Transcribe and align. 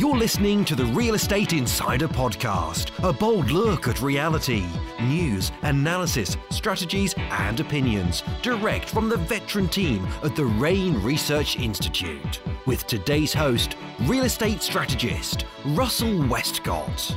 You're 0.00 0.16
listening 0.16 0.64
to 0.64 0.74
the 0.74 0.86
Real 0.86 1.14
Estate 1.14 1.52
Insider 1.52 2.08
Podcast, 2.08 2.90
a 3.06 3.12
bold 3.12 3.50
look 3.50 3.86
at 3.86 4.00
reality, 4.00 4.64
news, 4.98 5.52
analysis, 5.60 6.38
strategies, 6.48 7.14
and 7.18 7.60
opinions, 7.60 8.22
direct 8.40 8.88
from 8.88 9.10
the 9.10 9.18
veteran 9.18 9.68
team 9.68 10.08
at 10.24 10.34
the 10.34 10.46
REIN 10.46 11.02
Research 11.02 11.58
Institute. 11.58 12.40
With 12.64 12.86
today's 12.86 13.34
host, 13.34 13.76
real 14.04 14.24
estate 14.24 14.62
strategist 14.62 15.44
Russell 15.66 16.26
Westcott. 16.28 17.14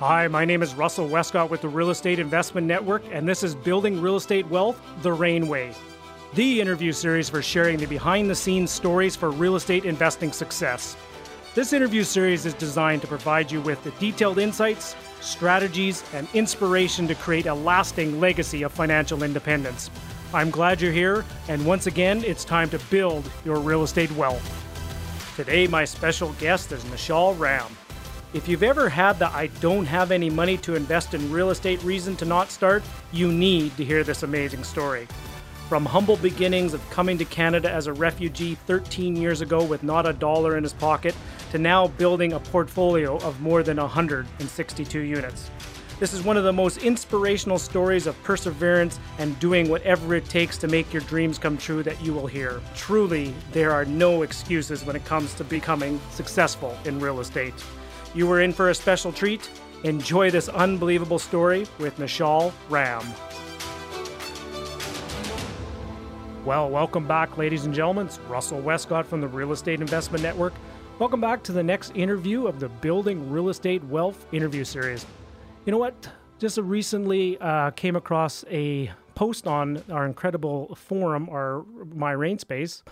Hi, 0.00 0.28
my 0.28 0.44
name 0.44 0.62
is 0.62 0.74
Russell 0.74 1.08
Westcott 1.08 1.48
with 1.48 1.62
the 1.62 1.68
Real 1.70 1.88
Estate 1.88 2.18
Investment 2.18 2.66
Network, 2.66 3.04
and 3.10 3.26
this 3.26 3.42
is 3.42 3.54
Building 3.54 4.02
Real 4.02 4.16
Estate 4.16 4.46
Wealth 4.48 4.78
the 5.00 5.14
REIN 5.14 5.48
Way 5.48 5.74
the 6.34 6.60
interview 6.60 6.92
series 6.92 7.28
for 7.28 7.42
sharing 7.42 7.76
the 7.76 7.86
behind 7.86 8.30
the 8.30 8.34
scenes 8.34 8.70
stories 8.70 9.16
for 9.16 9.30
real 9.30 9.56
estate 9.56 9.84
investing 9.84 10.30
success. 10.30 10.96
This 11.56 11.72
interview 11.72 12.04
series 12.04 12.46
is 12.46 12.54
designed 12.54 13.02
to 13.02 13.08
provide 13.08 13.50
you 13.50 13.60
with 13.60 13.82
the 13.82 13.90
detailed 13.92 14.38
insights, 14.38 14.94
strategies, 15.20 16.04
and 16.14 16.28
inspiration 16.32 17.08
to 17.08 17.16
create 17.16 17.46
a 17.46 17.54
lasting 17.54 18.20
legacy 18.20 18.62
of 18.62 18.70
financial 18.70 19.24
independence. 19.24 19.90
I'm 20.32 20.50
glad 20.50 20.80
you're 20.80 20.92
here, 20.92 21.24
and 21.48 21.66
once 21.66 21.88
again, 21.88 22.22
it's 22.22 22.44
time 22.44 22.70
to 22.70 22.78
build 22.90 23.28
your 23.44 23.58
real 23.58 23.82
estate 23.82 24.12
wealth. 24.12 24.46
Today, 25.34 25.66
my 25.66 25.84
special 25.84 26.32
guest 26.34 26.70
is 26.70 26.84
Nischal 26.84 27.36
Ram. 27.40 27.66
If 28.34 28.46
you've 28.46 28.62
ever 28.62 28.88
had 28.88 29.18
the 29.18 29.26
I 29.34 29.48
don't 29.60 29.86
have 29.86 30.12
any 30.12 30.30
money 30.30 30.56
to 30.58 30.76
invest 30.76 31.12
in 31.12 31.32
real 31.32 31.50
estate 31.50 31.82
reason 31.82 32.14
to 32.18 32.24
not 32.24 32.52
start, 32.52 32.84
you 33.10 33.32
need 33.32 33.76
to 33.78 33.84
hear 33.84 34.04
this 34.04 34.22
amazing 34.22 34.62
story. 34.62 35.08
From 35.70 35.86
humble 35.86 36.16
beginnings 36.16 36.74
of 36.74 36.90
coming 36.90 37.16
to 37.18 37.24
Canada 37.24 37.70
as 37.70 37.86
a 37.86 37.92
refugee 37.92 38.56
13 38.56 39.14
years 39.14 39.40
ago 39.40 39.62
with 39.62 39.84
not 39.84 40.04
a 40.04 40.12
dollar 40.12 40.56
in 40.56 40.64
his 40.64 40.72
pocket, 40.72 41.14
to 41.52 41.58
now 41.58 41.86
building 41.86 42.32
a 42.32 42.40
portfolio 42.40 43.18
of 43.18 43.40
more 43.40 43.62
than 43.62 43.76
162 43.76 44.98
units. 44.98 45.48
This 46.00 46.12
is 46.12 46.24
one 46.24 46.36
of 46.36 46.42
the 46.42 46.52
most 46.52 46.78
inspirational 46.78 47.56
stories 47.56 48.08
of 48.08 48.20
perseverance 48.24 48.98
and 49.20 49.38
doing 49.38 49.68
whatever 49.68 50.16
it 50.16 50.24
takes 50.24 50.58
to 50.58 50.66
make 50.66 50.92
your 50.92 51.02
dreams 51.02 51.38
come 51.38 51.56
true 51.56 51.84
that 51.84 52.02
you 52.02 52.12
will 52.12 52.26
hear. 52.26 52.60
Truly, 52.74 53.32
there 53.52 53.70
are 53.70 53.84
no 53.84 54.22
excuses 54.22 54.84
when 54.84 54.96
it 54.96 55.04
comes 55.04 55.34
to 55.34 55.44
becoming 55.44 56.00
successful 56.10 56.76
in 56.84 56.98
real 56.98 57.20
estate. 57.20 57.54
You 58.12 58.26
were 58.26 58.40
in 58.40 58.52
for 58.52 58.70
a 58.70 58.74
special 58.74 59.12
treat. 59.12 59.48
Enjoy 59.84 60.32
this 60.32 60.48
unbelievable 60.48 61.20
story 61.20 61.64
with 61.78 61.96
Nischal 61.98 62.52
Ram. 62.68 63.04
Well, 66.46 66.70
welcome 66.70 67.06
back, 67.06 67.36
ladies 67.36 67.66
and 67.66 67.74
gentlemen. 67.74 68.06
It's 68.06 68.18
Russell 68.20 68.62
Westcott 68.62 69.04
from 69.04 69.20
the 69.20 69.28
Real 69.28 69.52
Estate 69.52 69.82
Investment 69.82 70.22
Network. 70.22 70.54
Welcome 70.98 71.20
back 71.20 71.42
to 71.42 71.52
the 71.52 71.62
next 71.62 71.94
interview 71.94 72.46
of 72.46 72.60
the 72.60 72.70
Building 72.70 73.30
Real 73.30 73.50
Estate 73.50 73.84
Wealth 73.84 74.24
interview 74.32 74.64
series. 74.64 75.04
You 75.66 75.72
know 75.72 75.76
what? 75.76 76.08
Just 76.38 76.56
recently 76.56 77.36
uh, 77.42 77.72
came 77.72 77.94
across 77.94 78.42
a 78.50 78.90
post 79.14 79.46
on 79.46 79.84
our 79.90 80.06
incredible 80.06 80.74
forum, 80.76 81.28
our 81.28 81.66
My 81.94 82.12
REIN 82.12 82.38
Space, 82.38 82.82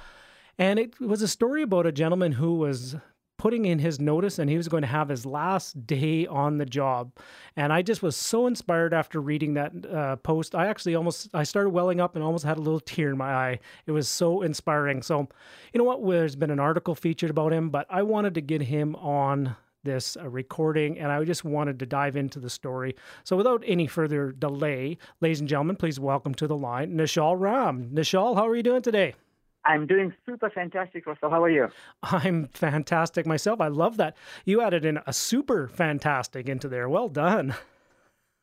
and 0.58 0.78
it 0.78 1.00
was 1.00 1.22
a 1.22 1.28
story 1.28 1.62
about 1.62 1.86
a 1.86 1.92
gentleman 1.92 2.32
who 2.32 2.56
was 2.56 2.96
putting 3.38 3.64
in 3.64 3.78
his 3.78 4.00
notice 4.00 4.38
and 4.38 4.50
he 4.50 4.56
was 4.56 4.68
going 4.68 4.82
to 4.82 4.88
have 4.88 5.08
his 5.08 5.24
last 5.24 5.86
day 5.86 6.26
on 6.26 6.58
the 6.58 6.66
job. 6.66 7.12
And 7.56 7.72
i 7.72 7.80
just 7.80 8.02
was 8.02 8.16
so 8.16 8.46
inspired 8.46 8.92
after 8.92 9.20
reading 9.20 9.54
that 9.54 9.72
uh, 9.86 10.16
post. 10.16 10.54
I 10.54 10.66
actually 10.66 10.96
almost 10.96 11.28
i 11.32 11.44
started 11.44 11.70
welling 11.70 12.00
up 12.00 12.16
and 12.16 12.24
almost 12.24 12.44
had 12.44 12.58
a 12.58 12.60
little 12.60 12.80
tear 12.80 13.10
in 13.10 13.16
my 13.16 13.32
eye. 13.32 13.60
It 13.86 13.92
was 13.92 14.08
so 14.08 14.42
inspiring. 14.42 15.02
So 15.02 15.28
you 15.72 15.78
know 15.78 15.84
what? 15.84 16.04
There's 16.04 16.36
been 16.36 16.50
an 16.50 16.60
article 16.60 16.94
featured 16.94 17.30
about 17.30 17.52
him 17.52 17.70
but 17.70 17.86
i 17.88 18.02
wanted 18.02 18.34
to 18.34 18.40
get 18.40 18.60
him 18.60 18.96
on 18.96 19.56
this 19.84 20.16
uh, 20.16 20.28
recording 20.28 20.98
and 20.98 21.12
i 21.12 21.22
just 21.24 21.44
wanted 21.44 21.78
to 21.78 21.86
dive 21.86 22.16
into 22.16 22.40
the 22.40 22.50
story. 22.50 22.96
So 23.22 23.36
without 23.36 23.62
any 23.64 23.86
further 23.86 24.32
delay 24.32 24.98
ladies 25.20 25.38
and 25.38 25.48
gentlemen 25.48 25.76
please 25.76 26.00
welcome 26.00 26.34
to 26.34 26.48
the 26.48 26.56
line 26.56 26.96
nischal 26.96 27.38
ram. 27.38 27.90
Nischal 27.94 28.34
how 28.34 28.48
are 28.48 28.56
you 28.56 28.64
doing 28.64 28.82
today 28.82 29.14
I'm 29.64 29.86
doing 29.86 30.14
super 30.24 30.50
fantastic, 30.50 31.06
Russell. 31.06 31.30
How 31.30 31.42
are 31.42 31.50
you? 31.50 31.68
I'm 32.02 32.48
fantastic 32.48 33.26
myself. 33.26 33.60
I 33.60 33.68
love 33.68 33.96
that. 33.98 34.16
You 34.44 34.62
added 34.62 34.84
in 34.84 34.98
a 35.06 35.12
super 35.12 35.68
fantastic 35.68 36.48
into 36.48 36.68
there. 36.68 36.88
Well 36.88 37.08
done. 37.08 37.54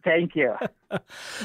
Thank 0.06 0.36
you. 0.36 0.54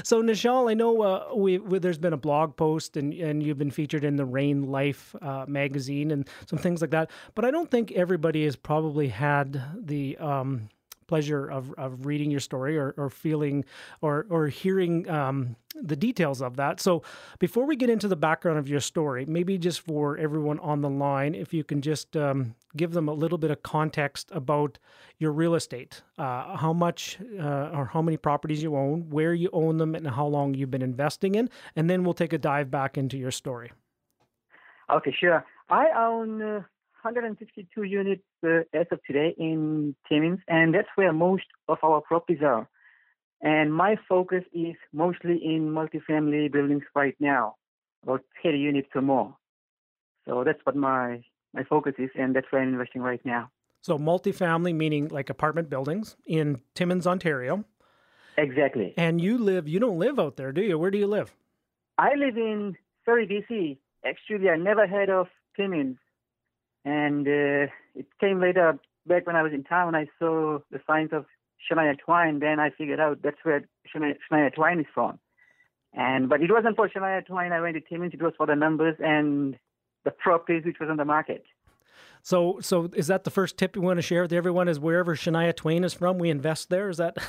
so, 0.04 0.22
Nischal, 0.22 0.70
I 0.70 0.74
know 0.74 1.00
uh, 1.00 1.34
we, 1.34 1.56
we, 1.56 1.78
there's 1.78 1.96
been 1.96 2.12
a 2.12 2.18
blog 2.18 2.56
post 2.56 2.98
and, 2.98 3.14
and 3.14 3.42
you've 3.42 3.56
been 3.56 3.70
featured 3.70 4.04
in 4.04 4.16
the 4.16 4.26
REIN 4.26 4.70
Life 4.70 5.16
uh, 5.22 5.46
magazine 5.48 6.10
and 6.10 6.28
some 6.44 6.58
things 6.58 6.82
like 6.82 6.90
that. 6.90 7.10
But 7.34 7.46
I 7.46 7.50
don't 7.50 7.70
think 7.70 7.90
everybody 7.92 8.44
has 8.44 8.56
probably 8.56 9.08
had 9.08 9.62
the 9.74 10.18
um, 10.18 10.68
pleasure 11.10 11.50
of, 11.50 11.74
of 11.76 12.06
reading 12.06 12.30
your 12.30 12.38
story 12.38 12.78
or, 12.78 12.94
or 12.96 13.10
feeling 13.10 13.64
or, 14.00 14.26
or 14.30 14.46
hearing 14.46 15.10
um, 15.10 15.56
the 15.74 15.96
details 15.96 16.40
of 16.40 16.54
that. 16.54 16.80
So, 16.80 17.02
before 17.40 17.66
we 17.66 17.74
get 17.74 17.90
into 17.90 18.06
the 18.06 18.14
background 18.14 18.60
of 18.60 18.68
your 18.68 18.78
story, 18.78 19.26
maybe 19.26 19.58
just 19.58 19.80
for 19.80 20.16
everyone 20.18 20.60
on 20.60 20.82
the 20.82 20.88
line, 20.88 21.34
if 21.34 21.52
you 21.52 21.64
can 21.64 21.82
just 21.82 22.16
um, 22.16 22.54
give 22.76 22.92
them 22.92 23.08
a 23.08 23.12
little 23.12 23.38
bit 23.38 23.50
of 23.50 23.64
context 23.64 24.30
about 24.32 24.78
your 25.18 25.32
real 25.32 25.56
estate, 25.56 26.02
uh, 26.16 26.56
how 26.56 26.72
much 26.72 27.18
uh, 27.40 27.76
or 27.76 27.86
how 27.92 28.00
many 28.00 28.16
properties 28.16 28.62
you 28.62 28.76
own, 28.76 29.10
where 29.10 29.34
you 29.34 29.50
own 29.52 29.78
them, 29.78 29.96
and 29.96 30.06
how 30.06 30.26
long 30.26 30.54
you've 30.54 30.70
been 30.70 30.80
investing 30.94 31.34
in, 31.34 31.50
and 31.74 31.90
then 31.90 32.04
we'll 32.04 32.14
take 32.14 32.32
a 32.32 32.38
dive 32.38 32.70
back 32.70 32.96
into 32.96 33.18
your 33.18 33.32
story. 33.32 33.72
Okay, 34.94 35.14
sure. 35.18 35.44
I 35.68 35.86
own 35.96 36.40
uh, 36.42 36.62
162 37.02 37.82
units 37.82 38.22
uh, 38.44 38.60
as 38.74 38.86
of 38.90 39.00
today 39.06 39.34
in 39.38 39.94
Timmins, 40.08 40.40
and 40.48 40.74
that's 40.74 40.88
where 40.94 41.12
most 41.12 41.44
of 41.68 41.78
our 41.82 42.00
properties 42.00 42.42
are. 42.44 42.68
And 43.42 43.72
my 43.72 43.96
focus 44.08 44.44
is 44.52 44.76
mostly 44.92 45.40
in 45.42 45.70
multifamily 45.70 46.52
buildings 46.52 46.82
right 46.94 47.16
now, 47.18 47.56
about 48.02 48.22
30 48.42 48.58
units 48.58 48.88
or 48.94 49.02
more. 49.02 49.36
So 50.26 50.44
that's 50.44 50.60
what 50.64 50.76
my 50.76 51.22
my 51.52 51.64
focus 51.64 51.94
is, 51.98 52.10
and 52.14 52.36
that's 52.36 52.46
where 52.50 52.62
I'm 52.62 52.72
investing 52.72 53.02
right 53.02 53.24
now. 53.24 53.50
So 53.80 53.98
multifamily, 53.98 54.74
meaning 54.74 55.08
like 55.08 55.30
apartment 55.30 55.70
buildings 55.70 56.16
in 56.26 56.60
Timmins, 56.74 57.06
Ontario. 57.06 57.64
Exactly. 58.36 58.94
And 58.96 59.20
you 59.20 59.38
live, 59.38 59.66
you 59.66 59.80
don't 59.80 59.98
live 59.98 60.18
out 60.18 60.36
there, 60.36 60.52
do 60.52 60.62
you? 60.62 60.78
Where 60.78 60.90
do 60.90 60.98
you 60.98 61.06
live? 61.06 61.34
I 61.98 62.14
live 62.14 62.36
in 62.36 62.76
Surrey, 63.04 63.26
BC. 63.26 63.78
Actually, 64.04 64.48
I 64.48 64.56
never 64.56 64.86
heard 64.86 65.10
of 65.10 65.26
Timmins. 65.56 65.96
And 66.84 67.26
uh, 67.26 67.70
it 67.94 68.06
came 68.20 68.40
later, 68.40 68.78
back 69.06 69.26
when 69.26 69.36
I 69.36 69.42
was 69.42 69.52
in 69.52 69.64
town, 69.64 69.94
I 69.94 70.06
saw 70.18 70.58
the 70.70 70.80
signs 70.86 71.10
of 71.12 71.26
Shania 71.70 71.98
Twain. 71.98 72.38
Then 72.38 72.58
I 72.58 72.70
figured 72.70 73.00
out 73.00 73.22
that's 73.22 73.36
where 73.42 73.62
Shania, 73.94 74.14
Shania 74.30 74.54
Twain 74.54 74.80
is 74.80 74.86
from. 74.94 75.18
And 75.92 76.28
but 76.28 76.40
it 76.40 76.50
wasn't 76.50 76.76
for 76.76 76.88
Shania 76.88 77.26
Twain. 77.26 77.52
I 77.52 77.60
went 77.60 77.74
to 77.74 77.80
Timmins. 77.80 78.14
It 78.14 78.22
was 78.22 78.32
for 78.36 78.46
the 78.46 78.54
numbers 78.54 78.96
and 79.00 79.58
the 80.04 80.10
properties 80.10 80.64
which 80.64 80.78
was 80.80 80.88
on 80.88 80.96
the 80.96 81.04
market. 81.04 81.44
So, 82.22 82.58
so 82.60 82.90
is 82.94 83.08
that 83.08 83.24
the 83.24 83.30
first 83.30 83.56
tip 83.56 83.76
you 83.76 83.82
want 83.82 83.98
to 83.98 84.02
share 84.02 84.22
with 84.22 84.32
everyone? 84.32 84.68
Is 84.68 84.78
wherever 84.78 85.16
Shania 85.16 85.54
Twain 85.54 85.84
is 85.84 85.94
from, 85.94 86.18
we 86.18 86.30
invest 86.30 86.70
there? 86.70 86.88
Is 86.88 86.98
that? 86.98 87.16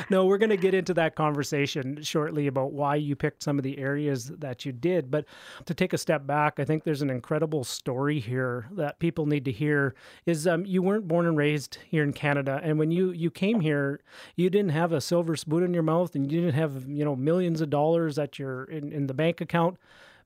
no, 0.10 0.26
we're 0.26 0.38
going 0.38 0.50
to 0.50 0.58
get 0.58 0.74
into 0.74 0.94
that 0.96 1.16
conversation 1.16 2.02
shortly 2.02 2.48
about 2.48 2.72
why 2.72 2.96
you 2.96 3.16
picked 3.16 3.44
some 3.44 3.58
of 3.58 3.64
the 3.64 3.78
areas 3.78 4.28
that 4.38 4.66
you 4.66 4.72
did. 4.72 5.12
But 5.12 5.26
to 5.66 5.74
take 5.74 5.94
a 5.94 5.98
step 5.98 6.26
back, 6.26 6.60
I 6.60 6.66
think 6.66 6.84
there's 6.84 7.02
an 7.02 7.10
incredible 7.10 7.64
story 7.64 8.20
here 8.20 8.68
that 8.72 9.00
people 9.00 9.26
need 9.26 9.46
to 9.46 9.52
hear. 9.52 9.96
Is 10.26 10.48
um, 10.48 10.66
you 10.66 10.82
weren't 10.82 11.08
born 11.08 11.26
and 11.26 11.38
raised 11.38 11.78
here 11.90 12.04
in 12.04 12.14
Canada, 12.14 12.60
and 12.64 12.80
when 12.80 12.92
you 12.92 13.12
you 13.12 13.32
came 13.32 13.60
here, 13.60 14.02
you 14.36 14.50
didn't 14.50 14.72
have 14.72 14.92
a 14.92 15.02
silver 15.02 15.36
spoon 15.36 15.64
in 15.64 15.74
your 15.74 15.84
mouth, 15.84 16.16
and 16.16 16.32
you 16.32 16.42
didn't 16.42 16.56
have 16.56 16.88
you 16.88 17.06
know 17.06 17.16
millions 17.16 17.62
of 17.62 17.70
dollars 17.70 18.18
at 18.18 18.40
your 18.40 18.66
in, 18.66 18.92
in 18.92 19.08
the 19.08 19.14
bank 19.14 19.42
account 19.42 19.78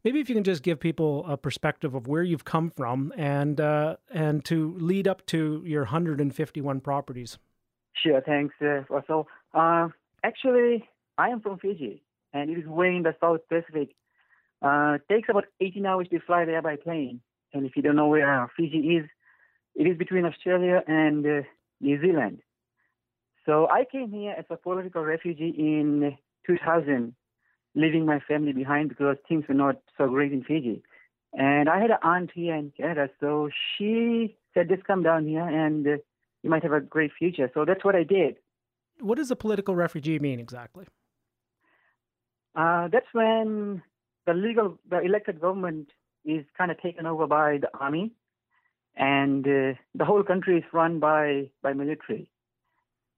maybe 0.03 0.19
if 0.21 0.29
you 0.29 0.35
can 0.35 0.43
just 0.43 0.63
give 0.63 0.79
people 0.79 1.25
a 1.27 1.35
perspective 1.35 1.93
of 1.93 2.07
where 2.07 2.23
you've 2.23 2.45
come 2.45 2.69
from 2.69 3.11
and 3.17 3.59
uh, 3.59 3.95
and 4.13 4.45
to 4.45 4.75
lead 4.79 5.07
up 5.07 5.25
to 5.27 5.61
your 5.65 5.83
151 5.83 6.79
properties. 6.79 7.37
Sure, 8.03 8.21
thanks, 8.21 8.55
uh, 8.61 8.83
Russell. 8.89 9.27
Uh, 9.57 9.89
actually, 10.23 10.87
I 11.17 11.29
am 11.29 11.41
from 11.41 11.57
Fiji, 11.57 12.03
and 12.31 12.51
it 12.51 12.59
is 12.59 12.67
way 12.67 12.95
in 12.95 13.01
the 13.01 13.15
South 13.19 13.39
Pacific. 13.49 13.95
Uh, 14.61 14.99
takes 15.09 15.29
about 15.29 15.45
18 15.59 15.85
hours 15.85 16.07
to 16.11 16.19
fly 16.19 16.45
there 16.45 16.61
by 16.61 16.75
plane. 16.75 17.21
And 17.53 17.65
if 17.65 17.75
you 17.75 17.81
don't 17.81 17.95
know 17.95 18.07
where 18.07 18.49
Fiji 18.55 18.77
is, 18.97 19.05
it 19.75 19.87
is 19.87 19.97
between 19.97 20.25
Australia 20.25 20.83
and 20.87 21.25
uh, 21.25 21.41
New 21.81 21.99
Zealand. 21.99 22.39
So 23.47 23.67
I 23.69 23.85
came 23.91 24.11
here 24.11 24.35
as 24.37 24.45
a 24.51 24.57
political 24.57 25.03
refugee 25.03 25.55
in 25.57 26.15
2000, 26.45 27.15
leaving 27.73 28.05
my 28.05 28.19
family 28.19 28.53
behind 28.53 28.89
because 28.89 29.17
things 29.27 29.45
were 29.47 29.55
not 29.55 29.77
so 29.97 30.07
great 30.07 30.33
in 30.33 30.43
Fiji. 30.43 30.83
And 31.33 31.67
I 31.67 31.79
had 31.79 31.89
an 31.89 31.97
aunt 32.03 32.31
here 32.33 32.55
in 32.55 32.73
Canada, 32.77 33.09
so 33.19 33.49
she 33.77 34.35
said, 34.53 34.69
just 34.69 34.83
come 34.83 35.01
down 35.01 35.25
here 35.27 35.47
and 35.47 35.87
uh, 35.87 35.91
you 36.43 36.49
might 36.49 36.63
have 36.63 36.73
a 36.73 36.81
great 36.81 37.11
future. 37.17 37.49
So 37.53 37.65
that's 37.65 37.83
what 37.83 37.95
I 37.95 38.03
did. 38.03 38.35
What 38.99 39.17
does 39.17 39.31
a 39.31 39.35
political 39.35 39.75
refugee 39.75 40.19
mean 40.19 40.39
exactly? 40.39 40.85
Uh, 42.55 42.87
that's 42.91 43.05
when 43.13 43.83
the 44.25 44.33
legal, 44.33 44.79
the 44.89 44.99
elected 44.99 45.39
government 45.39 45.89
is 46.25 46.43
kind 46.57 46.71
of 46.71 46.81
taken 46.81 47.05
over 47.05 47.27
by 47.27 47.59
the 47.59 47.69
army, 47.79 48.11
and 48.95 49.45
uh, 49.45 49.77
the 49.93 50.05
whole 50.05 50.23
country 50.23 50.57
is 50.57 50.63
run 50.73 50.99
by 50.99 51.51
by 51.61 51.73
military. 51.73 52.29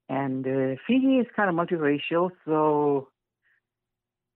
And 0.10 0.46
uh, 0.46 0.76
Fiji 0.86 1.20
is 1.20 1.28
kind 1.36 1.50
of 1.50 1.56
multiracial, 1.56 2.32
so 2.46 3.08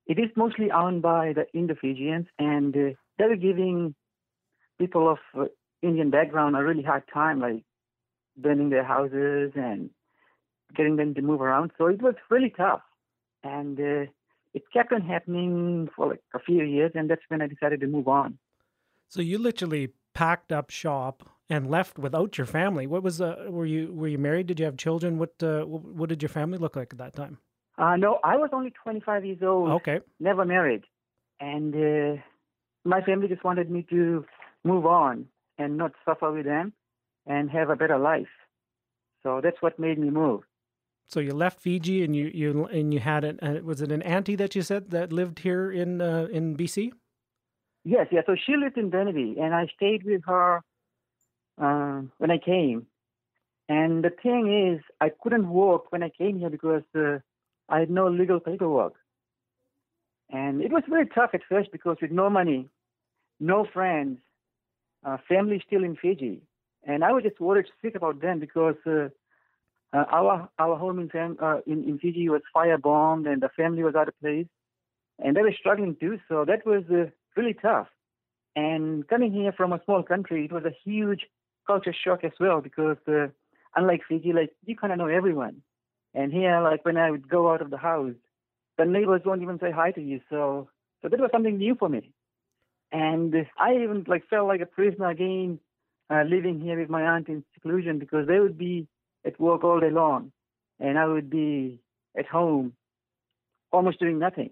it 0.06 0.20
is 0.20 0.30
mostly 0.36 0.72
owned 0.72 1.02
by 1.02 1.34
the 1.34 1.46
Indo-Fijians, 1.58 2.28
and 2.38 2.76
uh, 2.76 2.96
they're 3.18 3.36
giving 3.36 3.96
people 4.78 5.12
of 5.12 5.18
uh, 5.38 5.46
Indian 5.82 6.12
background 6.12 6.56
a 6.56 6.64
really 6.64 6.84
hard 6.84 7.04
time, 7.14 7.40
like 7.40 7.64
burning 8.38 8.70
their 8.70 8.84
houses 8.84 9.52
and 9.56 9.90
getting 10.76 10.96
them 10.96 11.14
to 11.16 11.22
move 11.22 11.42
around. 11.42 11.72
So 11.78 11.88
it 11.88 12.02
was 12.02 12.16
really 12.30 12.54
tough, 12.56 12.82
and 13.44 13.80
uh, 13.80 14.12
it 14.54 14.64
kept 14.72 14.92
on 14.94 15.02
happening 15.02 15.90
for 15.96 16.10
like 16.10 16.22
a 16.34 16.40
few 16.40 16.64
years, 16.64 16.92
and 16.96 17.10
that's 17.10 17.22
when 17.28 17.42
I 17.42 17.48
decided 17.48 17.80
to 17.82 17.88
move 17.88 18.08
on. 18.08 18.38
So 19.08 19.22
you 19.22 19.38
literally 19.38 19.94
packed 20.14 20.52
up 20.52 20.70
shop 20.70 21.24
and 21.50 21.70
left 21.70 22.00
without 22.00 22.38
your 22.38 22.48
family. 22.48 22.88
What 22.88 23.04
was 23.04 23.22
uh, 23.22 23.48
were 23.50 23.66
you 23.66 23.94
were 23.94 24.08
you 24.08 24.18
married? 24.18 24.48
Did 24.48 24.60
you 24.60 24.66
have 24.66 24.78
children? 24.78 25.18
What 25.18 25.34
uh, 25.42 25.64
what 25.64 26.10
did 26.10 26.22
your 26.22 26.30
family 26.30 26.58
look 26.58 26.76
like 26.76 26.94
at 26.94 27.00
that 27.00 27.16
time? 27.16 27.38
Uh, 27.78 27.96
no, 27.96 28.20
I 28.24 28.38
was 28.38 28.52
only 28.54 28.72
25 28.84 29.26
years 29.26 29.40
old. 29.42 29.70
Okay. 29.72 30.00
Never 30.20 30.46
married, 30.46 30.84
and 31.40 31.74
uh, 31.76 32.22
my 32.86 33.02
family 33.02 33.28
just 33.28 33.44
wanted 33.44 33.70
me 33.70 33.86
to 33.90 34.26
move 34.64 34.86
on 34.86 35.26
and 35.58 35.78
not 35.78 35.92
suffer 36.06 36.32
with 36.32 36.46
them, 36.46 36.74
and 37.26 37.50
have 37.50 37.70
a 37.70 37.76
better 37.76 37.98
life. 37.98 38.34
So 39.24 39.42
that's 39.44 39.62
what 39.62 39.80
made 39.80 39.98
me 39.98 40.10
move. 40.10 40.42
So 41.08 41.20
you 41.20 41.34
left 41.34 41.60
Fiji 41.60 42.04
and 42.04 42.16
you 42.16 42.32
you 42.34 42.66
and 42.66 42.94
you 42.94 43.00
had 43.00 43.24
it. 43.24 43.40
Uh, 43.42 43.60
was 43.64 43.82
it 43.82 43.92
an 43.92 44.02
auntie 44.02 44.36
that 44.36 44.56
you 44.56 44.62
said 44.62 44.90
that 44.92 45.14
lived 45.14 45.40
here 45.40 45.72
in 45.72 46.02
uh, 46.02 46.28
in 46.32 46.58
BC? 46.58 46.92
Yes, 47.84 48.08
yeah. 48.12 48.22
So 48.26 48.36
she 48.36 48.56
lived 48.56 48.78
in 48.78 48.90
Burnaby, 48.90 49.36
and 49.40 49.54
I 49.54 49.68
stayed 49.76 50.04
with 50.04 50.22
her 50.26 50.62
uh, 51.62 52.02
when 52.18 52.32
I 52.32 52.38
came. 52.38 52.88
And 53.70 54.04
the 54.04 54.10
thing 54.10 54.74
is, 54.74 54.84
I 55.00 55.10
couldn't 55.10 55.50
work 55.50 55.92
when 55.92 56.04
I 56.04 56.10
came 56.10 56.40
here 56.40 56.50
because 56.50 56.84
uh, 56.96 57.20
I 57.70 57.80
had 57.80 57.90
no 57.90 58.08
legal 58.08 58.40
paperwork. 58.40 58.94
And 60.30 60.62
it 60.62 60.72
was 60.72 60.84
very 60.90 61.08
tough 61.08 61.32
at 61.34 61.42
first 61.48 61.72
because 61.72 61.98
with 62.02 62.12
no 62.12 62.30
money, 62.30 62.70
no 63.40 63.66
friends, 63.72 64.20
uh, 65.06 65.18
family 65.28 65.62
still 65.66 65.84
in 65.84 65.96
Fiji, 65.96 66.42
and 66.86 67.04
I 67.04 67.12
was 67.12 67.24
just 67.24 67.40
worried 67.40 67.68
sick 67.82 67.96
about 67.96 68.22
them 68.22 68.40
because 68.40 68.76
uh, 69.94 70.06
our 70.12 70.50
our 70.58 70.76
home 70.76 71.00
in, 71.00 71.38
uh, 71.42 71.58
in 71.68 71.84
in 71.84 72.00
Fiji 72.00 72.28
was 72.30 72.42
firebombed 72.56 73.32
and 73.32 73.42
the 73.42 73.50
family 73.50 73.84
was 73.84 73.96
out 73.96 74.08
of 74.08 74.20
place, 74.20 74.48
and 75.20 75.36
they 75.36 75.42
were 75.42 75.54
struggling 75.58 75.96
too. 76.00 76.20
So 76.28 76.46
that 76.46 76.66
was 76.66 76.84
uh, 76.90 77.12
really 77.38 77.54
tough. 77.54 77.88
And 78.56 79.08
coming 79.08 79.32
here 79.32 79.52
from 79.52 79.72
a 79.72 79.82
small 79.86 80.04
country, 80.04 80.46
it 80.46 80.52
was 80.52 80.64
a 80.66 80.76
huge 80.84 81.22
culture 81.68 81.94
shock 81.94 82.24
as 82.24 82.32
well 82.40 82.62
because 82.62 82.98
uh, 83.08 83.28
unlike 83.76 84.02
Fiji, 84.08 84.34
like 84.34 84.52
you 84.66 84.76
kind 84.76 84.92
of 84.92 85.00
know 85.00 85.08
everyone, 85.08 85.62
and 86.16 86.34
here, 86.34 86.60
like 86.62 86.84
when 86.86 86.98
I 86.98 87.12
would 87.12 87.30
go 87.30 87.52
out 87.52 87.62
of 87.62 87.70
the 87.70 87.78
house, 87.78 88.16
the 88.78 88.86
neighbors 88.86 89.22
won't 89.26 89.44
even 89.44 89.60
say 89.60 89.72
hi 89.72 89.92
to 89.92 90.02
you. 90.02 90.22
So 90.30 90.70
so 91.02 91.10
that 91.10 91.20
was 91.20 91.30
something 91.32 91.58
new 91.58 91.76
for 91.76 91.88
me, 91.90 92.12
and 92.92 93.36
I 93.60 93.76
even 93.76 94.06
like 94.08 94.28
felt 94.28 94.48
like 94.48 94.62
a 94.62 94.66
prisoner 94.66 95.10
again, 95.10 95.60
uh, 96.10 96.24
living 96.24 96.60
here 96.60 96.80
with 96.80 96.90
my 96.90 97.04
aunt 97.04 97.28
in 97.28 97.44
seclusion 97.54 98.00
because 98.00 98.28
they 98.28 98.40
would 98.40 98.58
be 98.58 98.88
at 99.26 99.40
work 99.40 99.64
all 99.64 99.80
day 99.80 99.90
long, 99.90 100.32
and 100.80 100.98
I 100.98 101.06
would 101.06 101.30
be 101.30 101.82
at 102.18 102.26
home, 102.26 102.74
almost 103.72 104.00
doing 104.00 104.20
nothing. 104.20 104.52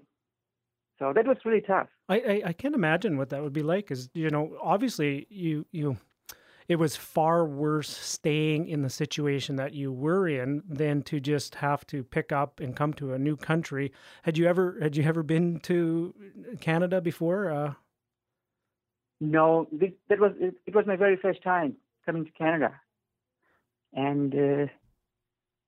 So 1.00 1.14
that 1.14 1.26
was 1.26 1.38
really 1.46 1.62
tough. 1.62 1.88
I, 2.10 2.16
I, 2.16 2.42
I 2.48 2.54
can't 2.54 2.76
imagine 2.76 3.18
what 3.18 3.30
that 3.30 3.42
would 3.42 3.54
be 3.54 3.64
like. 3.64 3.86
Because 3.86 4.10
you 4.14 4.30
know, 4.30 4.56
obviously, 4.62 5.26
you 5.30 5.66
you 5.72 5.98
it 6.68 6.80
was 6.80 6.96
far 6.96 7.46
worse 7.46 7.90
staying 7.90 8.68
in 8.68 8.82
the 8.82 8.90
situation 8.90 9.56
that 9.58 9.74
you 9.74 9.92
were 9.92 10.28
in 10.28 10.64
than 10.70 11.02
to 11.04 11.20
just 11.20 11.56
have 11.56 11.86
to 11.88 12.04
pick 12.04 12.32
up 12.32 12.60
and 12.60 12.76
come 12.76 12.94
to 12.94 13.14
a 13.14 13.20
new 13.20 13.36
country. 13.36 13.92
Had 14.24 14.38
you 14.38 14.48
ever 14.48 14.78
had 14.82 14.96
you 14.96 15.04
ever 15.04 15.24
been 15.24 15.60
to 15.62 16.14
Canada 16.60 17.02
before? 17.02 17.52
Uh... 17.52 17.74
No, 19.20 19.68
this, 19.72 19.92
that 20.10 20.20
was 20.20 20.34
it, 20.40 20.56
it, 20.66 20.76
was 20.76 20.86
my 20.86 20.96
very 20.96 21.18
first 21.18 21.44
time 21.44 21.76
coming 22.06 22.26
to 22.26 22.32
Canada, 22.32 22.74
and 23.94 24.34
uh, 24.34 24.68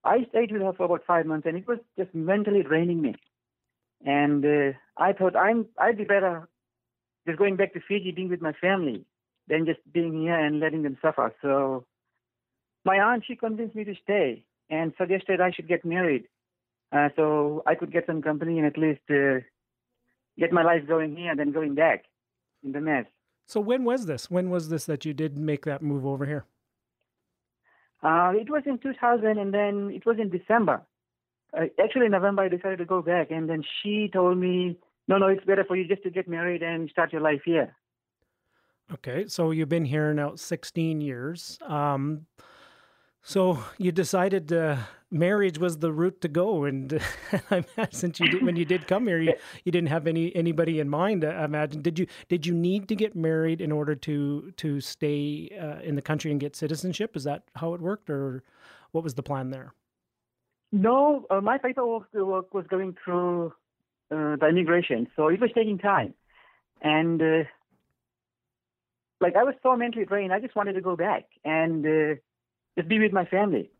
I 0.04 0.26
stayed 0.30 0.52
with 0.52 0.62
her 0.62 0.72
for 0.72 0.84
about 0.84 1.04
five 1.06 1.26
months, 1.26 1.46
and 1.46 1.56
it 1.56 1.66
was 1.66 1.78
just 1.98 2.14
mentally 2.14 2.62
draining 2.62 3.00
me. 3.00 3.14
And 4.04 4.44
uh, 4.44 4.76
I 4.98 5.12
thought 5.12 5.36
I'm 5.36 5.66
I'd 5.78 5.98
be 5.98 6.04
better 6.04 6.48
just 7.26 7.38
going 7.38 7.56
back 7.56 7.72
to 7.72 7.80
Fiji, 7.86 8.12
being 8.12 8.28
with 8.28 8.42
my 8.42 8.52
family, 8.52 9.06
than 9.48 9.66
just 9.66 9.80
being 9.92 10.22
here 10.22 10.38
and 10.38 10.60
letting 10.60 10.82
them 10.82 10.98
suffer. 11.00 11.34
So 11.42 11.86
my 12.84 12.96
aunt, 12.96 13.24
she 13.26 13.36
convinced 13.36 13.74
me 13.74 13.84
to 13.84 13.94
stay 14.02 14.44
and 14.70 14.92
suggested 14.98 15.40
I 15.40 15.50
should 15.50 15.68
get 15.68 15.84
married. 15.84 16.24
Uh, 16.92 17.08
so 17.16 17.62
I 17.66 17.74
could 17.74 17.92
get 17.92 18.06
some 18.06 18.22
company 18.22 18.58
and 18.58 18.66
at 18.66 18.78
least 18.78 19.00
uh, 19.10 19.40
get 20.38 20.52
my 20.52 20.62
life 20.62 20.86
going 20.86 21.16
here 21.16 21.34
then 21.34 21.52
going 21.52 21.74
back 21.74 22.04
in 22.62 22.72
the 22.72 22.80
mess. 22.80 23.06
So 23.46 23.60
when 23.60 23.84
was 23.84 24.06
this? 24.06 24.30
When 24.30 24.48
was 24.50 24.68
this 24.68 24.84
that 24.86 25.04
you 25.04 25.12
did 25.12 25.36
make 25.36 25.64
that 25.64 25.82
move 25.82 26.06
over 26.06 26.24
here? 26.24 26.44
Uh, 28.04 28.32
it 28.34 28.50
was 28.50 28.62
in 28.66 28.78
2000 28.78 29.38
and 29.38 29.54
then 29.54 29.90
it 29.90 30.04
was 30.04 30.18
in 30.20 30.28
December. 30.28 30.82
Uh, 31.56 31.64
actually, 31.82 32.06
in 32.06 32.12
November, 32.12 32.42
I 32.42 32.48
decided 32.48 32.78
to 32.78 32.84
go 32.84 33.00
back 33.00 33.30
and 33.30 33.48
then 33.48 33.64
she 33.82 34.10
told 34.12 34.36
me, 34.36 34.76
no, 35.08 35.16
no, 35.16 35.28
it's 35.28 35.44
better 35.44 35.64
for 35.64 35.74
you 35.74 35.88
just 35.88 36.02
to 36.02 36.10
get 36.10 36.28
married 36.28 36.62
and 36.62 36.90
start 36.90 37.12
your 37.12 37.22
life 37.22 37.40
here. 37.44 37.74
Okay, 38.92 39.26
so 39.28 39.50
you've 39.50 39.70
been 39.70 39.86
here 39.86 40.12
now 40.12 40.34
16 40.34 41.00
years. 41.00 41.58
Um, 41.66 42.26
so 43.24 43.58
you 43.78 43.90
decided 43.90 44.52
uh, 44.52 44.76
marriage 45.10 45.58
was 45.58 45.78
the 45.78 45.92
route 45.92 46.20
to 46.20 46.28
go, 46.28 46.64
and 46.64 47.00
since 47.90 48.20
you 48.20 48.28
did, 48.28 48.42
when 48.42 48.56
you 48.56 48.66
did 48.66 48.86
come 48.86 49.06
here, 49.06 49.20
you, 49.20 49.32
you 49.64 49.72
didn't 49.72 49.88
have 49.88 50.06
any 50.06 50.34
anybody 50.36 50.80
in 50.80 50.90
mind. 50.90 51.24
I 51.24 51.44
imagine 51.44 51.80
did 51.80 51.98
you 51.98 52.06
did 52.28 52.44
you 52.44 52.52
need 52.52 52.88
to 52.88 52.94
get 52.94 53.16
married 53.16 53.60
in 53.62 53.72
order 53.72 53.94
to 53.94 54.52
to 54.58 54.80
stay 54.80 55.48
uh, 55.58 55.80
in 55.82 55.94
the 55.94 56.02
country 56.02 56.30
and 56.30 56.38
get 56.38 56.54
citizenship? 56.54 57.16
Is 57.16 57.24
that 57.24 57.44
how 57.56 57.72
it 57.72 57.80
worked, 57.80 58.10
or 58.10 58.42
what 58.92 59.02
was 59.02 59.14
the 59.14 59.22
plan 59.22 59.50
there? 59.50 59.72
No, 60.70 61.24
uh, 61.30 61.40
my 61.40 61.56
paperwork 61.56 62.52
was 62.52 62.66
going 62.68 62.96
through 63.02 63.54
uh, 64.10 64.36
the 64.36 64.48
immigration, 64.50 65.06
so 65.16 65.28
it 65.28 65.40
was 65.40 65.50
taking 65.54 65.78
time, 65.78 66.12
and 66.82 67.22
uh, 67.22 67.44
like 69.20 69.36
I 69.36 69.44
was 69.44 69.54
so 69.62 69.74
mentally 69.76 70.04
drained. 70.04 70.32
I 70.32 70.40
just 70.40 70.54
wanted 70.54 70.74
to 70.74 70.82
go 70.82 70.94
back 70.94 71.24
and 71.44 72.18
just 72.76 72.88
be 72.88 72.98
with 72.98 73.12
my 73.12 73.24
family. 73.24 73.70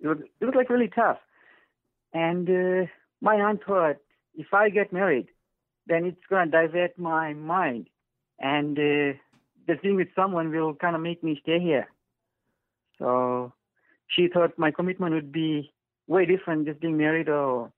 It 0.00 0.08
was 0.08 0.18
it 0.40 0.44
was 0.44 0.54
like 0.54 0.70
really 0.70 0.88
tough. 0.88 1.18
And 2.12 2.48
uh, 2.48 2.86
my 3.20 3.34
aunt 3.36 3.60
thought 3.64 3.96
if 4.34 4.52
I 4.52 4.70
get 4.70 4.92
married, 4.92 5.28
then 5.86 6.04
it's 6.04 6.26
gonna 6.30 6.50
divert 6.50 6.98
my 6.98 7.34
mind, 7.34 7.88
and 8.38 8.78
uh, 8.78 9.18
just 9.68 9.82
being 9.82 9.96
with 9.96 10.08
someone 10.14 10.50
will 10.50 10.74
kind 10.74 10.96
of 10.96 11.02
make 11.02 11.22
me 11.22 11.38
stay 11.42 11.60
here. 11.60 11.88
So 12.98 13.52
she 14.08 14.28
thought 14.28 14.58
my 14.58 14.70
commitment 14.70 15.14
would 15.14 15.32
be 15.32 15.72
way 16.06 16.24
different 16.24 16.66
just 16.66 16.80
being 16.80 16.96
married 16.96 17.28
or 17.28 17.72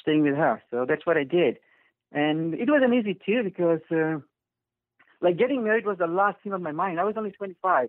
staying 0.00 0.22
with 0.22 0.34
her. 0.34 0.62
So 0.70 0.84
that's 0.86 1.06
what 1.06 1.16
I 1.16 1.24
did. 1.24 1.58
And 2.12 2.54
it 2.54 2.68
wasn't 2.68 2.94
easy 2.94 3.14
too 3.14 3.42
because 3.42 3.80
uh, 3.90 4.18
like 5.20 5.38
getting 5.38 5.64
married 5.64 5.86
was 5.86 5.98
the 5.98 6.06
last 6.06 6.38
thing 6.42 6.52
on 6.52 6.62
my 6.62 6.72
mind. 6.72 7.00
I 7.00 7.04
was 7.04 7.14
only 7.16 7.30
25, 7.30 7.88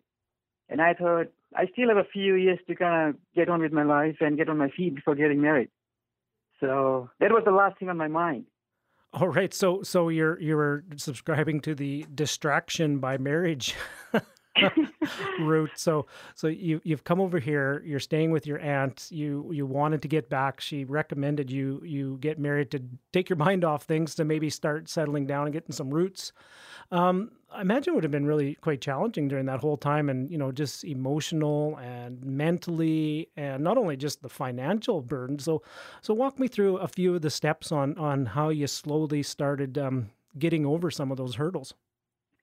and 0.69 0.81
I 0.81 0.93
thought 0.93 1.27
I 1.55 1.67
still 1.67 1.89
have 1.89 1.97
a 1.97 2.03
few 2.11 2.35
years 2.35 2.59
to 2.67 2.75
kind 2.75 3.09
of 3.09 3.15
get 3.35 3.49
on 3.49 3.61
with 3.61 3.71
my 3.71 3.83
life 3.83 4.17
and 4.19 4.37
get 4.37 4.49
on 4.49 4.57
my 4.57 4.69
feet 4.69 4.95
before 4.95 5.15
getting 5.15 5.41
married. 5.41 5.69
So 6.59 7.09
that 7.19 7.31
was 7.31 7.43
the 7.45 7.51
last 7.51 7.77
thing 7.79 7.89
on 7.89 7.97
my 7.97 8.07
mind. 8.07 8.45
All 9.13 9.27
right, 9.27 9.53
so 9.53 9.83
so 9.83 10.09
you're 10.09 10.39
you're 10.39 10.83
subscribing 10.95 11.59
to 11.61 11.75
the 11.75 12.05
distraction 12.15 12.97
by 12.97 13.17
marriage 13.19 13.75
route. 15.39 15.71
So 15.75 16.05
so 16.35 16.47
you 16.47 16.81
you've 16.83 17.03
come 17.03 17.19
over 17.19 17.39
here. 17.39 17.81
You're 17.85 17.99
staying 17.99 18.31
with 18.31 18.45
your 18.45 18.59
aunt. 18.59 19.07
You 19.09 19.49
you 19.51 19.65
wanted 19.65 20.01
to 20.03 20.07
get 20.07 20.29
back. 20.29 20.61
She 20.61 20.85
recommended 20.85 21.51
you 21.51 21.81
you 21.83 22.17
get 22.21 22.39
married 22.39 22.71
to 22.71 22.81
take 23.11 23.29
your 23.29 23.37
mind 23.37 23.63
off 23.63 23.83
things 23.83 24.15
to 24.15 24.25
maybe 24.25 24.49
start 24.49 24.89
settling 24.89 25.25
down 25.25 25.45
and 25.47 25.53
getting 25.53 25.71
some 25.73 25.93
roots. 25.93 26.31
Um, 26.91 27.31
I 27.51 27.61
imagine 27.61 27.93
it 27.93 27.95
would 27.95 28.03
have 28.03 28.11
been 28.11 28.25
really 28.25 28.55
quite 28.55 28.81
challenging 28.81 29.27
during 29.27 29.45
that 29.45 29.59
whole 29.59 29.77
time, 29.77 30.09
and 30.09 30.29
you 30.31 30.37
know, 30.37 30.51
just 30.51 30.83
emotional 30.83 31.77
and 31.77 32.23
mentally, 32.23 33.29
and 33.37 33.63
not 33.63 33.77
only 33.77 33.95
just 33.95 34.21
the 34.21 34.29
financial 34.29 35.01
burden. 35.01 35.39
So, 35.39 35.61
so 36.01 36.13
walk 36.13 36.39
me 36.39 36.47
through 36.47 36.77
a 36.77 36.87
few 36.87 37.15
of 37.15 37.21
the 37.21 37.29
steps 37.29 37.71
on 37.71 37.97
on 37.97 38.25
how 38.27 38.49
you 38.49 38.67
slowly 38.67 39.23
started 39.23 39.77
um, 39.77 40.09
getting 40.37 40.65
over 40.65 40.89
some 40.91 41.11
of 41.11 41.17
those 41.17 41.35
hurdles. 41.35 41.73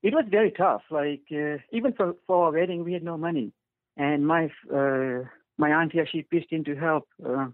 It 0.03 0.15
was 0.15 0.25
very 0.31 0.51
tough. 0.51 0.83
Like 0.91 1.23
uh, 1.31 1.59
even 1.73 1.93
for 1.93 2.15
for 2.27 2.47
our 2.47 2.53
wedding, 2.53 2.85
we 2.85 2.93
had 2.93 3.03
no 3.03 3.17
money, 3.19 3.53
and 3.97 4.27
my 4.27 4.51
uh, 4.75 5.25
my 5.59 5.71
auntie 5.71 6.01
actually 6.01 6.23
pitched 6.23 6.53
in 6.53 6.65
to 6.65 6.75
help 6.75 7.07
uh, 7.25 7.49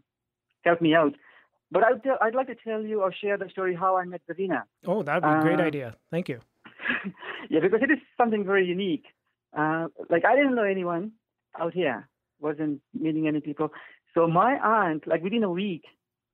help 0.65 0.81
me 0.81 0.95
out. 0.95 1.15
But 1.73 1.83
I'd, 1.83 2.01
I'd 2.23 2.35
like 2.35 2.47
to 2.47 2.55
tell 2.55 2.83
you 2.83 3.03
or 3.03 3.13
share 3.13 3.37
the 3.37 3.49
story 3.51 3.75
how 3.75 3.97
I 3.97 4.05
met 4.05 4.23
Davina. 4.31 4.63
Oh, 4.87 5.03
that'd 5.03 5.23
be 5.23 5.29
a 5.29 5.41
great 5.41 5.59
uh, 5.59 5.65
idea. 5.65 5.97
Thank 6.13 6.29
you. 6.29 6.39
yeah, 7.51 7.59
because 7.61 7.81
it 7.83 7.91
is 7.91 7.99
something 8.17 8.45
very 8.45 8.65
unique. 8.65 9.07
Uh, 9.57 9.89
like 10.09 10.25
I 10.25 10.37
didn't 10.37 10.55
know 10.55 10.65
anyone 10.65 11.13
out 11.59 11.75
here, 11.75 12.09
wasn't 12.41 12.81
meeting 12.95 13.27
any 13.27 13.41
people. 13.41 13.73
So 14.15 14.29
my 14.29 14.59
aunt, 14.59 15.07
like 15.07 15.23
within 15.23 15.43
a 15.43 15.51
week, 15.51 15.85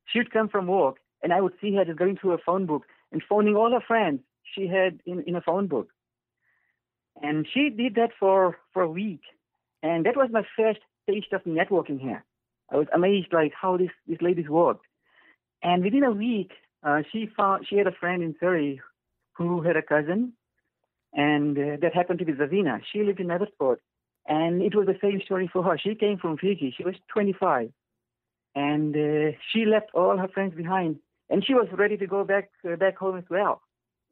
she 0.07 0.19
would 0.19 0.31
come 0.31 0.49
from 0.49 0.67
work, 0.67 0.97
and 1.23 1.33
I 1.33 1.41
would 1.41 1.55
see 1.61 1.75
her 1.77 1.85
just 1.85 1.99
going 1.99 2.19
through 2.19 2.33
her 2.33 2.43
phone 2.45 2.67
book 2.67 2.83
and 3.11 3.23
phoning 3.27 3.57
all 3.57 3.73
her 3.73 3.81
friends 3.87 4.21
she 4.55 4.67
had 4.67 5.01
in, 5.07 5.23
in 5.27 5.37
a 5.37 5.41
phone 5.41 5.67
book. 5.67 5.89
And 7.23 7.47
she 7.53 7.71
did 7.71 7.95
that 7.95 8.11
for, 8.19 8.59
for 8.73 8.83
a 8.83 8.91
week. 8.91 9.23
And 9.83 10.05
that 10.07 10.17
was 10.17 10.29
my 10.31 10.43
first 10.57 10.81
taste 11.09 11.33
of 11.33 11.45
networking 11.45 12.01
here. 12.01 12.25
I 12.71 12.77
was 12.77 12.89
amazed 12.93 13.29
like 13.33 13.53
how 13.59 13.77
this, 13.77 13.91
this 14.07 14.21
ladies 14.21 14.49
worked. 14.49 14.85
And 15.63 15.85
within 15.85 16.03
a 16.03 16.11
week, 16.11 16.51
uh, 16.83 17.03
she 17.13 17.29
found 17.37 17.67
she 17.69 17.77
had 17.77 17.87
a 17.87 17.93
friend 17.93 18.23
in 18.23 18.35
Surrey 18.41 18.81
who 19.35 19.63
had 19.63 19.77
a 19.77 19.83
cousin, 19.83 20.33
and 21.13 21.57
uh, 21.57 21.77
that 21.81 21.95
happened 21.95 22.19
to 22.19 22.25
be 22.25 22.33
Zavina. 22.33 22.81
She 22.93 23.03
lived 23.03 23.21
in 23.21 23.31
Abbotsford, 23.31 23.79
and 24.27 24.63
it 24.63 24.75
was 24.75 24.87
the 24.87 24.99
same 25.01 25.21
story 25.25 25.49
for 25.53 25.63
her. 25.63 25.79
She 25.79 25.95
came 25.95 26.19
from 26.19 26.37
Fiji. 26.37 26.75
She 26.77 26.85
was 26.85 26.95
25, 27.13 27.71
and 28.55 28.97
uh, 28.97 29.37
she 29.53 29.65
left 29.65 29.91
all 29.95 30.17
her 30.17 30.29
friends 30.29 30.55
behind, 30.55 30.97
and 31.31 31.45
she 31.45 31.55
was 31.55 31.69
ready 31.73 31.97
to 31.97 32.07
go 32.07 32.25
back 32.25 32.51
uh, 32.69 32.77
back 32.77 32.97
home 32.97 33.17
as 33.17 33.25
well. 33.31 33.63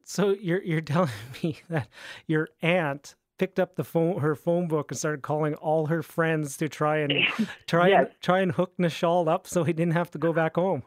So 0.03 0.31
you're 0.31 0.61
you're 0.63 0.81
telling 0.81 1.09
me 1.43 1.59
that 1.69 1.87
your 2.27 2.49
aunt 2.61 3.15
picked 3.37 3.59
up 3.59 3.75
the 3.75 3.83
phone 3.83 4.19
her 4.19 4.35
phone 4.35 4.67
book 4.67 4.91
and 4.91 4.97
started 4.97 5.21
calling 5.23 5.55
all 5.55 5.87
her 5.87 6.03
friends 6.03 6.57
to 6.57 6.69
try 6.69 6.97
and 6.97 7.13
try 7.67 7.89
Yes. 7.89 8.05
and 8.07 8.15
try 8.21 8.39
and 8.41 8.51
hook 8.51 8.73
Nischal 8.77 9.27
up 9.27 9.47
so 9.47 9.63
he 9.63 9.73
didn't 9.73 9.93
have 9.93 10.11
to 10.11 10.17
go 10.17 10.31
back 10.33 10.55
home. 10.55 10.83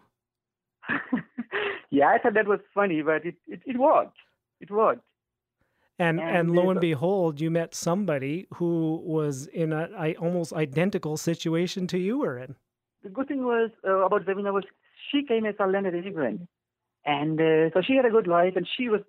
yeah, 1.91 2.09
I 2.09 2.19
thought 2.19 2.35
that 2.35 2.47
was 2.47 2.61
funny, 2.75 3.03
but 3.03 3.25
it, 3.25 3.37
it, 3.47 3.61
it 3.67 3.79
worked. 3.79 4.17
It 4.61 4.71
worked. 4.71 5.03
And 5.99 6.21
and, 6.21 6.37
And 6.37 6.51
lo 6.57 6.71
and 6.71 6.81
behold, 6.81 7.41
you 7.41 7.51
met 7.51 7.75
somebody 7.75 8.47
who 8.55 9.01
was 9.05 9.47
in 9.47 9.73
a 9.73 9.89
I, 9.97 10.15
almost 10.15 10.53
identical 10.53 11.17
situation 11.17 11.87
to 11.89 11.99
you 11.99 12.19
were 12.19 12.39
in. 12.39 12.57
The 13.05 13.11
good 13.11 13.29
thing 13.29 13.45
was 13.45 13.71
uh, 13.87 13.99
about 14.07 14.25
Zavina 14.27 14.53
was 14.53 14.65
she 15.11 15.23
came 15.25 15.45
as 15.47 15.55
a 15.61 15.67
landed 15.67 15.95
immigrant, 15.95 16.49
and 17.05 17.41
uh, 17.41 17.71
so 17.75 17.83
she 17.87 17.97
had 17.97 18.05
a 18.05 18.11
good 18.11 18.27
life, 18.27 18.55
and 18.57 18.67
she 18.77 18.89
was 18.89 19.01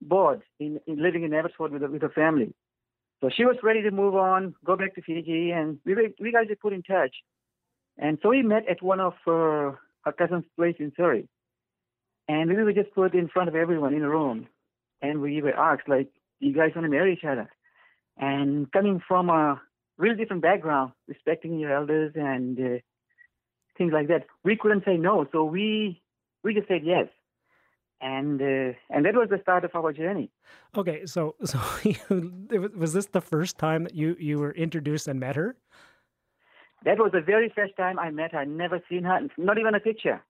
bored 0.00 0.42
in, 0.58 0.80
in 0.86 1.02
living 1.02 1.24
in 1.24 1.34
Abbotsford 1.34 1.72
with, 1.72 1.82
with 1.82 2.02
her 2.02 2.10
family. 2.10 2.54
So 3.20 3.30
she 3.34 3.44
was 3.44 3.56
ready 3.62 3.82
to 3.82 3.90
move 3.90 4.14
on, 4.14 4.54
go 4.64 4.76
back 4.76 4.94
to 4.94 5.02
Fiji, 5.02 5.50
and 5.50 5.78
we 5.84 5.94
we 6.20 6.32
guys 6.32 6.46
were 6.48 6.56
put 6.56 6.72
in 6.72 6.82
touch. 6.82 7.14
And 7.96 8.18
so 8.22 8.30
we 8.30 8.42
met 8.42 8.68
at 8.68 8.82
one 8.82 9.00
of 9.00 9.14
uh, 9.26 9.76
her 10.04 10.12
cousin's 10.18 10.44
place 10.56 10.76
in 10.78 10.92
Surrey, 10.96 11.28
and 12.28 12.54
we 12.54 12.62
were 12.62 12.72
just 12.72 12.94
put 12.94 13.14
in 13.14 13.28
front 13.28 13.48
of 13.48 13.54
everyone 13.54 13.94
in 13.94 14.02
a 14.02 14.10
room, 14.10 14.48
and 15.00 15.20
we 15.20 15.40
were 15.42 15.54
asked 15.54 15.88
like, 15.88 16.08
"Do 16.40 16.48
you 16.48 16.54
guys 16.54 16.72
want 16.74 16.86
to 16.86 16.90
marry 16.90 17.12
each 17.12 17.24
other?" 17.24 17.48
And 18.18 18.70
coming 18.72 19.00
from 19.06 19.30
a 19.30 19.60
really 19.96 20.16
different 20.16 20.42
background, 20.42 20.92
respecting 21.08 21.58
your 21.58 21.72
elders 21.74 22.12
and 22.14 22.58
uh, 22.58 22.78
things 23.78 23.92
like 23.92 24.08
that. 24.08 24.26
We 24.44 24.56
couldn't 24.56 24.84
say 24.84 24.96
no, 24.96 25.26
so 25.32 25.44
we 25.44 26.02
we 26.42 26.54
just 26.54 26.68
said 26.68 26.82
yes, 26.84 27.08
and 28.04 28.40
uh, 28.40 28.76
and 28.90 29.06
that 29.06 29.14
was 29.14 29.28
the 29.30 29.38
start 29.40 29.64
of 29.64 29.74
our 29.74 29.92
journey. 29.92 30.30
Okay, 30.76 31.06
so 31.06 31.34
so 31.44 31.58
was 32.76 32.92
this 32.92 33.06
the 33.06 33.20
first 33.20 33.58
time 33.58 33.84
that 33.84 33.94
you 33.94 34.14
you 34.20 34.38
were 34.38 34.52
introduced 34.52 35.08
and 35.08 35.18
met 35.18 35.36
her? 35.36 35.56
That 36.84 36.98
was 36.98 37.12
the 37.12 37.22
very 37.22 37.50
first 37.54 37.74
time 37.78 37.98
I 37.98 38.10
met 38.10 38.32
her. 38.32 38.40
I'd 38.40 38.48
never 38.48 38.78
seen 38.90 39.04
her, 39.04 39.20
not 39.38 39.56
even 39.58 39.74
a 39.74 39.80
picture. 39.80 40.22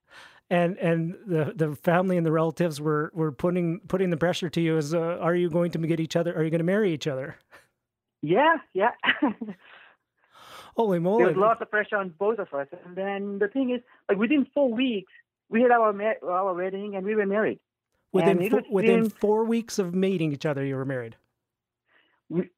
And 0.49 0.77
and 0.77 1.15
the 1.27 1.53
the 1.53 1.75
family 1.75 2.15
and 2.15 2.25
the 2.25 2.31
relatives 2.31 2.79
were 2.79 3.11
were 3.13 3.33
putting 3.33 3.81
putting 3.89 4.09
the 4.09 4.17
pressure 4.17 4.49
to 4.49 4.61
you 4.61 4.77
as 4.77 4.93
uh, 4.93 5.17
are 5.19 5.35
you 5.35 5.49
going 5.49 5.71
to 5.71 5.79
get 5.79 5.99
each 5.99 6.15
other? 6.15 6.33
Are 6.33 6.43
you 6.43 6.49
going 6.49 6.59
to 6.59 6.71
marry 6.73 6.93
each 6.93 7.07
other? 7.07 7.35
Yeah, 8.21 8.55
yeah. 8.73 8.91
Holy 10.77 10.99
moly! 10.99 11.23
there 11.23 11.33
was 11.33 11.37
lots 11.37 11.61
of 11.61 11.69
pressure 11.69 11.97
on 11.97 12.13
both 12.17 12.39
of 12.39 12.53
us, 12.53 12.67
and 12.85 12.95
then 12.95 13.39
the 13.39 13.47
thing 13.47 13.71
is, 13.71 13.81
like 14.09 14.17
within 14.17 14.45
four 14.53 14.73
weeks, 14.73 15.11
we 15.49 15.61
had 15.61 15.71
our 15.71 15.93
ma- 15.93 16.21
our 16.23 16.53
wedding 16.53 16.95
and 16.95 17.05
we 17.05 17.15
were 17.15 17.25
married. 17.25 17.59
Within 18.15 18.37
and 18.37 18.41
it 18.41 18.49
fo- 18.51 18.57
was 18.57 18.65
within 18.71 19.09
four 19.09 19.43
weeks 19.45 19.77
of 19.79 19.93
meeting 19.93 20.31
each 20.31 20.45
other, 20.45 20.65
you 20.65 20.75
were 20.75 20.85
married. 20.85 21.15
We, 22.29 22.49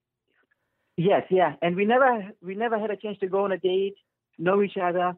yes, 0.96 1.24
yeah, 1.30 1.56
and 1.62 1.76
we 1.76 1.86
never 1.86 2.32
we 2.42 2.56
never 2.56 2.80
had 2.80 2.92
a 2.92 2.96
chance 2.96 3.18
to 3.20 3.28
go 3.28 3.44
on 3.44 3.52
a 3.52 3.58
date, 3.58 3.96
know 4.38 4.62
each 4.62 4.78
other. 4.82 5.16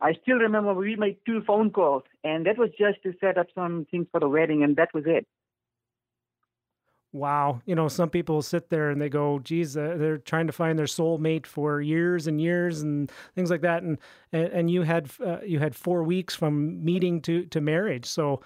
I 0.00 0.14
still 0.22 0.38
remember 0.38 0.74
we 0.74 0.96
made 0.96 1.18
two 1.24 1.42
phone 1.46 1.70
calls, 1.70 2.02
and 2.24 2.46
that 2.46 2.58
was 2.58 2.70
just 2.70 3.02
to 3.04 3.14
set 3.20 3.38
up 3.38 3.46
some 3.54 3.86
things 3.90 4.08
for 4.10 4.18
the 4.18 4.28
wedding, 4.28 4.64
and 4.64 4.74
that 4.76 4.88
was 4.92 5.04
it. 5.06 5.26
Wow, 7.14 7.60
you 7.66 7.74
know, 7.74 7.88
some 7.88 8.08
people 8.08 8.40
sit 8.40 8.70
there 8.70 8.88
and 8.88 9.00
they 9.00 9.10
go, 9.10 9.38
"Geez, 9.38 9.76
uh, 9.76 9.96
they're 9.98 10.16
trying 10.16 10.46
to 10.46 10.52
find 10.52 10.78
their 10.78 10.86
soulmate 10.86 11.46
for 11.46 11.82
years 11.82 12.26
and 12.26 12.40
years 12.40 12.80
and 12.80 13.12
things 13.34 13.50
like 13.50 13.60
that." 13.60 13.82
And 13.82 13.98
and, 14.32 14.46
and 14.46 14.70
you 14.70 14.82
had 14.82 15.10
uh, 15.24 15.40
you 15.44 15.58
had 15.58 15.76
four 15.76 16.02
weeks 16.04 16.34
from 16.34 16.82
meeting 16.82 17.20
to 17.22 17.44
to 17.46 17.60
marriage. 17.60 18.06
So, 18.06 18.40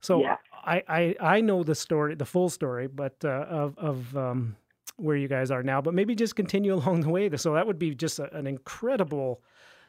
so 0.00 0.22
Yeah. 0.22 0.36
I, 0.62 0.82
I 0.88 1.16
I 1.20 1.40
know 1.40 1.62
the 1.62 1.74
story, 1.74 2.14
the 2.14 2.26
full 2.26 2.50
story, 2.50 2.86
but 2.86 3.16
uh, 3.24 3.46
of 3.48 3.78
of 3.78 4.16
um, 4.16 4.56
where 4.96 5.16
you 5.16 5.28
guys 5.28 5.50
are 5.50 5.62
now. 5.62 5.80
But 5.80 5.94
maybe 5.94 6.14
just 6.14 6.36
continue 6.36 6.74
along 6.78 7.00
the 7.02 7.08
way. 7.08 7.34
So 7.36 7.54
that 7.54 7.66
would 7.66 7.78
be 7.78 7.94
just 7.94 8.18
a, 8.18 8.34
an 8.36 8.46
incredible 8.46 9.42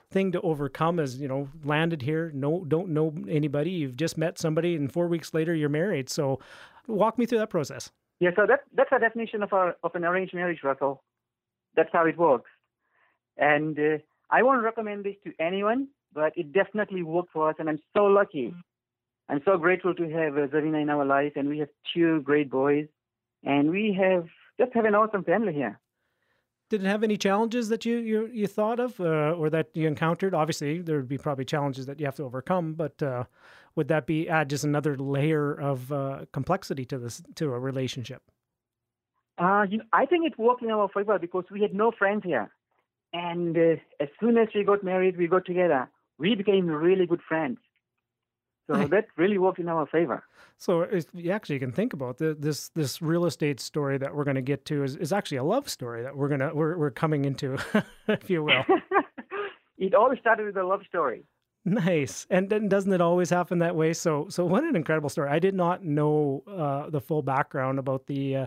thing 0.10 0.32
to 0.34 0.42
overcome. 0.42 1.00
As 1.00 1.20
you 1.20 1.28
know, 1.28 1.50
landed 1.64 2.02
here, 2.02 2.32
no 2.34 2.64
don't 2.66 2.90
know 2.90 3.14
anybody. 3.30 3.72
You've 3.72 3.98
just 3.98 4.18
met 4.18 4.40
somebody, 4.40 4.76
and 4.76 4.92
four 4.92 5.08
weeks 5.08 5.34
later 5.34 5.54
you're 5.54 5.70
married. 5.70 6.10
So, 6.10 6.40
walk 6.88 7.18
me 7.18 7.26
through 7.26 7.40
that 7.40 7.50
process. 7.50 7.92
Yeah, 8.20 8.32
so 8.36 8.46
that 8.48 8.62
that's 8.74 8.92
a 8.92 9.00
definition 9.00 9.44
of 9.44 9.52
a 9.52 9.76
of 9.84 9.96
an 9.96 10.06
arranged 10.06 10.34
marriage, 10.34 10.60
Russell. 10.64 11.04
That's 11.76 11.90
how 11.92 12.06
it 12.06 12.18
works. 12.18 12.50
And 13.38 13.78
uh, 13.80 13.98
I 14.30 14.44
won't 14.44 14.64
recommend 14.64 15.06
this 15.06 15.16
to 15.24 15.32
anyone, 15.40 15.88
but 16.14 16.34
it 16.36 16.52
definitely 16.54 17.02
worked 17.02 17.32
for 17.32 17.50
us, 17.50 17.56
and 17.60 17.70
I'm 17.70 17.80
so 17.96 18.06
lucky. 18.06 18.54
I'm 19.32 19.42
so 19.46 19.58
grateful 19.58 19.96
to 19.96 20.04
have 20.10 20.38
uh, 20.38 20.48
Zarina 20.48 20.82
in 20.82 20.90
our 20.90 21.06
life, 21.06 21.34
and 21.38 21.48
we 21.48 21.60
have 21.60 21.70
two 21.94 22.22
great 22.22 22.52
boys, 22.52 22.88
and 23.46 23.72
we 23.72 23.98
have 23.98 24.28
just 24.60 24.74
have 24.74 24.84
an 24.84 24.94
awesome 24.94 25.24
family 25.24 25.54
here. 25.54 25.80
Did 26.70 26.84
it 26.84 26.88
have 26.88 27.02
any 27.02 27.16
challenges 27.16 27.70
that 27.70 27.86
you 27.86 27.98
you, 28.00 28.30
you 28.34 28.48
thought 28.48 28.82
of 28.82 29.00
uh, 29.00 29.32
or 29.40 29.50
that 29.50 29.70
you 29.74 29.88
encountered? 29.88 30.34
Obviously, 30.34 30.82
there 30.82 30.98
would 30.98 31.08
be 31.08 31.18
probably 31.18 31.46
challenges 31.46 31.86
that 31.86 31.98
you 32.02 32.06
have 32.06 32.16
to 32.18 32.24
overcome, 32.24 32.74
but 32.74 33.02
uh, 33.02 33.24
would 33.76 33.88
that 33.88 34.06
be 34.06 34.28
add 34.28 34.50
just 34.50 34.66
another 34.66 34.98
layer 34.98 35.54
of 35.54 35.94
uh, 35.94 36.26
complexity 36.34 36.84
to 36.86 37.00
this 37.00 37.24
to 37.36 37.54
a 37.54 37.60
relationship? 37.60 38.22
Uh, 39.38 39.66
you 39.70 39.78
know, 39.78 39.86
I 39.94 40.06
think 40.08 40.26
it 40.26 40.38
worked 40.38 40.62
in 40.62 40.72
our 40.72 40.90
favor 40.90 41.18
because 41.18 41.46
we 41.50 41.62
had 41.62 41.74
no 41.74 41.94
friends 41.98 42.24
here, 42.26 42.52
and 43.14 43.58
uh, 43.58 43.76
as 44.02 44.10
soon 44.20 44.38
as 44.38 44.50
we 44.54 44.66
got 44.66 44.84
married, 44.84 45.18
we 45.18 45.28
got 45.28 45.46
together. 45.46 45.90
We 46.18 46.36
became 46.36 46.68
really 46.68 47.08
good 47.08 47.22
friends. 47.26 47.60
So 48.68 48.74
Nice. 48.74 48.90
that 48.90 49.08
really 49.18 49.38
worked 49.38 49.60
in 49.60 49.68
our 49.68 49.86
favor. 49.86 50.24
So 50.58 50.88
you 51.14 51.32
actually 51.32 51.60
can 51.60 51.72
think 51.72 51.94
about 51.94 52.18
the, 52.20 52.36
this 52.40 52.70
this 52.70 53.02
real 53.02 53.26
estate 53.26 53.60
story 53.60 53.98
that 53.98 54.16
we're 54.16 54.24
going 54.24 54.36
to 54.36 54.42
get 54.42 54.66
to 54.66 54.84
is, 54.84 54.96
is 54.96 55.12
actually 55.12 55.38
a 55.38 55.44
love 55.44 55.68
story 55.68 56.04
that 56.04 56.16
we're 56.16 56.30
gonna 56.30 56.54
we're 56.54 56.78
we're 56.78 56.92
coming 56.92 57.26
into, 57.26 57.58
if 58.08 58.30
you 58.30 58.44
will. 58.44 58.64
it 59.78 59.96
all 59.96 60.14
started 60.20 60.46
with 60.46 60.58
a 60.58 60.64
love 60.64 60.82
story. 60.88 61.24
Nice. 61.66 62.26
And 62.30 62.50
then 62.50 62.68
doesn't 62.70 62.92
it 62.94 63.02
always 63.02 63.30
happen 63.30 63.60
that 63.60 63.76
way? 63.76 63.94
So 63.94 64.28
so 64.30 64.46
what 64.46 64.64
an 64.64 64.76
incredible 64.76 65.10
story. 65.10 65.30
I 65.30 65.40
did 65.40 65.56
not 65.56 65.84
know 65.84 66.44
uh, 66.48 66.90
the 66.90 67.02
full 67.02 67.22
background 67.24 67.80
about 67.80 68.06
the 68.08 68.36
uh, 68.36 68.46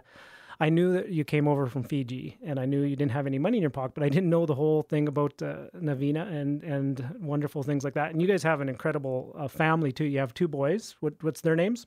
I 0.60 0.68
knew 0.68 0.92
that 0.92 1.10
you 1.10 1.24
came 1.24 1.48
over 1.48 1.66
from 1.66 1.82
Fiji 1.82 2.38
and 2.44 2.58
I 2.58 2.66
knew 2.66 2.82
you 2.82 2.96
didn't 2.96 3.12
have 3.12 3.26
any 3.26 3.38
money 3.38 3.58
in 3.58 3.62
your 3.62 3.70
pocket, 3.70 3.94
but 3.94 4.04
I 4.04 4.08
didn't 4.08 4.30
know 4.30 4.46
the 4.46 4.54
whole 4.54 4.82
thing 4.82 5.08
about 5.08 5.40
uh, 5.42 5.66
Navina 5.76 6.30
and 6.30 6.62
and 6.62 7.16
wonderful 7.20 7.62
things 7.62 7.84
like 7.84 7.94
that. 7.94 8.12
And 8.12 8.20
you 8.20 8.28
guys 8.28 8.42
have 8.42 8.60
an 8.60 8.68
incredible 8.68 9.34
uh, 9.38 9.48
family 9.48 9.92
too. 9.92 10.04
You 10.04 10.18
have 10.18 10.34
two 10.34 10.48
boys. 10.48 10.96
What 11.00 11.14
what's 11.22 11.40
their 11.40 11.56
names? 11.56 11.86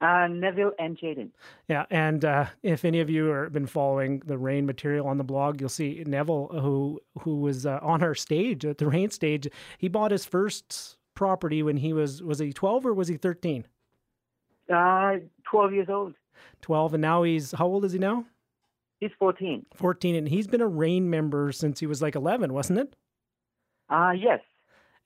Uh, 0.00 0.26
Neville 0.26 0.72
and 0.80 0.98
Jaden. 0.98 1.30
Yeah, 1.68 1.86
and 1.88 2.24
uh, 2.24 2.46
if 2.64 2.84
any 2.84 2.98
of 2.98 3.08
you 3.08 3.26
have 3.26 3.52
been 3.52 3.68
following 3.68 4.20
the 4.26 4.36
REIN 4.36 4.66
material 4.66 5.06
on 5.06 5.16
the 5.16 5.22
blog, 5.22 5.60
you'll 5.60 5.70
see 5.70 6.02
Neville, 6.04 6.48
who 6.48 7.00
who 7.20 7.36
was 7.36 7.66
uh, 7.66 7.78
on 7.82 8.02
our 8.02 8.14
stage 8.14 8.64
at 8.64 8.78
the 8.78 8.88
REIN 8.88 9.10
stage. 9.10 9.46
He 9.78 9.88
bought 9.88 10.10
his 10.10 10.24
first 10.24 10.98
property 11.14 11.62
when 11.62 11.76
he 11.76 11.92
was 11.92 12.22
was 12.22 12.40
he 12.40 12.52
twelve 12.52 12.84
or 12.84 12.92
was 12.92 13.08
he 13.08 13.16
thirteen? 13.16 13.66
Uh, 14.72 15.16
12 15.44 15.72
years 15.74 15.88
old. 15.90 16.14
Twelve, 16.60 16.94
and 16.94 17.00
now 17.02 17.22
he's 17.22 17.52
how 17.52 17.66
old 17.66 17.84
is 17.84 17.92
he 17.92 17.98
now? 17.98 18.26
He's 19.00 19.10
14. 19.18 19.66
Fourteen, 19.74 20.14
and 20.14 20.28
he's 20.28 20.46
been 20.46 20.60
a 20.60 20.66
REIN 20.68 21.10
member 21.10 21.50
since 21.52 21.80
he 21.80 21.86
was 21.86 22.00
like 22.00 22.14
eleven, 22.14 22.52
wasn't 22.52 22.78
it? 22.78 22.96
Uh, 23.90 24.12
yes. 24.12 24.40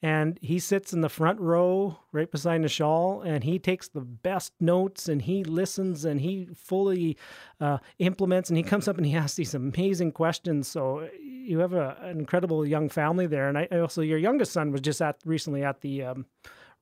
and 0.02 0.38
he 0.42 0.58
sits 0.58 0.92
in 0.92 1.00
the 1.00 1.08
front 1.08 1.40
row 1.40 1.98
right 2.12 2.30
beside 2.30 2.60
Nischal 2.60 3.24
and 3.26 3.42
he 3.42 3.58
takes 3.58 3.88
the 3.88 4.02
best 4.02 4.52
notes 4.60 5.08
and 5.08 5.22
he 5.22 5.42
listens 5.42 6.04
and 6.04 6.20
he 6.20 6.46
fully 6.54 7.16
uh, 7.60 7.78
implements 7.98 8.50
and 8.50 8.56
he 8.58 8.62
comes 8.62 8.86
up 8.86 8.96
and 8.98 9.06
he 9.06 9.16
asks 9.16 9.36
these 9.36 9.54
amazing 9.54 10.12
questions 10.12 10.68
so 10.68 11.08
you 11.20 11.58
have 11.60 11.72
a, 11.72 11.96
an 12.02 12.18
incredible 12.18 12.64
young 12.66 12.88
family 12.90 13.26
there 13.26 13.48
and 13.48 13.56
I 13.58 13.66
I 13.72 13.78
also 13.78 14.02
your 14.02 14.18
youngest 14.18 14.52
son 14.52 14.70
was 14.70 14.82
just 14.82 15.00
at 15.02 15.16
recently 15.24 15.64
at 15.64 15.80
the 15.80 16.04
um, 16.04 16.26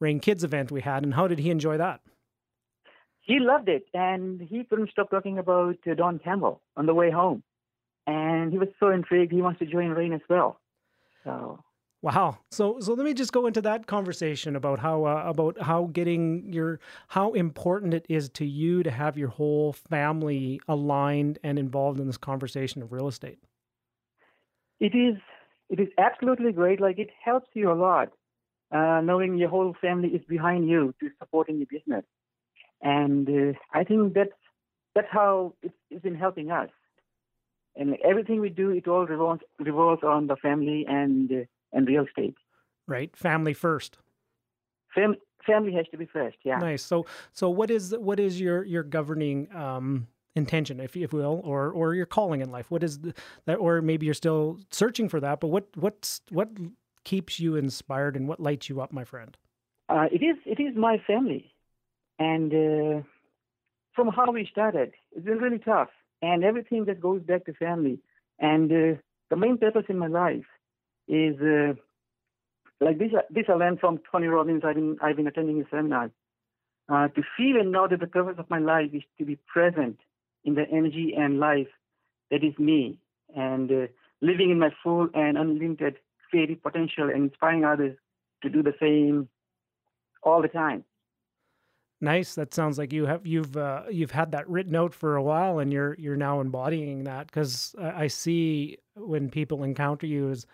REIN 0.00 0.18
Kids 0.20 0.42
event 0.44 0.72
we 0.72 0.82
had 0.82 1.04
and 1.04 1.14
how 1.14 1.28
did 1.28 1.38
he 1.38 1.50
enjoy 1.50 1.78
that 1.78 2.00
he 3.24 3.38
loved 3.40 3.68
it, 3.68 3.86
and 3.94 4.40
he 4.40 4.64
couldn't 4.64 4.90
stop 4.90 5.10
talking 5.10 5.38
about 5.38 5.76
uh, 5.90 5.94
Don 5.94 6.18
Campbell 6.18 6.60
on 6.76 6.86
the 6.86 6.94
way 6.94 7.10
home, 7.10 7.42
and 8.06 8.52
he 8.52 8.58
was 8.58 8.68
so 8.78 8.90
intrigued. 8.90 9.32
He 9.32 9.42
wants 9.42 9.58
to 9.60 9.66
join 9.66 9.90
REIN 9.90 10.12
as 10.12 10.20
well. 10.28 10.60
So 11.24 11.58
Wow. 12.04 12.36
So 12.50 12.80
so 12.80 12.92
let 12.92 13.06
me 13.06 13.14
just 13.14 13.32
go 13.32 13.46
into 13.46 13.62
that 13.62 13.86
conversation 13.86 14.56
about 14.56 14.78
how 14.78 15.06
uh, 15.06 15.22
about 15.24 15.58
how 15.62 15.84
getting 15.90 16.52
your 16.52 16.78
how 17.08 17.32
important 17.32 17.94
it 17.94 18.04
is 18.10 18.28
to 18.34 18.44
you 18.44 18.82
to 18.82 18.90
have 18.90 19.16
your 19.16 19.28
whole 19.28 19.72
family 19.72 20.60
aligned 20.68 21.38
and 21.42 21.58
involved 21.58 21.98
in 21.98 22.06
this 22.06 22.18
conversation 22.18 22.82
of 22.82 22.92
real 22.92 23.08
estate. 23.08 23.38
It 24.80 24.94
is 24.94 25.16
it 25.70 25.80
is 25.80 25.88
absolutely 25.96 26.52
great. 26.52 26.78
Like 26.78 26.98
it 26.98 27.08
helps 27.24 27.48
you 27.54 27.72
a 27.72 27.78
lot, 27.88 28.12
uh, 28.70 29.00
knowing 29.00 29.38
your 29.38 29.48
whole 29.48 29.74
family 29.80 30.10
is 30.10 30.22
behind 30.28 30.68
you 30.68 30.94
to 31.00 31.08
supporting 31.18 31.56
your 31.56 31.68
business, 31.70 32.04
and 32.84 33.28
uh, 33.28 33.58
I 33.72 33.82
think 33.82 34.14
that's 34.14 34.30
that's 34.94 35.08
how 35.10 35.54
it's, 35.62 35.74
it's 35.90 36.02
been 36.02 36.14
helping 36.14 36.52
us. 36.52 36.70
And 37.74 37.96
everything 38.08 38.40
we 38.40 38.50
do, 38.50 38.70
it 38.70 38.86
all 38.86 39.06
revolves 39.06 39.42
revolves 39.58 40.04
on 40.04 40.28
the 40.28 40.36
family 40.36 40.84
and 40.88 41.32
uh, 41.32 41.44
and 41.72 41.88
real 41.88 42.04
estate. 42.04 42.36
Right, 42.86 43.16
family 43.16 43.54
first. 43.54 43.98
Fam- 44.94 45.16
family 45.44 45.72
has 45.72 45.86
to 45.90 45.98
be 45.98 46.06
first. 46.06 46.36
Yeah. 46.44 46.58
Nice. 46.58 46.82
So, 46.82 47.06
so 47.32 47.50
what 47.50 47.70
is 47.70 47.96
what 47.98 48.20
is 48.20 48.40
your 48.40 48.62
your 48.64 48.84
governing 48.84 49.48
um, 49.52 50.06
intention, 50.36 50.78
if 50.78 50.94
you 50.94 51.08
will, 51.10 51.40
or 51.42 51.70
or 51.70 51.94
your 51.94 52.06
calling 52.06 52.42
in 52.42 52.52
life? 52.52 52.70
What 52.70 52.84
is 52.84 53.00
the, 53.00 53.14
that, 53.46 53.56
or 53.56 53.80
maybe 53.80 54.06
you're 54.06 54.14
still 54.14 54.60
searching 54.70 55.08
for 55.08 55.18
that? 55.20 55.40
But 55.40 55.48
what 55.48 55.68
what's 55.74 56.20
what 56.30 56.50
keeps 57.04 57.40
you 57.40 57.56
inspired 57.56 58.16
and 58.16 58.28
what 58.28 58.38
lights 58.38 58.68
you 58.68 58.80
up, 58.80 58.92
my 58.92 59.04
friend? 59.04 59.36
Uh, 59.88 60.06
it 60.12 60.22
is 60.22 60.36
it 60.44 60.60
is 60.60 60.76
my 60.76 60.98
family, 61.06 61.53
and 62.18 62.52
uh, 62.52 63.02
from 63.94 64.08
how 64.08 64.30
we 64.30 64.48
started, 64.50 64.92
it's 65.12 65.24
been 65.24 65.38
really 65.38 65.58
tough, 65.58 65.88
and 66.22 66.44
everything 66.44 66.84
that 66.86 67.00
goes 67.00 67.22
back 67.22 67.46
to 67.46 67.52
family. 67.54 67.98
And 68.38 68.70
uh, 68.70 69.00
the 69.30 69.36
main 69.36 69.58
purpose 69.58 69.84
in 69.88 69.98
my 69.98 70.08
life 70.08 70.46
is 71.08 71.36
uh, 71.40 71.74
like 72.80 72.98
this. 72.98 73.12
This 73.30 73.44
I 73.48 73.54
learned 73.54 73.80
from 73.80 74.00
Tony 74.10 74.26
Robbins. 74.26 74.62
I've 74.64 74.74
been 74.74 74.96
I've 75.00 75.16
been 75.16 75.26
attending 75.26 75.58
his 75.58 75.66
seminars. 75.70 76.10
Uh, 76.86 77.08
to 77.08 77.22
feel 77.36 77.56
and 77.58 77.72
know 77.72 77.88
that 77.88 78.00
the 78.00 78.06
purpose 78.06 78.34
of 78.38 78.50
my 78.50 78.58
life 78.58 78.90
is 78.92 79.02
to 79.16 79.24
be 79.24 79.38
present 79.46 79.98
in 80.44 80.54
the 80.54 80.64
energy 80.70 81.14
and 81.16 81.40
life 81.40 81.68
that 82.30 82.44
is 82.44 82.58
me, 82.58 82.98
and 83.34 83.70
uh, 83.70 83.86
living 84.20 84.50
in 84.50 84.58
my 84.58 84.70
full 84.82 85.08
and 85.14 85.38
unlimited 85.38 85.96
creative 86.30 86.62
potential, 86.62 87.08
and 87.08 87.30
inspiring 87.30 87.64
others 87.64 87.96
to 88.42 88.50
do 88.50 88.62
the 88.62 88.74
same 88.80 89.28
all 90.22 90.42
the 90.42 90.48
time. 90.48 90.84
Nice. 92.04 92.34
That 92.34 92.52
sounds 92.52 92.76
like 92.76 92.92
you 92.92 93.06
have 93.06 93.26
you've 93.26 93.56
uh, 93.56 93.84
you've 93.90 94.10
had 94.10 94.32
that 94.32 94.46
written 94.46 94.76
out 94.76 94.92
for 94.92 95.16
a 95.16 95.22
while, 95.22 95.58
and 95.58 95.72
you're 95.72 95.94
you're 95.98 96.16
now 96.16 96.40
embodying 96.42 97.04
that. 97.04 97.28
Because 97.28 97.74
I 97.80 98.08
see 98.08 98.76
when 98.94 99.30
people 99.30 99.62
encounter 99.62 100.06
you, 100.06 100.28
is 100.28 100.46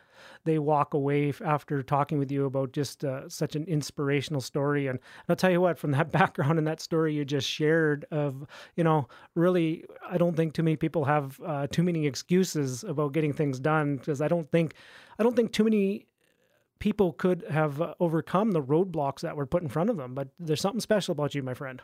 they 0.45 0.61
walk 0.61 0.95
away 0.95 1.33
after 1.45 1.83
talking 1.83 2.19
with 2.21 2.31
you 2.31 2.45
about 2.47 2.71
just 2.71 3.05
uh, 3.05 3.29
such 3.29 3.57
an 3.57 3.65
inspirational 3.65 4.41
story. 4.41 4.87
And 4.87 5.01
I'll 5.29 5.35
tell 5.35 5.51
you 5.51 5.61
what, 5.61 5.77
from 5.77 5.91
that 5.91 6.13
background 6.21 6.59
and 6.59 6.69
that 6.69 6.81
story 6.81 7.15
you 7.15 7.25
just 7.25 7.49
shared, 7.49 8.05
of 8.13 8.47
you 8.77 8.85
know, 8.85 9.09
really, 9.35 9.85
I 10.09 10.19
don't 10.19 10.37
think 10.37 10.53
too 10.55 10.63
many 10.63 10.77
people 10.77 11.05
have 11.05 11.41
uh, 11.45 11.67
too 11.67 11.83
many 11.83 12.07
excuses 12.07 12.85
about 12.85 13.13
getting 13.13 13.33
things 13.33 13.59
done. 13.59 13.97
Because 13.97 14.21
I 14.21 14.29
don't 14.29 14.49
think 14.53 14.75
I 15.19 15.25
don't 15.25 15.35
think 15.35 15.53
too 15.53 15.65
many 15.65 16.07
people 16.81 17.13
could 17.13 17.45
have 17.49 17.81
uh, 17.81 17.95
overcome 18.01 18.51
the 18.51 18.63
roadblocks 18.63 19.21
that 19.21 19.37
were 19.37 19.47
put 19.47 19.63
in 19.63 19.69
front 19.69 19.91
of 19.91 19.97
them. 19.97 20.15
But 20.15 20.29
there's 20.41 20.61
something 20.61 20.81
special 20.81 21.13
about 21.13 21.35
you, 21.35 21.43
my 21.43 21.55
friend. 21.55 21.81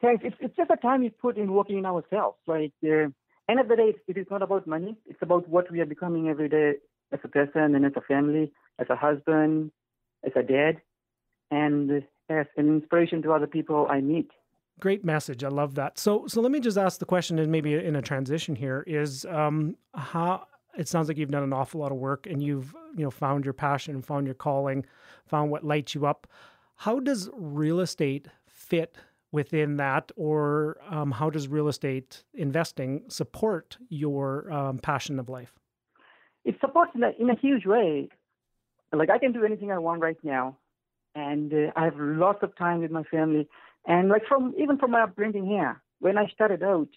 Thanks. 0.00 0.22
It's, 0.24 0.36
it's 0.38 0.56
just 0.56 0.70
a 0.70 0.76
time 0.76 1.00
we 1.00 1.10
put 1.10 1.36
in 1.36 1.52
working 1.52 1.78
in 1.78 1.86
ourselves. 1.86 2.38
Like, 2.46 2.72
uh, 2.84 3.08
end 3.48 3.60
of 3.60 3.68
the 3.68 3.76
day, 3.76 3.94
it 4.06 4.16
is 4.16 4.26
not 4.30 4.42
about 4.42 4.66
money. 4.66 4.96
It's 5.06 5.22
about 5.22 5.48
what 5.48 5.70
we 5.72 5.80
are 5.80 5.86
becoming 5.86 6.28
every 6.28 6.48
day 6.48 6.74
as 7.12 7.20
a 7.24 7.28
person 7.28 7.74
and 7.74 7.84
as 7.84 7.92
a 7.96 8.02
family, 8.02 8.52
as 8.78 8.86
a 8.90 8.96
husband, 8.96 9.72
as 10.24 10.32
a 10.36 10.42
dad, 10.42 10.80
and 11.50 12.02
as 12.28 12.46
an 12.56 12.68
inspiration 12.68 13.22
to 13.22 13.32
other 13.32 13.46
people 13.46 13.86
I 13.90 14.00
meet. 14.00 14.30
Great 14.80 15.04
message. 15.04 15.44
I 15.44 15.48
love 15.48 15.76
that. 15.76 15.98
So, 15.98 16.26
so 16.26 16.40
let 16.40 16.50
me 16.50 16.60
just 16.60 16.76
ask 16.76 16.98
the 16.98 17.06
question, 17.06 17.38
and 17.38 17.50
maybe 17.50 17.74
in 17.74 17.96
a 17.96 18.02
transition 18.02 18.56
here 18.56 18.82
is 18.86 19.24
um, 19.26 19.76
how 19.94 20.46
it 20.76 20.88
sounds 20.88 21.08
like 21.08 21.16
you've 21.16 21.30
done 21.30 21.42
an 21.42 21.52
awful 21.52 21.80
lot 21.80 21.92
of 21.92 21.98
work 21.98 22.26
and 22.26 22.42
you've 22.42 22.74
you 22.96 23.04
know 23.04 23.10
found 23.10 23.44
your 23.44 23.54
passion 23.54 24.02
found 24.02 24.26
your 24.26 24.34
calling 24.34 24.84
found 25.26 25.50
what 25.50 25.64
lights 25.64 25.94
you 25.94 26.06
up. 26.06 26.26
How 26.76 27.00
does 27.00 27.30
real 27.34 27.80
estate 27.80 28.26
fit 28.46 28.96
within 29.32 29.76
that? 29.76 30.12
Or 30.16 30.76
um, 30.88 31.12
how 31.12 31.30
does 31.30 31.48
real 31.48 31.68
estate 31.68 32.24
investing 32.34 33.04
support 33.08 33.76
your 33.88 34.50
um, 34.52 34.78
passion 34.78 35.18
of 35.18 35.28
life? 35.28 35.52
It 36.44 36.56
supports 36.60 36.92
in 36.94 37.02
a, 37.02 37.10
in 37.18 37.30
a 37.30 37.36
huge 37.36 37.66
way. 37.66 38.08
Like 38.92 39.10
i 39.10 39.18
can 39.18 39.32
do 39.32 39.44
anything 39.44 39.72
i 39.72 39.78
want 39.78 40.00
right 40.00 40.18
now. 40.22 40.58
And 41.14 41.52
uh, 41.52 41.72
i 41.76 41.84
have 41.84 41.94
lots 41.98 42.42
of 42.42 42.56
time 42.56 42.80
with 42.80 42.90
my 42.90 43.02
family. 43.04 43.48
And 43.86 44.08
like 44.08 44.22
from 44.28 44.54
even 44.58 44.78
from 44.78 44.92
my 44.92 45.02
upbringing 45.02 45.46
here 45.46 45.82
when 46.00 46.18
i 46.18 46.26
started 46.28 46.62
out 46.62 46.88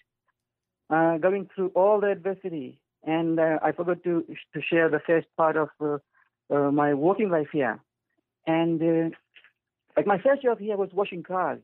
uh, 0.90 1.18
going 1.18 1.48
through 1.54 1.68
all 1.74 2.00
the 2.00 2.08
adversity 2.08 2.80
and 3.04 3.38
uh, 3.38 3.58
I 3.62 3.72
forgot 3.72 4.02
to 4.04 4.24
to 4.54 4.62
share 4.62 4.88
the 4.88 5.00
first 5.06 5.26
part 5.36 5.56
of 5.56 5.68
uh, 5.80 5.98
uh, 6.54 6.70
my 6.70 6.94
working 6.94 7.30
life 7.30 7.48
here. 7.52 7.80
And 8.46 8.82
uh, 8.82 9.16
like 9.96 10.06
my 10.06 10.18
first 10.18 10.42
job 10.42 10.58
here 10.58 10.76
was 10.76 10.90
washing 10.92 11.22
cars 11.22 11.60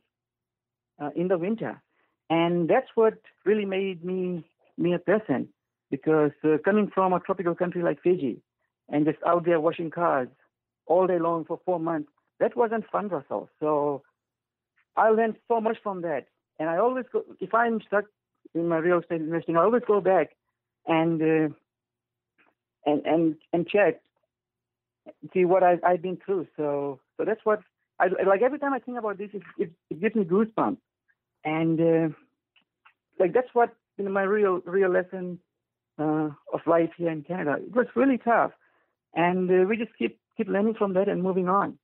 uh, 1.01 1.11
in 1.17 1.29
the 1.29 1.39
winter, 1.39 1.83
and 2.31 2.69
that's 2.69 2.89
what 2.95 3.15
really 3.45 3.65
made 3.65 4.05
me 4.05 4.45
me 4.77 4.95
a 4.95 4.99
person. 4.99 5.49
Because 5.91 6.33
coming 6.65 6.91
from 6.93 7.13
a 7.13 7.21
tropical 7.21 7.55
country 7.55 7.83
like 7.83 8.03
Fiji, 8.03 8.43
and 8.89 9.05
just 9.05 9.19
out 9.27 9.45
there 9.45 9.61
washing 9.61 9.91
cars 9.91 10.29
all 10.87 11.07
day 11.07 11.19
long 11.19 11.45
for 11.45 11.61
four 11.65 11.79
months, 11.79 12.11
that 12.41 12.57
wasn't 12.57 12.85
fun, 12.91 13.09
Russell. 13.09 13.49
So 13.61 14.03
I 14.97 15.11
learned 15.11 15.37
so 15.49 15.61
much 15.61 15.77
from 15.83 16.03
that. 16.03 16.27
And 16.59 16.69
I 16.69 16.79
always 16.79 17.05
go, 17.13 17.25
if 17.41 17.55
I'm 17.55 17.81
stuck 17.87 18.05
in 18.55 18.69
my 18.69 18.79
real 18.79 19.01
estate 19.01 19.21
investing, 19.21 19.57
I 19.57 19.63
always 19.63 19.83
go 19.87 20.01
back 20.01 20.31
and 20.87 21.23
uh, 21.23 21.55
and 22.87 23.07
and 23.07 23.37
and 23.53 23.69
check 23.69 24.01
see 25.33 25.45
what 25.45 25.63
I've, 25.63 25.83
I've 25.85 26.03
been 26.03 26.19
through. 26.25 26.47
So 26.57 27.01
so 27.17 27.25
that's 27.25 27.41
what 27.45 27.61
I 28.01 28.09
like. 28.27 28.43
Every 28.43 28.59
time 28.59 28.73
I 28.73 28.79
think 28.79 28.99
about 28.99 29.19
this, 29.19 29.31
it, 29.33 29.43
it, 29.59 29.71
it 29.91 30.01
gives 30.01 30.15
me 30.15 30.25
goosebumps, 30.25 30.79
and 31.45 31.81
uh, 31.81 32.15
like 33.19 33.33
that's 33.33 33.49
what 33.53 33.75
you 33.99 34.05
know, 34.05 34.11
my 34.11 34.23
real 34.23 34.61
real 34.65 34.91
lesson 34.91 35.39
uh, 35.99 36.31
of 36.53 36.61
life 36.67 36.91
here 36.97 37.11
in 37.11 37.23
Canada. 37.23 37.57
It 37.61 37.75
was 37.75 37.87
really 37.95 38.19
tough, 38.19 38.53
and 39.15 39.51
uh, 39.51 39.67
we 39.69 39.77
just 39.77 39.97
keep 39.99 40.19
keep 40.37 40.49
learning 40.49 40.75
from 40.75 40.95
that 40.95 41.09
and 41.09 41.23
moving 41.23 41.49
on. 41.49 41.79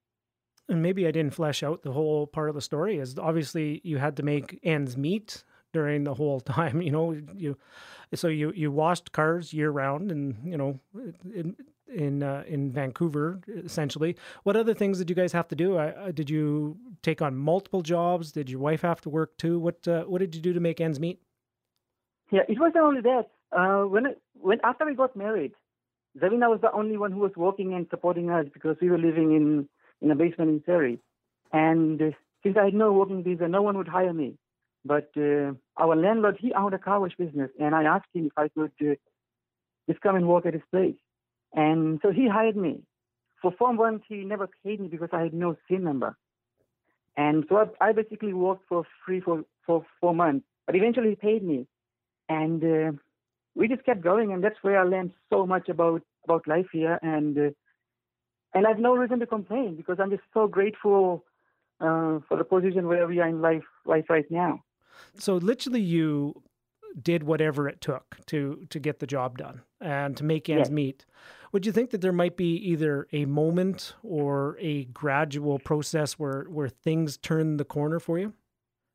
And 0.68 0.82
maybe 0.82 1.06
I 1.06 1.10
didn't 1.10 1.34
flesh 1.34 1.62
out 1.62 1.82
the 1.82 1.92
whole 1.92 2.26
part 2.26 2.48
of 2.48 2.54
the 2.54 2.60
story. 2.60 2.98
Is 2.98 3.18
obviously 3.18 3.80
you 3.84 3.98
had 3.98 4.16
to 4.16 4.22
make 4.22 4.58
ends 4.62 4.96
meet 4.96 5.44
during 5.72 6.04
the 6.04 6.14
whole 6.14 6.40
time. 6.59 6.83
You 6.83 6.90
know, 6.90 7.16
you 7.37 7.56
so 8.14 8.28
you 8.28 8.52
you 8.54 8.70
washed 8.70 9.12
cars 9.12 9.52
year 9.52 9.70
round, 9.70 10.11
and 10.11 10.37
you 10.44 10.56
know, 10.56 10.80
in 11.35 11.56
in 11.92 12.22
uh, 12.22 12.44
in 12.46 12.70
Vancouver 12.70 13.40
essentially. 13.64 14.16
What 14.42 14.56
other 14.56 14.74
things 14.74 14.98
did 14.98 15.11
you 15.11 15.16
guys 15.16 15.33
have 15.33 15.48
to 15.48 15.56
do? 15.56 15.76
Uh, 15.76 16.11
did 16.12 16.30
you 16.30 16.76
take 17.02 17.22
on 17.22 17.37
multiple 17.37 17.83
jobs? 17.83 18.33
Did 18.33 18.48
your 18.50 18.61
wife 18.61 18.83
have 18.83 19.00
to 19.02 19.09
work 19.09 19.37
too? 19.37 19.59
What 19.59 19.87
uh, 19.87 20.04
what 20.04 20.18
did 20.18 20.35
you 20.35 20.40
do 20.40 20.52
to 20.52 20.61
make 20.61 20.80
ends 20.80 21.00
meet? 21.00 21.20
Yeah, 22.30 22.42
it 22.48 22.59
wasn't 22.61 22.85
only 22.85 23.00
that. 23.02 23.26
Uh, 23.52 23.83
when 23.88 24.06
it, 24.06 24.20
when 24.35 24.59
after 24.62 24.87
we 24.87 24.94
got 24.94 25.16
married, 25.16 25.52
Zavina 26.18 26.48
was 26.48 26.61
the 26.62 26.72
only 26.72 26.96
one 26.96 27.12
who 27.12 27.20
was 27.20 27.33
working 27.37 27.74
and 27.74 27.87
supporting 27.90 28.30
us 28.30 28.46
because 28.52 28.76
we 28.80 28.90
were 28.90 28.98
living 28.98 29.35
in 29.35 29.68
in 30.00 30.11
a 30.11 30.14
basement 30.14 30.50
in 30.50 30.62
Surrey, 30.64 30.98
and 31.52 32.14
since 32.42 32.56
I 32.56 32.66
had 32.66 32.74
no 32.74 32.92
working 32.92 33.22
visa, 33.22 33.48
no 33.48 33.62
one 33.62 33.76
would 33.76 33.88
hire 33.88 34.12
me. 34.14 34.37
But 34.85 35.11
uh, 35.16 35.53
our 35.77 35.95
landlord, 35.97 36.38
he 36.40 36.53
owned 36.55 36.75
a 36.75 36.79
car 36.79 37.01
wash 37.01 37.16
business, 37.16 37.51
and 37.61 37.75
I 37.75 37.85
asked 37.85 38.09
him 38.14 38.27
if 38.27 38.33
I 38.37 38.49
could 38.49 38.73
uh, 38.81 38.95
just 39.88 40.01
come 40.01 40.16
and 40.16 40.29
work 40.29 40.47
at 40.47 40.55
his 40.55 40.62
place. 40.71 40.97
And 41.53 42.01
so 42.03 42.12
he 42.12 42.29
hired 42.29 42.57
me. 42.57 42.83
For 43.43 43.53
four 43.59 43.73
months, 43.73 44.05
he 44.09 44.25
never 44.25 44.49
paid 44.64 44.81
me 44.81 44.88
because 44.88 45.11
I 45.12 45.23
had 45.23 45.35
no 45.35 45.57
SIN 45.69 45.85
number. 45.85 46.16
And 47.16 47.45
so 47.49 47.57
I, 47.57 47.88
I 47.88 47.93
basically 47.93 48.33
worked 48.33 48.69
for 48.69 48.85
free 49.05 49.21
for, 49.21 49.45
for 49.66 49.85
four 50.01 50.14
months. 50.14 50.47
But 50.66 50.77
eventually 50.77 51.11
he 51.11 51.16
paid 51.16 51.43
me. 51.43 51.66
And 52.29 52.62
uh, 52.62 52.93
we 53.55 53.69
just 53.69 53.85
kept 53.85 54.03
going, 54.03 54.33
and 54.33 54.43
that's 54.45 54.62
where 54.62 54.81
I 54.81 54.85
learned 54.85 55.12
so 55.31 55.47
much 55.47 55.69
about, 55.69 56.03
about 56.25 56.47
life 56.47 56.66
here. 56.73 56.99
And 57.03 57.37
uh, 57.37 57.51
and 58.55 58.66
I 58.66 58.71
have 58.71 58.79
no 58.79 58.95
reason 58.97 59.21
to 59.21 59.27
complain 59.27 59.77
because 59.77 59.99
I'm 60.01 60.11
just 60.11 60.23
so 60.35 60.49
grateful 60.49 61.25
uh, 61.81 62.19
for 62.29 62.37
the 62.37 62.45
position 62.45 62.88
where 62.88 63.07
we 63.07 63.21
are 63.21 63.29
in 63.29 63.40
life, 63.40 63.62
life 63.85 64.07
right 64.09 64.29
now. 64.31 64.62
So 65.18 65.36
literally, 65.36 65.80
you 65.80 66.42
did 67.00 67.22
whatever 67.22 67.68
it 67.68 67.80
took 67.80 68.18
to 68.26 68.66
to 68.70 68.78
get 68.78 68.98
the 68.98 69.06
job 69.06 69.38
done 69.38 69.62
and 69.80 70.16
to 70.16 70.24
make 70.24 70.48
ends 70.48 70.68
yes. 70.68 70.70
meet. 70.70 71.06
Would 71.52 71.66
you 71.66 71.72
think 71.72 71.90
that 71.90 72.00
there 72.00 72.12
might 72.12 72.36
be 72.36 72.54
either 72.54 73.08
a 73.12 73.24
moment 73.24 73.94
or 74.02 74.56
a 74.60 74.84
gradual 74.86 75.58
process 75.58 76.14
where 76.14 76.44
where 76.44 76.68
things 76.68 77.16
turn 77.16 77.56
the 77.56 77.64
corner 77.64 77.98
for 77.98 78.18
you? 78.18 78.32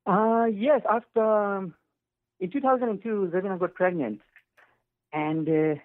Uh, 0.06 0.46
yes, 0.46 0.82
after 0.90 1.24
um, 1.24 1.74
in 2.40 2.52
2002, 2.52 3.32
Zavina 3.34 3.60
got 3.60 3.74
pregnant, 3.74 4.22
and 5.12 5.48
uh, 5.50 5.82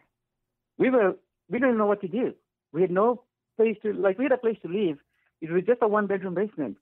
we 0.79 0.91
were 0.91 1.17
we 1.49 1.59
didn't 1.59 1.79
know 1.79 1.87
what 1.87 2.01
to 2.03 2.09
do. 2.09 2.35
We 2.73 2.83
had 2.83 2.91
no 2.91 3.25
place 3.57 3.77
to 3.83 3.93
like 3.93 4.19
we 4.19 4.25
had 4.25 4.33
a 4.33 4.39
place 4.39 4.59
to 4.63 4.69
live. 4.69 4.99
It 5.41 5.51
was 5.51 5.65
just 5.65 5.83
a 5.83 5.89
one 5.89 6.07
bedroom 6.07 6.35
basement, 6.35 6.77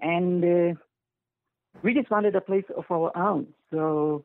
and 0.00 0.44
uh, 0.44 0.80
we 1.82 1.94
just 1.94 2.10
wanted 2.10 2.36
a 2.36 2.40
place 2.40 2.64
of 2.76 2.84
our 2.90 3.16
own. 3.16 3.48
So 3.70 4.24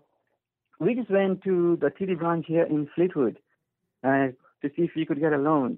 we 0.80 0.96
just 0.96 1.10
went 1.10 1.44
to 1.44 1.78
the 1.82 1.88
TD 1.88 2.20
branch 2.20 2.46
here 2.48 2.64
in 2.64 2.90
Fleetwood 2.94 3.40
uh, 4.04 4.28
to 4.62 4.70
see 4.76 4.84
if 4.84 4.92
we 4.96 5.06
could 5.06 5.20
get 5.20 5.34
a 5.34 5.38
loan, 5.38 5.78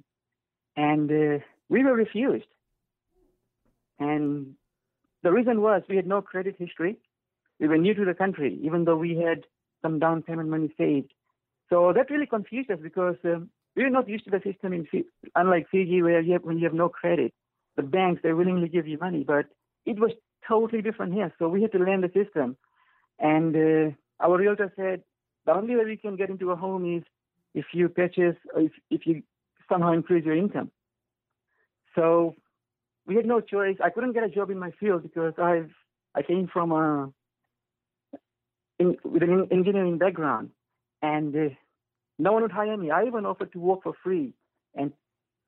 and 0.76 1.10
uh, 1.10 1.44
we 1.70 1.84
were 1.84 1.94
refused. 1.94 2.48
And 4.00 4.56
the 5.24 5.32
reason 5.32 5.62
was 5.62 5.84
we 5.90 5.98
had 5.98 6.08
no 6.08 6.22
credit 6.22 6.56
history. 6.58 6.98
We 7.60 7.68
were 7.68 7.78
new 7.78 7.94
to 7.94 8.06
the 8.06 8.14
country, 8.14 8.58
even 8.64 8.86
though 8.86 8.96
we 8.96 9.18
had 9.18 9.46
some 9.82 10.00
down 10.00 10.22
payment 10.22 10.50
money 10.50 10.74
saved. 10.78 11.12
So 11.70 11.94
that 11.94 12.10
really 12.10 12.26
confused 12.26 12.72
us 12.72 12.80
because 12.82 13.16
um, 13.26 13.50
we 13.76 13.84
were 13.84 13.90
not 13.90 14.10
used 14.10 14.26
to 14.26 14.32
the 14.32 14.42
system 14.44 14.74
in 14.74 14.86
Fiji, 14.86 15.08
unlike 15.36 15.68
Fiji, 15.70 16.02
where 16.02 16.22
you 16.22 16.34
have, 16.34 16.44
when 16.44 16.58
you 16.58 16.66
have 16.66 16.74
no 16.74 16.90
credit, 16.90 17.34
the 17.76 17.84
banks 17.84 18.22
they 18.24 18.34
willingly 18.34 18.70
give 18.70 18.88
you 18.88 18.98
money, 18.98 19.24
but 19.26 19.46
it 19.86 20.00
was 20.00 20.12
totally 20.48 20.82
different 20.82 21.14
here. 21.14 21.34
So 21.40 21.48
we 21.48 21.62
had 21.62 21.72
to 21.74 21.80
learn 21.80 22.02
the 22.02 22.12
system, 22.14 22.58
and 23.20 23.56
uh, 23.56 23.96
our 24.24 24.38
realtor 24.38 24.72
said 24.76 25.04
the 25.46 25.54
only 25.54 25.76
way 25.76 25.86
we 25.86 25.98
can 25.98 26.16
get 26.16 26.30
into 26.30 26.52
a 26.52 26.56
home 26.56 26.98
is 26.98 27.04
if 27.54 27.66
you 27.74 27.90
purchase, 27.90 28.36
or 28.54 28.62
if 28.62 28.72
if 28.90 29.06
you 29.06 29.24
somehow 29.68 29.92
increase 29.94 30.26
your 30.26 30.36
income. 30.36 30.72
So 31.96 32.36
we 33.06 33.16
had 33.16 33.26
no 33.26 33.42
choice. 33.42 33.78
I 33.84 33.90
couldn't 33.90 34.14
get 34.14 34.24
a 34.24 34.30
job 34.30 34.50
in 34.50 34.60
my 34.60 34.72
field 34.80 35.04
because 35.04 35.34
I've 35.38 35.72
I 36.16 36.22
came 36.22 36.48
from 36.52 36.72
a 36.72 37.12
in, 38.80 38.98
with 39.04 39.24
an 39.24 39.48
engineering 39.52 39.98
background, 39.98 40.52
and 41.02 41.36
uh, 41.36 41.50
no 42.18 42.34
one 42.34 42.44
would 42.44 42.52
hire 42.52 42.78
me. 42.78 42.92
I 42.92 43.06
even 43.06 43.26
offered 43.26 43.52
to 43.54 43.60
work 43.60 43.84
for 43.84 43.94
free, 44.04 44.34
and 44.76 44.94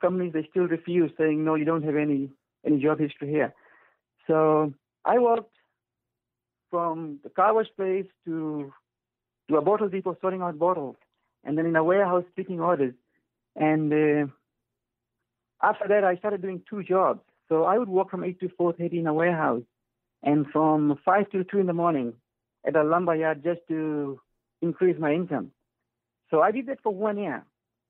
companies 0.01 0.33
they 0.33 0.47
still 0.49 0.67
refused, 0.67 1.13
saying 1.17 1.43
no, 1.43 1.55
you 1.55 1.65
don't 1.65 1.83
have 1.83 1.95
any 1.95 2.29
any 2.65 2.81
job 2.81 2.99
history 2.99 3.29
here. 3.29 3.53
So 4.27 4.73
I 5.05 5.19
worked 5.19 5.55
from 6.69 7.19
the 7.23 7.29
car 7.29 7.53
wash 7.53 7.67
place 7.75 8.05
to 8.25 8.73
to 9.49 9.57
a 9.57 9.61
bottle 9.61 9.89
depot 9.89 10.17
sorting 10.21 10.41
out 10.41 10.57
bottles, 10.57 10.95
and 11.43 11.57
then 11.57 11.65
in 11.65 11.75
a 11.75 11.83
warehouse 11.83 12.23
picking 12.35 12.59
orders. 12.59 12.93
And 13.55 13.91
uh, 13.91 14.27
after 15.61 15.87
that, 15.89 16.03
I 16.03 16.15
started 16.15 16.41
doing 16.41 16.61
two 16.69 16.83
jobs. 16.83 17.21
So 17.49 17.63
I 17.63 17.77
would 17.77 17.89
work 17.89 18.09
from 18.09 18.23
8 18.23 18.39
to 18.39 18.49
4.30 18.49 18.99
in 18.99 19.07
a 19.07 19.13
warehouse 19.13 19.63
and 20.23 20.47
from 20.51 20.97
5 21.03 21.29
to 21.31 21.43
2 21.43 21.59
in 21.59 21.65
the 21.67 21.73
morning 21.73 22.13
at 22.65 22.75
a 22.75 22.83
lumber 22.83 23.15
yard 23.15 23.43
just 23.43 23.59
to 23.67 24.19
increase 24.61 24.97
my 24.99 25.13
income. 25.13 25.51
So 26.29 26.41
I 26.41 26.51
did 26.51 26.67
that 26.67 26.81
for 26.81 26.93
one 26.93 27.17
year. 27.17 27.43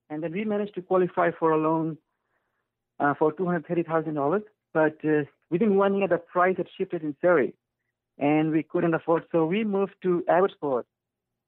And 0.10 0.24
then 0.24 0.32
we 0.32 0.45
managed 0.45 0.76
to 0.76 0.82
qualify 0.82 1.32
for 1.32 1.52
a 1.52 1.58
loan 1.58 1.97
uh, 3.00 3.13
for 3.13 3.32
$230,000. 3.34 4.43
But 4.74 4.97
uh, 5.06 5.24
within 5.51 5.75
one 5.75 5.95
year, 5.95 6.07
the 6.07 6.17
price 6.17 6.57
had 6.57 6.67
shifted 6.77 7.03
in 7.03 7.15
Surrey 7.21 7.53
and 8.17 8.51
we 8.51 8.63
couldn't 8.63 8.93
afford. 8.93 9.25
So 9.31 9.45
we 9.45 9.63
moved 9.63 9.93
to 10.03 10.23
Abbotsford 10.27 10.85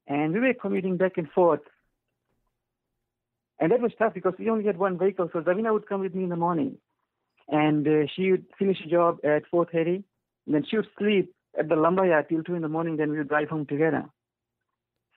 and 0.06 0.32
we 0.32 0.40
were 0.40 0.54
commuting 0.54 0.96
back 0.96 1.16
and 1.16 1.28
forth. 1.30 1.60
And 3.58 3.72
that 3.72 3.80
was 3.80 3.92
tough 3.98 4.14
because 4.14 4.34
we 4.38 4.50
only 4.50 4.64
had 4.64 4.76
one 4.76 4.98
vehicle. 4.98 5.30
So 5.32 5.40
Zavina 5.40 5.72
would 5.72 5.88
come 5.88 6.00
with 6.00 6.14
me 6.14 6.24
in 6.24 6.28
the 6.28 6.36
morning 6.36 6.78
and 7.48 7.86
uh, 7.86 8.06
she 8.14 8.30
would 8.30 8.46
finish 8.58 8.78
a 8.84 8.88
job 8.88 9.18
at 9.24 9.42
4.30, 9.52 10.02
and 10.46 10.54
then 10.54 10.64
she 10.68 10.76
would 10.76 10.88
sleep 10.98 11.34
at 11.58 11.68
the 11.68 11.76
lumberyard 11.76 12.28
till 12.28 12.42
2 12.42 12.54
in 12.54 12.62
the 12.62 12.68
morning, 12.68 12.96
then 12.96 13.10
we 13.10 13.18
would 13.18 13.28
drive 13.28 13.48
home 13.48 13.66
together. 13.66 14.04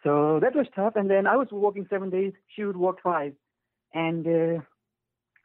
So 0.03 0.39
that 0.41 0.55
was 0.55 0.67
tough, 0.75 0.95
and 0.95 1.09
then 1.09 1.25
I 1.25 1.35
was 1.35 1.47
working 1.51 1.87
seven 1.89 2.09
days, 2.09 2.33
she 2.55 2.63
would 2.63 2.77
work 2.77 3.01
five, 3.01 3.33
and 3.93 4.27
uh, 4.27 4.61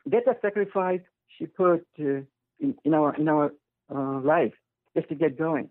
that's 0.06 0.26
a 0.26 0.36
sacrifice 0.42 1.00
she 1.38 1.46
put 1.46 1.86
uh, 2.00 2.20
in, 2.62 2.74
in, 2.84 2.94
our 2.94 3.14
in 3.14 3.28
our 3.28 3.52
uh, 3.94 4.20
life 4.20 4.54
just 4.96 5.08
to 5.10 5.14
get 5.14 5.38
going. 5.38 5.68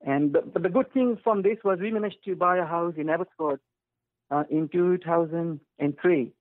And 0.00 0.32
the, 0.32 0.40
but 0.40 0.62
the 0.62 0.68
good 0.68 0.92
thing 0.92 1.18
from 1.22 1.42
this 1.42 1.58
was 1.64 1.78
we 1.80 1.90
managed 1.90 2.24
to 2.24 2.34
buy 2.34 2.58
a 2.58 2.64
house 2.64 2.94
in 2.96 3.08
Abbotsford 3.08 3.60
uh, 4.30 4.44
in 4.50 4.68
2003, 4.68 6.32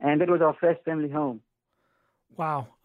and 0.00 0.20
that 0.20 0.30
was 0.30 0.40
our 0.40 0.56
first 0.60 0.82
family 0.84 1.10
home. 1.10 1.40
Wow. 2.36 2.68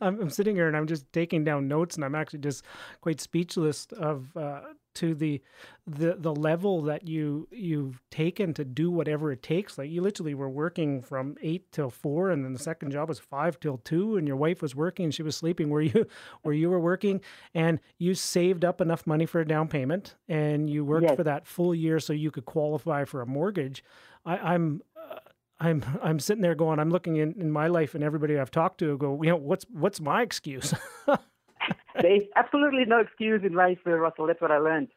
I'm, 0.00 0.20
I'm, 0.20 0.30
sitting 0.30 0.54
here 0.54 0.68
and 0.68 0.76
I'm 0.76 0.86
just 0.86 1.10
taking 1.12 1.42
down 1.42 1.66
notes 1.66 1.96
and 1.96 2.04
I'm 2.04 2.14
actually 2.14 2.40
just 2.40 2.64
quite 3.00 3.20
speechless 3.20 3.86
of 3.96 4.36
uh, 4.36 4.60
to 4.98 5.14
the 5.14 5.40
the 5.86 6.16
the 6.18 6.34
level 6.34 6.82
that 6.82 7.06
you 7.06 7.46
you've 7.50 8.02
taken 8.10 8.52
to 8.54 8.64
do 8.64 8.90
whatever 8.90 9.30
it 9.30 9.42
takes. 9.42 9.78
Like 9.78 9.90
you 9.90 10.02
literally 10.02 10.34
were 10.34 10.50
working 10.50 11.00
from 11.00 11.36
eight 11.40 11.70
till 11.70 11.88
four 11.88 12.30
and 12.30 12.44
then 12.44 12.52
the 12.52 12.58
second 12.58 12.90
job 12.90 13.08
was 13.08 13.18
five 13.18 13.60
till 13.60 13.78
two 13.78 14.16
and 14.16 14.26
your 14.26 14.36
wife 14.36 14.60
was 14.60 14.74
working 14.74 15.04
and 15.04 15.14
she 15.14 15.22
was 15.22 15.36
sleeping 15.36 15.70
where 15.70 15.82
you 15.82 16.06
where 16.42 16.54
you 16.54 16.68
were 16.68 16.80
working 16.80 17.20
and 17.54 17.78
you 17.98 18.14
saved 18.14 18.64
up 18.64 18.80
enough 18.80 19.06
money 19.06 19.24
for 19.24 19.40
a 19.40 19.46
down 19.46 19.68
payment 19.68 20.16
and 20.28 20.68
you 20.68 20.84
worked 20.84 21.06
yes. 21.06 21.16
for 21.16 21.24
that 21.24 21.46
full 21.46 21.74
year 21.74 22.00
so 22.00 22.12
you 22.12 22.30
could 22.30 22.44
qualify 22.44 23.04
for 23.04 23.22
a 23.22 23.26
mortgage. 23.26 23.84
I, 24.26 24.36
I'm 24.36 24.82
uh, 24.96 25.18
I'm 25.60 25.84
I'm 26.02 26.18
sitting 26.18 26.42
there 26.42 26.56
going, 26.56 26.80
I'm 26.80 26.90
looking 26.90 27.16
in, 27.16 27.34
in 27.38 27.52
my 27.52 27.68
life 27.68 27.94
and 27.94 28.02
everybody 28.02 28.36
I've 28.36 28.50
talked 28.50 28.78
to 28.80 28.98
go, 28.98 29.22
you 29.22 29.30
know, 29.30 29.36
what's 29.36 29.64
what's 29.70 30.00
my 30.00 30.22
excuse? 30.22 30.74
There's 32.00 32.22
absolutely 32.36 32.84
no 32.86 33.00
excuse 33.00 33.42
in 33.44 33.54
life, 33.54 33.78
for 33.82 33.98
Russell. 33.98 34.26
That's 34.26 34.40
what 34.40 34.50
I 34.50 34.58
learned. 34.58 34.88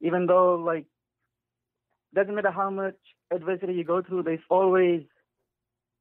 Even 0.00 0.26
though, 0.26 0.54
like, 0.54 0.86
doesn't 2.14 2.34
matter 2.34 2.50
how 2.50 2.70
much 2.70 2.96
adversity 3.30 3.74
you 3.74 3.84
go 3.84 4.02
through, 4.02 4.22
there's 4.22 4.40
always 4.48 5.02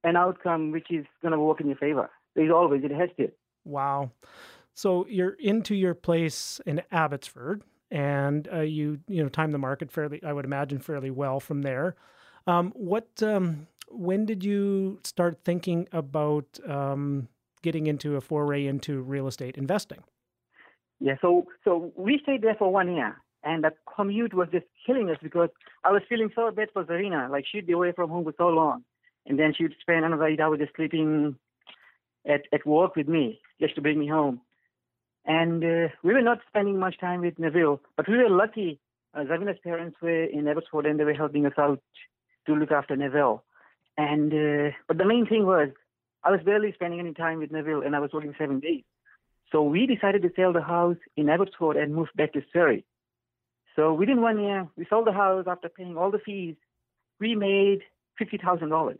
an 0.03 0.15
outcome 0.15 0.71
which 0.71 0.87
is 0.89 1.05
going 1.21 1.33
to 1.33 1.39
work 1.39 1.59
in 1.59 1.67
your 1.67 1.75
favor. 1.75 2.09
There's 2.35 2.51
always, 2.51 2.83
it 2.83 2.91
has 2.91 3.09
to. 3.17 3.31
Wow. 3.65 4.11
So 4.73 5.05
you're 5.09 5.35
into 5.39 5.75
your 5.75 5.95
place 5.95 6.61
in 6.65 6.81
Abbotsford, 6.91 7.63
and 7.89 8.47
uh, 8.53 8.59
you 8.59 8.99
you 9.07 9.23
know 9.23 9.29
time 9.29 9.51
the 9.51 9.57
market 9.57 9.91
fairly, 9.91 10.21
I 10.23 10.33
would 10.33 10.45
imagine, 10.45 10.79
fairly 10.79 11.09
well 11.09 11.39
from 11.39 11.63
there. 11.63 11.95
Um, 12.45 12.71
what 12.75 13.07
um, 13.23 13.67
when 13.89 14.25
did 14.25 14.43
you 14.43 14.99
start 15.03 15.39
thinking 15.43 15.87
about 15.91 16.59
um, 16.67 17.27
getting 17.61 17.87
into 17.87 18.15
a 18.15 18.21
foray 18.21 18.65
into 18.65 19.01
real 19.01 19.27
estate 19.27 19.57
investing? 19.57 20.03
Yeah, 20.99 21.15
so 21.21 21.45
so 21.63 21.91
we 21.95 22.19
stayed 22.23 22.41
there 22.41 22.55
for 22.55 22.71
one 22.71 22.95
year, 22.95 23.21
and 23.43 23.63
the 23.63 23.71
commute 23.95 24.33
was 24.33 24.47
just 24.51 24.65
killing 24.85 25.09
us 25.09 25.17
because 25.21 25.49
I 25.83 25.91
was 25.91 26.01
feeling 26.09 26.31
so 26.35 26.49
bad 26.51 26.69
for 26.73 26.83
Zarina. 26.85 27.29
Like 27.29 27.45
she'd 27.49 27.67
be 27.67 27.73
away 27.73 27.91
from 27.91 28.09
home 28.09 28.23
for 28.23 28.33
so 28.37 28.47
long, 28.47 28.83
and 29.25 29.37
then 29.37 29.53
she'd 29.55 29.75
spend 29.79 30.05
another 30.05 30.25
eight 30.25 30.39
hours 30.39 30.59
just 30.59 30.75
sleeping 30.75 31.35
at 32.27 32.41
at 32.51 32.65
work 32.65 32.95
with 32.95 33.07
me 33.07 33.39
just 33.61 33.75
to 33.75 33.81
bring 33.81 33.99
me 33.99 34.07
home. 34.07 34.41
And 35.25 35.63
uh, 35.63 35.89
we 36.03 36.13
were 36.13 36.21
not 36.21 36.39
spending 36.47 36.79
much 36.79 36.99
time 36.99 37.21
with 37.21 37.37
Neville, 37.37 37.81
but 37.95 38.07
we 38.07 38.17
were 38.17 38.29
lucky. 38.29 38.79
Uh, 39.13 39.25
Zavina's 39.25 39.59
parents 39.63 39.97
were 40.01 40.23
in 40.23 40.47
Abbotsford, 40.47 40.85
and 40.85 40.99
they 40.99 41.03
were 41.03 41.13
helping 41.13 41.45
us 41.45 41.53
out 41.57 41.81
to 42.45 42.53
look 42.53 42.71
after 42.71 42.95
Neville. 42.95 43.43
And 43.97 44.31
uh, 44.33 44.71
but 44.87 44.97
the 44.97 45.05
main 45.05 45.27
thing 45.27 45.45
was 45.45 45.69
I 46.23 46.31
was 46.31 46.41
barely 46.43 46.73
spending 46.73 46.99
any 46.99 47.13
time 47.13 47.39
with 47.39 47.51
Neville, 47.51 47.83
and 47.83 47.95
I 47.95 47.99
was 47.99 48.11
working 48.13 48.33
seven 48.37 48.59
days. 48.59 48.83
So 49.51 49.63
we 49.63 49.87
decided 49.87 50.21
to 50.23 50.31
sell 50.35 50.51
the 50.51 50.61
house 50.61 50.97
in 51.15 51.29
Abbotsford 51.29 51.77
and 51.77 51.95
move 51.95 52.09
back 52.15 52.33
to 52.33 52.41
Surrey. 52.51 52.85
So 53.75 53.93
within 53.93 54.21
one 54.21 54.39
year, 54.39 54.67
we 54.75 54.85
sold 54.89 55.07
the 55.07 55.13
house 55.13 55.45
after 55.47 55.69
paying 55.69 55.97
all 55.97 56.11
the 56.11 56.19
fees. 56.19 56.55
We 57.19 57.35
made 57.35 57.79
fifty 58.17 58.37
thousand 58.37 58.69
dollars. 58.69 58.97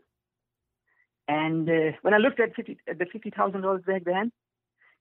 And 1.26 1.68
uh, 1.68 1.92
when 2.00 2.14
I 2.14 2.18
looked 2.18 2.40
at, 2.40 2.54
50, 2.54 2.78
at 2.88 2.98
the 2.98 3.06
fifty 3.12 3.30
thousand 3.30 3.60
dollars 3.60 3.82
back 3.86 4.04
then, 4.04 4.32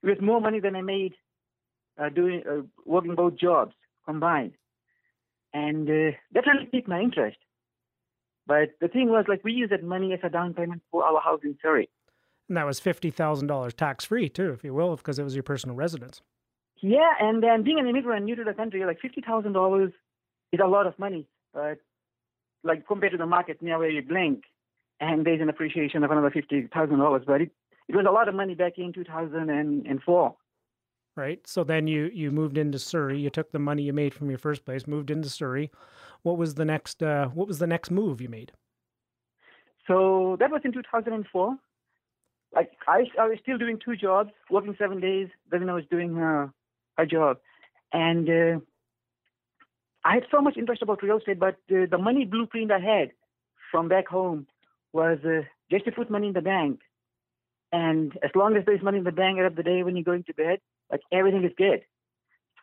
it 0.03 0.08
was 0.08 0.17
more 0.21 0.41
money 0.41 0.60
than 0.60 0.75
I 0.75 0.82
made 0.82 1.13
uh, 1.97 2.10
doing 2.10 2.43
uh, 2.49 2.63
working 2.86 3.15
both 3.15 3.38
jobs 3.38 3.73
combined. 4.06 4.53
And 5.53 5.88
uh, 5.88 6.17
that 6.34 6.45
really 6.45 6.65
piqued 6.71 6.88
my 6.88 6.99
interest. 6.99 7.38
But 8.45 8.69
the 8.80 8.88
thing 8.88 9.10
was, 9.10 9.25
like, 9.27 9.43
we 9.43 9.53
used 9.53 9.71
that 9.73 9.84
money 9.84 10.13
as 10.13 10.19
a 10.23 10.30
down 10.30 10.53
payment 10.53 10.82
for 10.91 11.03
our 11.03 11.19
house 11.19 11.41
in 11.43 11.58
Surrey. 11.62 11.89
And 12.47 12.57
that 12.57 12.65
was 12.65 12.79
$50,000 12.79 13.73
tax 13.73 14.05
free, 14.05 14.29
too, 14.29 14.51
if 14.51 14.63
you 14.63 14.73
will, 14.73 14.95
because 14.95 15.19
it 15.19 15.23
was 15.23 15.36
your 15.36 15.43
personal 15.43 15.75
residence. 15.75 16.21
Yeah, 16.81 17.12
and 17.19 17.43
then 17.43 17.63
being 17.63 17.79
an 17.79 17.88
immigrant 17.88 18.25
new 18.25 18.36
to 18.36 18.43
the 18.43 18.53
country, 18.53 18.86
like 18.86 18.99
$50,000 19.01 19.91
is 20.53 20.60
a 20.63 20.67
lot 20.67 20.88
of 20.88 20.97
money. 20.97 21.27
But, 21.53 21.79
like, 22.63 22.88
compared 22.88 23.13
to 23.13 23.17
the 23.17 23.25
market 23.25 23.62
near 23.62 23.77
where 23.77 23.89
you 23.89 24.01
blink, 24.01 24.43
and 24.99 25.25
there's 25.25 25.41
an 25.41 25.49
appreciation 25.49 26.03
of 26.03 26.12
another 26.12 26.29
$50,000. 26.31 27.25
But 27.25 27.41
it, 27.41 27.51
it 27.88 27.95
was 27.95 28.05
a 28.07 28.12
lot 28.12 28.29
of 28.29 28.36
money 28.36 28.55
back 28.55 28.77
in 28.77 28.93
2004 28.93 30.36
right? 31.17 31.45
So 31.45 31.63
then 31.63 31.88
you 31.88 32.10
you 32.13 32.31
moved 32.31 32.57
into 32.57 32.79
Surrey. 32.79 33.19
You 33.19 33.29
took 33.29 33.51
the 33.51 33.60
money 33.60 33.81
you 33.81 33.91
made 33.91 34.13
from 34.13 34.29
your 34.29 34.38
first 34.38 34.63
place, 34.63 34.88
moved 34.88 35.10
into 35.10 35.29
Surrey. 35.29 35.71
What 36.21 36.38
was 36.38 36.55
the 36.55 36.63
next 36.63 37.03
uh, 37.03 37.27
What 37.29 37.47
was 37.47 37.60
the 37.60 37.67
next 37.67 37.91
move 37.91 38.21
you 38.21 38.29
made? 38.29 38.53
So 39.88 40.38
that 40.39 40.51
was 40.51 40.62
in 40.63 40.71
2004. 40.71 41.57
Like 42.53 42.71
I, 42.88 43.05
I 43.19 43.27
was 43.27 43.38
still 43.41 43.57
doing 43.57 43.79
two 43.83 43.95
jobs, 43.95 44.31
working 44.49 44.75
seven 44.79 44.99
days. 44.99 45.27
Then 45.51 45.69
I 45.69 45.73
was 45.73 45.83
doing 45.91 46.15
her, 46.15 46.51
her 46.97 47.05
job, 47.05 47.38
And 47.93 48.29
uh, 48.29 48.60
I 50.03 50.15
had 50.15 50.23
so 50.31 50.41
much 50.41 50.57
interest 50.57 50.81
about 50.81 51.03
real 51.03 51.17
estate, 51.17 51.39
but 51.39 51.55
uh, 51.71 51.86
the 51.89 51.97
money 51.97 52.25
blueprint 52.25 52.71
I 52.71 52.79
had 52.79 53.12
from 53.71 53.89
back 53.89 54.07
home 54.07 54.47
was 54.93 55.19
uh, 55.25 55.41
just 55.69 55.86
to 55.86 55.91
put 55.91 56.10
money 56.10 56.27
in 56.27 56.33
the 56.33 56.41
bank. 56.41 56.79
And 57.71 58.17
as 58.23 58.31
long 58.33 58.55
as 58.55 58.63
there's 58.65 58.81
money 58.81 58.99
in 58.99 59.03
the 59.03 59.12
bank 59.12 59.39
at 59.39 59.55
the 59.55 59.63
day 59.63 59.83
when 59.83 59.95
you're 59.95 60.03
going 60.03 60.23
to 60.23 60.33
bed, 60.33 60.60
like 60.89 61.01
everything 61.12 61.43
is 61.43 61.51
good. 61.57 61.81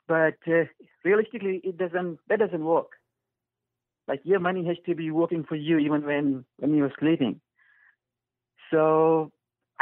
But 0.09 0.39
uh, 0.47 0.65
realistically, 1.05 1.61
it 1.63 1.77
doesn't. 1.79 2.19
That 2.29 2.39
doesn't 2.39 2.65
work. 2.65 2.93
Like 4.07 4.21
your 4.25 4.41
money 4.41 4.67
has 4.67 4.77
to 4.87 4.95
be 4.95 5.11
working 5.11 5.45
for 5.45 5.57
you 5.57 5.79
even 5.79 6.05
when 6.05 6.45
when 6.59 6.75
you're 6.75 6.93
sleeping. 6.99 7.41
So 8.71 9.33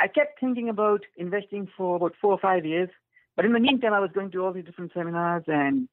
I 0.02 0.08
kept 0.08 0.40
thinking 0.40 0.68
about 0.68 1.02
investing 1.16 1.68
for 1.76 1.94
about 1.94 2.14
four 2.20 2.32
or 2.32 2.38
five 2.38 2.66
years. 2.66 2.88
But 3.36 3.44
in 3.44 3.52
the 3.52 3.60
meantime, 3.60 3.94
I 3.94 4.00
was 4.00 4.10
going 4.12 4.32
to 4.32 4.44
all 4.44 4.52
these 4.52 4.64
different 4.64 4.92
seminars 4.92 5.44
and 5.46 5.88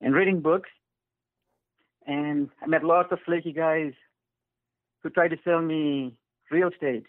and 0.00 0.14
reading 0.14 0.40
books. 0.40 0.70
And 2.06 2.48
I 2.62 2.66
met 2.66 2.82
lots 2.82 3.12
of 3.12 3.18
flaky 3.26 3.52
guys 3.52 3.92
who 5.02 5.10
tried 5.10 5.28
to 5.28 5.36
sell 5.44 5.60
me 5.60 6.14
real 6.50 6.68
estate, 6.68 7.04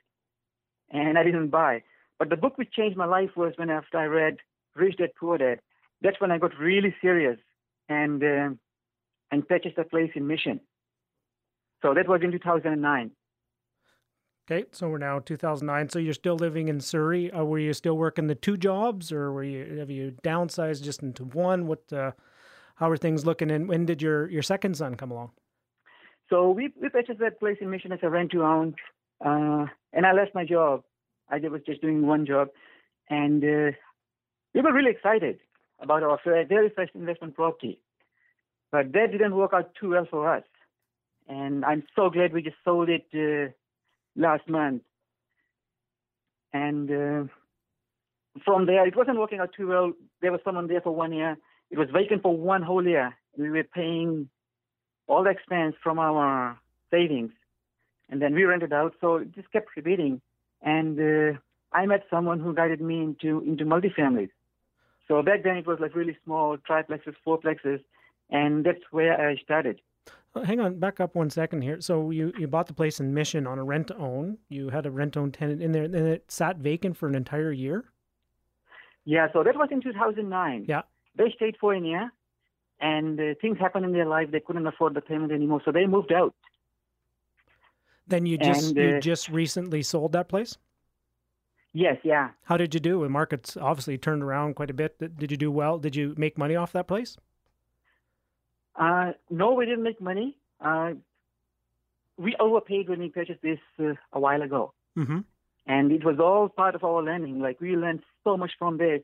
and 0.91 1.17
I 1.17 1.23
didn't 1.23 1.47
buy. 1.47 1.83
But 2.19 2.29
the 2.29 2.35
book 2.35 2.57
which 2.57 2.73
changed 2.73 2.97
my 2.97 3.05
life 3.05 3.31
was 3.37 3.53
when 3.55 3.69
after 3.69 3.97
I 3.97 4.05
read 4.05 4.37
Rich 4.75 4.97
Dad 4.97 5.11
Poor 5.17 5.37
Dad. 5.37 5.59
That's 6.01 6.19
when 6.19 6.31
I 6.31 6.37
got 6.37 6.57
really 6.59 6.93
serious 7.01 7.39
and 7.87 8.21
uh, 8.21 8.49
and 9.31 9.47
purchased 9.47 9.77
a 9.77 9.85
place 9.85 10.11
in 10.15 10.27
Mission. 10.27 10.59
So 11.81 11.93
that 11.93 12.09
was 12.09 12.21
in 12.21 12.31
2009. 12.33 13.11
Okay, 14.51 14.65
so 14.73 14.89
we're 14.89 14.97
now 14.97 15.19
2009. 15.19 15.89
So 15.89 15.99
you're 15.99 16.13
still 16.13 16.35
living 16.35 16.67
in 16.67 16.81
Surrey. 16.81 17.31
Uh, 17.31 17.45
were 17.45 17.59
you 17.59 17.71
still 17.73 17.95
working 17.95 18.27
the 18.27 18.35
two 18.35 18.57
jobs, 18.57 19.09
or 19.09 19.31
were 19.31 19.45
you 19.45 19.77
have 19.77 19.89
you 19.89 20.13
downsized 20.23 20.83
just 20.83 21.01
into 21.01 21.23
one? 21.23 21.67
What, 21.67 21.81
uh, 21.93 22.11
how 22.75 22.89
are 22.89 22.97
things 22.97 23.25
looking? 23.25 23.49
And 23.49 23.69
when 23.69 23.85
did 23.85 24.01
your 24.01 24.29
your 24.29 24.41
second 24.41 24.75
son 24.75 24.95
come 24.95 25.09
along? 25.09 25.31
So 26.29 26.51
we 26.51 26.73
we 26.81 26.89
purchased 26.89 27.19
that 27.19 27.39
place 27.39 27.59
in 27.61 27.69
Mission 27.69 27.93
as 27.93 27.99
a 28.03 28.09
rent 28.09 28.31
to 28.31 28.43
own, 28.43 28.75
uh, 29.25 29.67
and 29.93 30.05
I 30.05 30.11
left 30.11 30.35
my 30.35 30.43
job. 30.43 30.83
I 31.29 31.37
was 31.37 31.61
just 31.65 31.81
doing 31.81 32.05
one 32.05 32.25
job, 32.25 32.49
and 33.09 33.41
uh, 33.41 33.71
we 34.53 34.59
were 34.61 34.73
really 34.73 34.91
excited 34.91 35.39
about 35.79 36.03
our 36.03 36.19
very 36.25 36.69
first 36.75 36.93
investment 36.93 37.35
property, 37.35 37.79
but 38.69 38.91
that 38.91 39.13
didn't 39.13 39.33
work 39.33 39.51
out 39.53 39.75
too 39.79 39.91
well 39.91 40.07
for 40.11 40.29
us. 40.29 40.43
And 41.29 41.63
I'm 41.63 41.83
so 41.95 42.09
glad 42.09 42.33
we 42.33 42.41
just 42.41 42.57
sold 42.65 42.89
it 42.89 43.05
uh, 43.13 43.53
last 44.15 44.47
month. 44.47 44.83
And 46.53 46.89
uh, 46.89 47.23
from 48.45 48.65
there, 48.65 48.85
it 48.87 48.95
wasn't 48.95 49.19
working 49.19 49.39
out 49.39 49.53
too 49.55 49.67
well. 49.67 49.93
There 50.21 50.31
was 50.31 50.41
someone 50.43 50.67
there 50.67 50.81
for 50.81 50.93
one 50.93 51.13
year. 51.13 51.37
It 51.69 51.77
was 51.77 51.87
vacant 51.93 52.21
for 52.21 52.35
one 52.35 52.61
whole 52.61 52.85
year. 52.85 53.15
We 53.37 53.49
were 53.49 53.63
paying 53.63 54.29
all 55.07 55.23
the 55.23 55.29
expense 55.29 55.75
from 55.81 55.99
our 55.99 56.59
savings, 56.89 57.31
and 58.09 58.21
then 58.21 58.35
we 58.35 58.43
rented 58.43 58.73
out. 58.73 58.93
So 58.99 59.17
it 59.17 59.33
just 59.33 59.51
kept 59.51 59.69
repeating. 59.75 60.21
And 60.61 60.99
uh, 60.99 61.39
I 61.71 61.85
met 61.85 62.03
someone 62.09 62.39
who 62.39 62.53
guided 62.53 62.81
me 62.81 63.01
into 63.01 63.39
into 63.41 63.63
multifamilies. 63.63 64.29
So 65.07 65.21
back 65.23 65.43
then 65.43 65.57
it 65.57 65.67
was 65.67 65.79
like 65.79 65.95
really 65.95 66.17
small 66.23 66.57
triplexes, 66.57 67.15
fourplexes, 67.25 67.81
and 68.29 68.65
that's 68.65 68.83
where 68.91 69.29
I 69.29 69.35
started. 69.37 69.79
Uh, 70.33 70.41
hang 70.41 70.59
on, 70.59 70.79
back 70.79 70.99
up 70.99 71.15
one 71.15 71.29
second 71.29 71.61
here. 71.61 71.81
So 71.81 72.11
you, 72.11 72.31
you 72.37 72.47
bought 72.47 72.67
the 72.67 72.73
place 72.73 72.99
in 72.99 73.13
Mission 73.13 73.45
on 73.45 73.59
a 73.59 73.63
rent 73.63 73.87
to 73.87 73.97
own. 73.97 74.37
You 74.49 74.69
had 74.69 74.85
a 74.85 74.91
rent 74.91 75.17
own 75.17 75.31
tenant 75.31 75.61
in 75.61 75.71
there, 75.71 75.83
and 75.83 75.95
it 75.95 76.31
sat 76.31 76.57
vacant 76.57 76.97
for 76.97 77.07
an 77.07 77.15
entire 77.15 77.51
year. 77.51 77.85
Yeah, 79.03 79.27
so 79.33 79.43
that 79.43 79.55
was 79.55 79.69
in 79.71 79.81
2009. 79.81 80.65
Yeah, 80.67 80.83
they 81.15 81.33
stayed 81.35 81.57
for 81.59 81.73
a 81.73 81.79
year, 81.79 82.11
and 82.79 83.19
uh, 83.19 83.23
things 83.41 83.57
happened 83.59 83.85
in 83.85 83.93
their 83.93 84.05
life. 84.05 84.29
They 84.31 84.39
couldn't 84.39 84.67
afford 84.67 84.93
the 84.93 85.01
payment 85.01 85.31
anymore, 85.31 85.61
so 85.65 85.71
they 85.71 85.85
moved 85.85 86.13
out. 86.13 86.33
Then 88.07 88.25
you 88.25 88.37
just 88.37 88.69
and, 88.69 88.77
uh, 88.77 88.81
you 88.81 88.99
just 88.99 89.29
recently 89.29 89.81
sold 89.81 90.11
that 90.13 90.29
place. 90.29 90.57
Yes, 91.73 91.97
yeah. 92.03 92.29
How 92.43 92.57
did 92.57 92.73
you 92.73 92.79
do? 92.79 93.01
The 93.01 93.09
market's 93.09 93.55
obviously 93.55 93.97
turned 93.97 94.23
around 94.23 94.55
quite 94.55 94.69
a 94.69 94.73
bit. 94.73 94.97
Did 95.17 95.31
you 95.31 95.37
do 95.37 95.51
well? 95.51 95.77
Did 95.77 95.95
you 95.95 96.13
make 96.17 96.37
money 96.37 96.55
off 96.55 96.73
that 96.73 96.87
place? 96.87 97.17
Uh, 98.75 99.11
no, 99.29 99.53
we 99.53 99.65
didn't 99.65 99.83
make 99.83 100.01
money. 100.01 100.37
Uh, 100.59 100.93
we 102.17 102.35
overpaid 102.39 102.89
when 102.89 102.99
we 102.99 103.09
purchased 103.09 103.41
this 103.41 103.59
uh, 103.79 103.93
a 104.13 104.19
while 104.19 104.41
ago. 104.41 104.73
Mm-hmm. 104.97 105.19
And 105.67 105.91
it 105.91 106.03
was 106.03 106.19
all 106.19 106.49
part 106.49 106.75
of 106.75 106.83
our 106.83 107.01
learning. 107.03 107.39
Like 107.39 107.61
we 107.61 107.75
learned 107.75 108.01
so 108.23 108.37
much 108.37 108.51
from 108.57 108.77
this. 108.77 109.01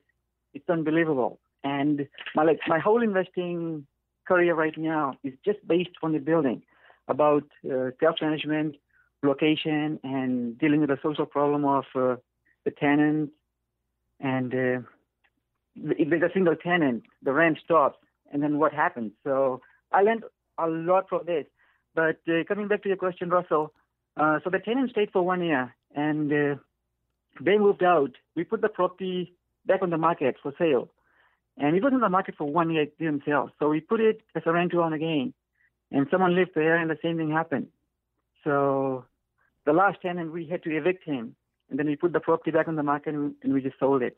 It's 0.53 0.69
unbelievable. 0.69 1.39
And 1.63 2.07
my 2.35 2.43
like 2.43 2.59
my 2.67 2.79
whole 2.79 3.01
investing 3.01 3.85
career 4.27 4.53
right 4.55 4.77
now 4.77 5.17
is 5.23 5.33
just 5.45 5.65
based 5.67 5.95
on 6.03 6.11
the 6.13 6.19
building, 6.19 6.63
about 7.07 7.43
uh, 7.69 7.91
self-management, 7.99 8.75
location, 9.23 9.99
and 10.03 10.57
dealing 10.57 10.81
with 10.81 10.89
the 10.89 10.99
social 11.01 11.25
problem 11.25 11.65
of 11.65 11.85
uh, 11.95 12.15
the 12.65 12.71
tenant. 12.71 13.31
And 14.19 14.53
uh, 14.53 14.79
if 15.75 16.09
there's 16.09 16.23
a 16.23 16.33
single 16.33 16.55
tenant, 16.55 17.03
the 17.23 17.33
rent 17.33 17.59
stops, 17.63 17.97
and 18.31 18.41
then 18.43 18.59
what 18.59 18.73
happens? 18.73 19.11
So 19.23 19.61
I 19.91 20.01
learned 20.01 20.23
a 20.57 20.67
lot 20.67 21.09
from 21.09 21.21
this. 21.25 21.45
But 21.95 22.19
uh, 22.27 22.43
coming 22.47 22.67
back 22.67 22.83
to 22.83 22.89
your 22.89 22.97
question, 22.97 23.29
Russell, 23.29 23.73
uh, 24.17 24.39
so 24.43 24.49
the 24.49 24.59
tenant 24.59 24.91
stayed 24.91 25.11
for 25.11 25.23
one 25.23 25.43
year, 25.43 25.75
and 25.95 26.31
uh, 26.31 26.55
they 27.41 27.57
moved 27.57 27.83
out. 27.83 28.11
We 28.35 28.43
put 28.43 28.61
the 28.61 28.69
property 28.69 29.33
back 29.65 29.81
on 29.81 29.89
the 29.89 29.97
market 29.97 30.35
for 30.41 30.53
sale, 30.57 30.89
and 31.57 31.75
it 31.75 31.83
was 31.83 31.93
on 31.93 32.01
the 32.01 32.09
market 32.09 32.35
for 32.37 32.45
one 32.45 32.69
year. 32.71 32.83
It 32.83 32.97
didn't 32.97 33.23
sell, 33.25 33.51
so 33.59 33.69
we 33.69 33.79
put 33.79 33.99
it 33.99 34.21
as 34.35 34.43
a 34.45 34.51
rent 34.51 34.71
to 34.71 34.81
own 34.81 34.93
again. 34.93 35.33
And 35.91 36.07
someone 36.11 36.35
lived 36.35 36.51
there, 36.53 36.75
and 36.75 36.89
the 36.89 36.97
same 37.01 37.17
thing 37.17 37.31
happened. 37.31 37.67
So 38.43 39.05
the 39.65 39.73
last 39.73 40.01
tenant, 40.01 40.31
we 40.33 40.45
had 40.47 40.63
to 40.63 40.75
evict 40.75 41.03
him, 41.03 41.35
and 41.69 41.79
then 41.79 41.87
we 41.87 41.95
put 41.95 42.13
the 42.13 42.19
property 42.19 42.51
back 42.51 42.67
on 42.67 42.75
the 42.75 42.83
market, 42.83 43.13
and, 43.13 43.35
and 43.41 43.53
we 43.53 43.61
just 43.61 43.79
sold 43.79 44.01
it. 44.01 44.17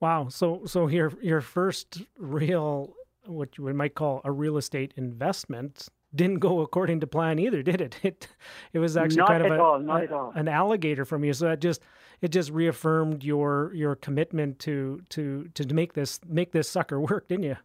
Wow. 0.00 0.28
So 0.28 0.62
so 0.66 0.86
your 0.86 1.12
your 1.20 1.40
first 1.40 2.02
real 2.18 2.94
what 3.26 3.58
you 3.58 3.64
might 3.74 3.94
call 3.94 4.22
a 4.24 4.32
real 4.32 4.56
estate 4.56 4.94
investment 4.96 5.88
didn't 6.14 6.38
go 6.38 6.60
according 6.60 7.00
to 7.00 7.06
plan 7.06 7.38
either, 7.38 7.62
did 7.62 7.80
it? 7.80 7.98
It 8.02 8.28
it 8.72 8.78
was 8.78 8.96
actually 8.96 9.18
not 9.18 9.28
kind 9.28 9.46
of 9.46 9.52
a, 9.52 9.60
all, 9.60 9.90
a, 9.90 10.30
an 10.34 10.48
alligator 10.48 11.04
from 11.04 11.24
you. 11.24 11.32
So 11.32 11.46
that 11.46 11.60
just 11.60 11.82
it 12.20 12.28
just 12.28 12.50
reaffirmed 12.50 13.22
your 13.22 13.72
your 13.74 13.94
commitment 13.94 14.58
to 14.60 15.02
to 15.10 15.48
to 15.54 15.74
make 15.74 15.92
this 15.92 16.20
make 16.26 16.52
this 16.52 16.68
sucker 16.68 17.00
work, 17.00 17.28
didn't 17.28 17.44
you? 17.44 17.56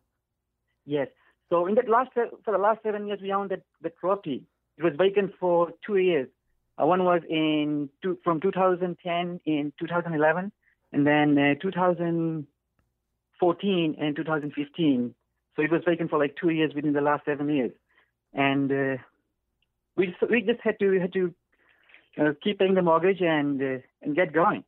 Yes. 0.85 1.07
So 1.49 1.67
in 1.67 1.75
that 1.75 1.87
last 1.87 2.11
for 2.13 2.51
the 2.51 2.57
last 2.57 2.83
seven 2.83 3.07
years, 3.07 3.19
we 3.21 3.31
owned 3.31 3.51
that 3.51 3.61
the 3.81 3.89
property. 3.89 4.43
It 4.77 4.83
was 4.83 4.93
vacant 4.97 5.31
for 5.39 5.71
two 5.85 5.97
years. 5.97 6.27
Uh, 6.81 6.87
one 6.87 7.03
was 7.03 7.21
in 7.29 7.89
two, 8.01 8.17
from 8.23 8.41
2010 8.41 9.39
in 9.45 9.71
2011, 9.79 10.51
and 10.91 11.05
then 11.05 11.37
uh, 11.37 11.53
2014 11.61 13.95
and 13.99 14.15
2015 14.15 15.13
so 15.55 15.61
it 15.61 15.71
was 15.71 15.81
vacant 15.85 16.09
for 16.09 16.19
like 16.19 16.35
two 16.39 16.49
years 16.49 16.73
within 16.75 16.93
the 16.93 17.01
last 17.01 17.25
seven 17.25 17.49
years, 17.49 17.71
and 18.33 18.71
uh, 18.71 19.01
we 19.95 20.07
just, 20.07 20.31
we 20.31 20.41
just 20.41 20.61
had 20.63 20.79
to 20.79 20.99
had 20.99 21.13
to 21.13 21.33
uh, 22.19 22.31
keep 22.43 22.59
paying 22.59 22.73
the 22.73 22.81
mortgage 22.81 23.21
and 23.21 23.61
uh, 23.61 23.77
and 24.01 24.15
get 24.15 24.33
going. 24.33 24.63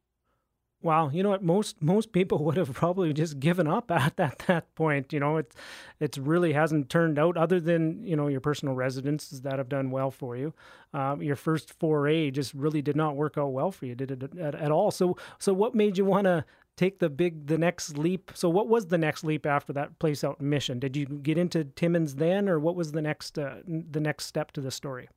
Wow, 0.82 1.10
you 1.10 1.24
know 1.24 1.30
what? 1.30 1.44
Most 1.44 1.82
most 1.82 2.12
people 2.12 2.44
would 2.44 2.58
have 2.58 2.72
probably 2.74 3.12
just 3.14 3.40
given 3.40 3.68
up 3.68 3.90
at 3.90 4.18
that 4.18 4.40
that 4.48 4.74
point. 4.76 5.12
You 5.12 5.20
know, 5.20 5.38
it 5.38 5.54
it's 6.00 6.18
really 6.18 6.54
hasn't 6.54 6.90
turned 6.90 7.18
out. 7.18 7.38
Other 7.38 7.60
than 7.60 8.06
you 8.06 8.16
know 8.16 8.28
your 8.28 8.42
personal 8.42 8.76
residences 8.76 9.42
that 9.42 9.58
have 9.58 9.70
done 9.70 9.90
well 9.90 10.12
for 10.12 10.38
you, 10.38 10.54
um, 10.94 11.22
your 11.24 11.36
first 11.36 11.74
foray 11.74 12.30
just 12.30 12.54
really 12.54 12.82
did 12.82 12.96
not 12.96 13.16
work 13.16 13.38
out 13.38 13.52
well 13.52 13.72
for 13.72 13.86
you. 13.86 13.96
Did 13.96 14.12
it 14.12 14.38
at, 14.38 14.56
at 14.56 14.72
all? 14.72 14.92
So 14.92 15.18
so 15.40 15.54
what 15.54 15.74
made 15.74 15.98
you 15.98 16.06
want 16.06 16.26
to 16.26 16.46
take 16.78 17.00
the 17.00 17.10
big 17.10 17.48
the 17.48 17.58
next 17.58 17.98
leap 17.98 18.32
so 18.36 18.50
what 18.50 18.68
was 18.68 18.88
the 18.88 18.98
next 18.98 19.24
leap 19.24 19.46
after 19.46 19.72
that 19.72 19.98
place 19.98 20.24
out 20.24 20.42
mission 20.42 20.78
did 20.80 20.96
you 20.96 21.06
get 21.06 21.38
into 21.38 21.64
timmins 21.64 22.16
then 22.16 22.50
or 22.50 22.60
what 22.60 22.76
was 22.76 22.92
the 22.92 23.02
next 23.02 23.40
uh, 23.40 23.56
the 23.66 24.00
next 24.00 24.26
step 24.26 24.52
to 24.52 24.60
the 24.60 24.72
story 24.72 25.08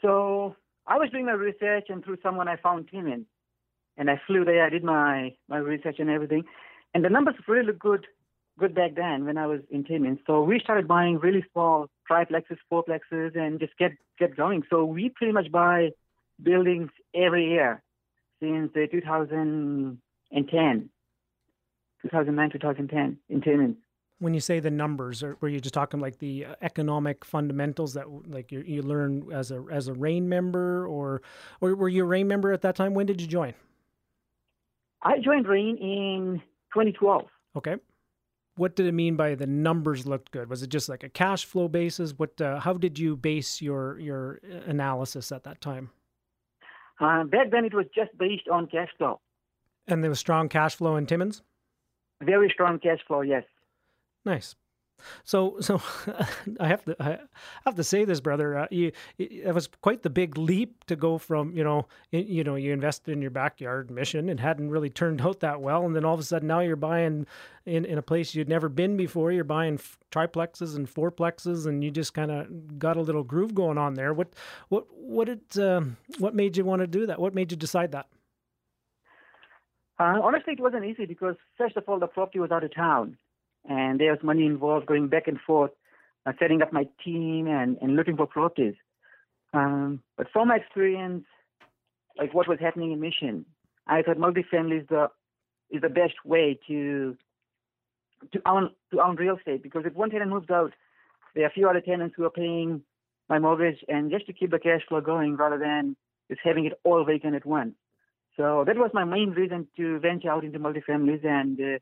so 0.00 0.56
i 0.86 0.98
was 0.98 1.08
doing 1.10 1.26
my 1.26 1.32
research 1.32 1.84
and 1.90 2.04
through 2.04 2.16
someone 2.22 2.48
i 2.48 2.56
found 2.56 2.88
timmins 2.88 3.26
and 3.96 4.10
i 4.10 4.20
flew 4.26 4.44
there 4.44 4.64
i 4.64 4.70
did 4.70 4.84
my 4.84 5.34
my 5.48 5.58
research 5.58 5.96
and 5.98 6.10
everything 6.10 6.44
and 6.94 7.04
the 7.04 7.10
numbers 7.10 7.34
really 7.48 7.66
looked 7.66 7.78
good 7.78 8.06
good 8.58 8.74
back 8.74 8.94
then 8.94 9.24
when 9.24 9.38
i 9.38 9.46
was 9.46 9.60
in 9.70 9.84
timmins 9.84 10.18
so 10.26 10.42
we 10.42 10.60
started 10.60 10.86
buying 10.86 11.18
really 11.18 11.44
small 11.52 11.86
triplexes 12.10 12.58
fourplexes 12.70 13.36
and 13.36 13.60
just 13.60 13.76
get 13.78 13.92
get 14.18 14.36
going 14.36 14.62
so 14.70 14.84
we 14.84 15.08
pretty 15.08 15.32
much 15.32 15.50
buy 15.50 15.90
buildings 16.42 16.90
every 17.14 17.48
year 17.48 17.82
since 18.40 18.70
uh, 18.76 18.86
2010, 18.90 20.90
2009, 22.02 22.50
2010 22.50 23.18
in 23.28 23.40
Timmins. 23.40 23.76
When 24.18 24.34
you 24.34 24.40
say 24.40 24.60
the 24.60 24.70
numbers, 24.70 25.22
or 25.22 25.36
were 25.40 25.48
you 25.48 25.60
just 25.60 25.74
talking 25.74 26.00
like 26.00 26.18
the 26.18 26.46
uh, 26.46 26.54
economic 26.62 27.24
fundamentals 27.24 27.94
that 27.94 28.06
like 28.28 28.52
you, 28.52 28.60
you 28.60 28.82
learn 28.82 29.32
as 29.32 29.50
a 29.50 29.64
as 29.70 29.88
a 29.88 29.94
REIN 29.94 30.28
member, 30.28 30.86
or 30.86 31.22
or 31.60 31.74
were 31.74 31.88
you 31.88 32.04
a 32.04 32.06
REIN 32.06 32.28
member 32.28 32.52
at 32.52 32.62
that 32.62 32.76
time? 32.76 32.94
When 32.94 33.06
did 33.06 33.20
you 33.20 33.26
join? 33.26 33.54
I 35.02 35.18
joined 35.18 35.48
REIN 35.48 35.76
in 35.78 36.42
2012. 36.72 37.22
Okay. 37.56 37.76
what 38.56 38.76
did 38.76 38.86
it 38.86 38.92
mean 38.92 39.16
by 39.16 39.34
the 39.34 39.46
numbers 39.46 40.06
looked 40.06 40.30
good? 40.30 40.48
Was 40.48 40.62
it 40.62 40.68
just 40.68 40.88
like 40.88 41.02
a 41.02 41.08
cash 41.08 41.44
flow 41.44 41.68
basis? 41.68 42.12
What 42.16 42.40
uh, 42.40 42.60
how 42.60 42.74
did 42.74 42.98
you 42.98 43.16
base 43.16 43.60
your 43.60 43.98
your 43.98 44.40
analysis 44.66 45.32
at 45.32 45.42
that 45.44 45.60
time? 45.60 45.90
Uh, 47.00 47.24
back 47.24 47.50
then, 47.50 47.64
it 47.64 47.74
was 47.74 47.86
just 47.94 48.16
based 48.18 48.48
on 48.48 48.66
cash 48.68 48.88
flow. 48.96 49.20
And 49.88 50.02
there 50.02 50.10
was 50.10 50.20
strong 50.20 50.48
cash 50.48 50.76
flow 50.76 50.96
in 50.96 51.06
Timmins. 51.06 51.42
Very 52.22 52.48
strong 52.54 52.78
cash 52.78 53.00
flow, 53.08 53.22
yes. 53.22 53.42
Nice. 54.24 54.54
So, 55.24 55.56
so 55.60 55.80
I 56.60 56.68
have 56.68 56.84
to 56.84 56.96
I 57.00 57.18
have 57.64 57.76
to 57.76 57.84
say 57.84 58.04
this, 58.04 58.20
brother. 58.20 58.58
Uh, 58.58 58.66
you, 58.70 58.92
it 59.18 59.54
was 59.54 59.68
quite 59.80 60.02
the 60.02 60.10
big 60.10 60.36
leap 60.38 60.84
to 60.84 60.96
go 60.96 61.18
from 61.18 61.56
you 61.56 61.64
know 61.64 61.86
you 62.10 62.44
know 62.44 62.56
you 62.56 62.72
invested 62.72 63.12
in 63.12 63.22
your 63.22 63.30
backyard 63.30 63.90
Mission 63.90 64.28
and 64.28 64.40
hadn't 64.40 64.70
really 64.70 64.90
turned 64.90 65.20
out 65.20 65.40
that 65.40 65.60
well, 65.60 65.84
and 65.84 65.94
then 65.94 66.04
all 66.04 66.14
of 66.14 66.20
a 66.20 66.24
sudden 66.24 66.48
now 66.48 66.60
you're 66.60 66.76
buying 66.76 67.26
in 67.66 67.84
in 67.84 67.98
a 67.98 68.02
place 68.02 68.34
you'd 68.34 68.48
never 68.48 68.68
been 68.68 68.96
before. 68.96 69.32
You're 69.32 69.44
buying 69.44 69.78
triplexes 70.10 70.76
and 70.76 70.88
fourplexes, 70.88 71.66
and 71.66 71.82
you 71.82 71.90
just 71.90 72.14
kind 72.14 72.30
of 72.30 72.78
got 72.78 72.96
a 72.96 73.00
little 73.00 73.24
groove 73.24 73.54
going 73.54 73.78
on 73.78 73.94
there. 73.94 74.12
What 74.12 74.32
what 74.68 74.86
what 74.90 75.26
did 75.26 75.62
uh, 75.62 75.82
what 76.18 76.34
made 76.34 76.56
you 76.56 76.64
want 76.64 76.80
to 76.80 76.86
do 76.86 77.06
that? 77.06 77.20
What 77.20 77.34
made 77.34 77.50
you 77.50 77.56
decide 77.56 77.92
that? 77.92 78.06
Uh, 79.98 80.18
honestly, 80.20 80.54
it 80.54 80.60
wasn't 80.60 80.84
easy 80.84 81.06
because 81.06 81.36
first 81.56 81.76
of 81.76 81.84
all, 81.86 81.98
the 81.98 82.06
property 82.06 82.40
was 82.40 82.50
out 82.50 82.64
of 82.64 82.74
town 82.74 83.16
and 83.68 84.00
there 84.00 84.10
was 84.10 84.20
money 84.22 84.46
involved 84.46 84.86
going 84.86 85.08
back 85.08 85.28
and 85.28 85.38
forth, 85.40 85.70
uh, 86.26 86.32
setting 86.38 86.62
up 86.62 86.72
my 86.72 86.86
team 87.04 87.46
and, 87.46 87.78
and 87.80 87.96
looking 87.96 88.16
for 88.16 88.26
properties. 88.26 88.74
Um, 89.52 90.02
but 90.16 90.28
from 90.32 90.48
my 90.48 90.56
experience, 90.56 91.24
like 92.18 92.34
what 92.34 92.48
was 92.48 92.58
happening 92.60 92.92
in 92.92 93.00
Mission, 93.00 93.44
I 93.86 94.02
thought 94.02 94.16
multifamily 94.16 94.82
is 94.82 94.88
the 94.88 95.08
is 95.70 95.80
the 95.80 95.88
best 95.88 96.14
way 96.24 96.58
to 96.68 97.16
to 98.32 98.40
own 98.46 98.70
to 98.92 99.00
own 99.00 99.16
real 99.16 99.36
estate 99.36 99.62
because 99.62 99.82
if 99.84 99.94
one 99.94 100.10
tenant 100.10 100.30
moves 100.30 100.50
out, 100.50 100.72
there 101.34 101.44
are 101.44 101.48
a 101.48 101.52
few 101.52 101.68
other 101.68 101.80
tenants 101.80 102.14
who 102.16 102.24
are 102.24 102.30
paying 102.30 102.82
my 103.28 103.38
mortgage 103.38 103.78
and 103.88 104.10
just 104.10 104.26
to 104.26 104.32
keep 104.32 104.50
the 104.50 104.58
cash 104.58 104.82
flow 104.88 105.00
going 105.00 105.36
rather 105.36 105.58
than 105.58 105.96
just 106.28 106.40
having 106.44 106.66
it 106.66 106.74
all 106.84 107.04
vacant 107.04 107.34
at 107.34 107.46
once. 107.46 107.74
So 108.36 108.64
that 108.66 108.76
was 108.76 108.90
my 108.94 109.04
main 109.04 109.30
reason 109.30 109.66
to 109.76 109.98
venture 109.98 110.30
out 110.30 110.44
into 110.44 110.58
multifamilies 110.58 111.24
and 111.24 111.60
uh, 111.60 111.78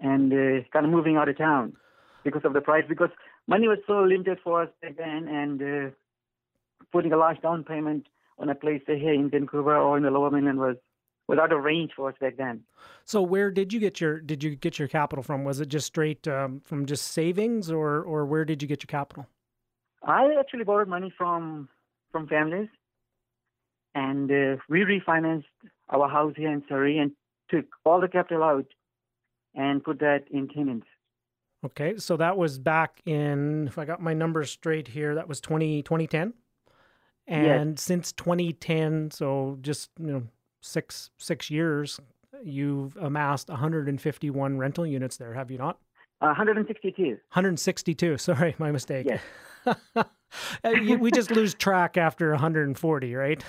and 0.00 0.32
uh, 0.32 0.64
kind 0.72 0.86
of 0.86 0.92
moving 0.92 1.16
out 1.16 1.28
of 1.28 1.38
town 1.38 1.74
because 2.24 2.42
of 2.44 2.52
the 2.52 2.60
price. 2.60 2.84
Because 2.88 3.10
money 3.46 3.68
was 3.68 3.78
so 3.86 4.02
limited 4.02 4.38
for 4.42 4.62
us 4.62 4.68
back 4.80 4.96
then, 4.96 5.28
and 5.28 5.62
uh, 5.62 5.90
putting 6.92 7.12
a 7.12 7.16
large 7.16 7.40
down 7.40 7.64
payment 7.64 8.06
on 8.38 8.48
a 8.48 8.54
place 8.54 8.82
here 8.86 9.14
in 9.14 9.30
Vancouver 9.30 9.76
or 9.76 9.96
in 9.96 10.02
the 10.02 10.10
Lower 10.10 10.30
Mainland 10.30 10.58
was 10.58 10.76
was 11.28 11.38
out 11.38 11.52
of 11.52 11.62
range 11.62 11.92
for 11.94 12.08
us 12.08 12.16
back 12.20 12.36
then. 12.36 12.62
So 13.04 13.22
where 13.22 13.50
did 13.50 13.72
you 13.72 13.80
get 13.80 14.00
your 14.00 14.20
did 14.20 14.42
you 14.42 14.56
get 14.56 14.78
your 14.78 14.88
capital 14.88 15.22
from? 15.22 15.44
Was 15.44 15.60
it 15.60 15.68
just 15.68 15.86
straight 15.86 16.26
um, 16.28 16.60
from 16.60 16.86
just 16.86 17.08
savings, 17.08 17.70
or 17.70 18.02
or 18.02 18.26
where 18.26 18.44
did 18.44 18.62
you 18.62 18.68
get 18.68 18.82
your 18.82 18.88
capital? 18.88 19.26
I 20.04 20.34
actually 20.38 20.64
borrowed 20.64 20.88
money 20.88 21.12
from 21.16 21.68
from 22.10 22.26
families, 22.26 22.68
and 23.94 24.30
uh, 24.30 24.56
we 24.68 24.80
refinanced 24.80 25.44
our 25.88 26.08
house 26.08 26.34
here 26.36 26.52
in 26.52 26.64
Surrey 26.68 26.98
and 26.98 27.12
took 27.50 27.66
all 27.84 28.00
the 28.00 28.08
capital 28.08 28.42
out 28.42 28.66
and 29.54 29.82
put 29.82 29.98
that 30.00 30.24
in 30.30 30.48
tenants. 30.48 30.86
Okay, 31.64 31.96
so 31.96 32.16
that 32.16 32.36
was 32.36 32.58
back 32.58 33.00
in, 33.06 33.68
if 33.68 33.78
I 33.78 33.84
got 33.84 34.02
my 34.02 34.14
numbers 34.14 34.50
straight 34.50 34.88
here, 34.88 35.14
that 35.14 35.28
was 35.28 35.40
20, 35.40 35.82
2010. 35.82 36.34
And 37.28 37.70
yes. 37.70 37.82
since 37.82 38.12
2010, 38.12 39.12
so 39.12 39.56
just 39.60 39.90
you 39.98 40.06
know 40.06 40.22
six 40.60 41.10
six 41.18 41.50
years, 41.50 42.00
you've 42.42 42.96
amassed 42.96 43.48
151 43.48 44.58
rental 44.58 44.84
units 44.84 45.16
there, 45.18 45.32
have 45.34 45.50
you 45.50 45.58
not? 45.58 45.78
162. 46.18 47.02
162. 47.02 48.16
Sorry, 48.18 48.54
my 48.58 48.72
mistake. 48.72 49.06
Yes. 49.08 49.76
Uh, 50.64 50.72
we 50.98 51.10
just 51.10 51.30
lose 51.30 51.52
track 51.52 51.98
after 51.98 52.30
140, 52.30 53.14
right? 53.14 53.44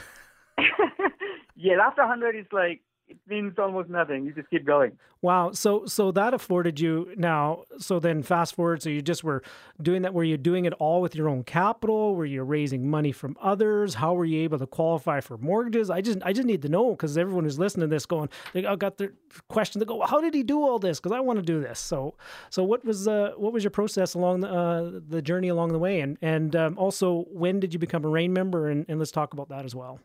yeah, 1.55 1.75
after 1.81 2.01
100, 2.01 2.35
it's 2.35 2.51
like 2.51 2.81
it 3.07 3.17
means 3.27 3.53
almost 3.59 3.89
nothing. 3.89 4.25
You 4.25 4.33
just 4.33 4.49
keep 4.49 4.65
going. 4.65 4.97
Wow. 5.21 5.51
So 5.51 5.85
so 5.85 6.11
that 6.11 6.33
afforded 6.33 6.79
you 6.79 7.13
now. 7.15 7.63
So 7.77 7.99
then 7.99 8.23
fast 8.23 8.55
forward. 8.55 8.81
So 8.81 8.89
you 8.89 9.01
just 9.01 9.23
were 9.23 9.41
doing 9.81 10.01
that. 10.01 10.13
Were 10.13 10.23
you 10.23 10.37
doing 10.37 10.65
it 10.65 10.73
all 10.73 11.01
with 11.01 11.15
your 11.15 11.29
own 11.29 11.43
capital? 11.43 12.15
Were 12.15 12.25
you 12.25 12.43
raising 12.43 12.89
money 12.89 13.11
from 13.11 13.37
others? 13.41 13.95
How 13.95 14.13
were 14.13 14.25
you 14.25 14.41
able 14.41 14.59
to 14.59 14.67
qualify 14.67 15.21
for 15.21 15.37
mortgages? 15.37 15.89
I 15.89 16.01
just 16.01 16.19
I 16.23 16.33
just 16.33 16.47
need 16.47 16.61
to 16.63 16.69
know 16.69 16.91
because 16.91 17.17
everyone 17.17 17.43
who's 17.43 17.59
listening 17.59 17.89
to 17.89 17.93
this 17.95 18.05
going, 18.05 18.29
they 18.53 18.65
I 18.65 18.75
got 18.75 18.97
their 18.97 19.13
question 19.47 19.79
to 19.79 19.85
go, 19.85 20.01
how 20.01 20.19
did 20.19 20.33
he 20.33 20.43
do 20.43 20.61
all 20.61 20.79
this? 20.79 20.99
Because 20.99 21.11
I 21.11 21.19
want 21.19 21.37
to 21.37 21.43
do 21.43 21.61
this. 21.61 21.79
So 21.79 22.15
so 22.49 22.63
what 22.63 22.83
was 22.83 23.07
uh 23.07 23.33
what 23.37 23.53
was 23.53 23.63
your 23.63 23.71
process 23.71 24.13
along 24.13 24.41
the 24.41 24.49
uh, 24.49 24.99
the 25.07 25.21
journey 25.21 25.49
along 25.49 25.71
the 25.73 25.79
way? 25.79 26.01
And 26.01 26.17
and 26.21 26.55
um, 26.55 26.77
also 26.77 27.25
when 27.29 27.59
did 27.59 27.73
you 27.73 27.79
become 27.79 28.03
a 28.05 28.09
REIN 28.09 28.33
member? 28.33 28.69
And, 28.69 28.85
and 28.89 28.99
let's 28.99 29.11
talk 29.11 29.33
about 29.33 29.49
that 29.49 29.65
as 29.65 29.75
well 29.75 29.99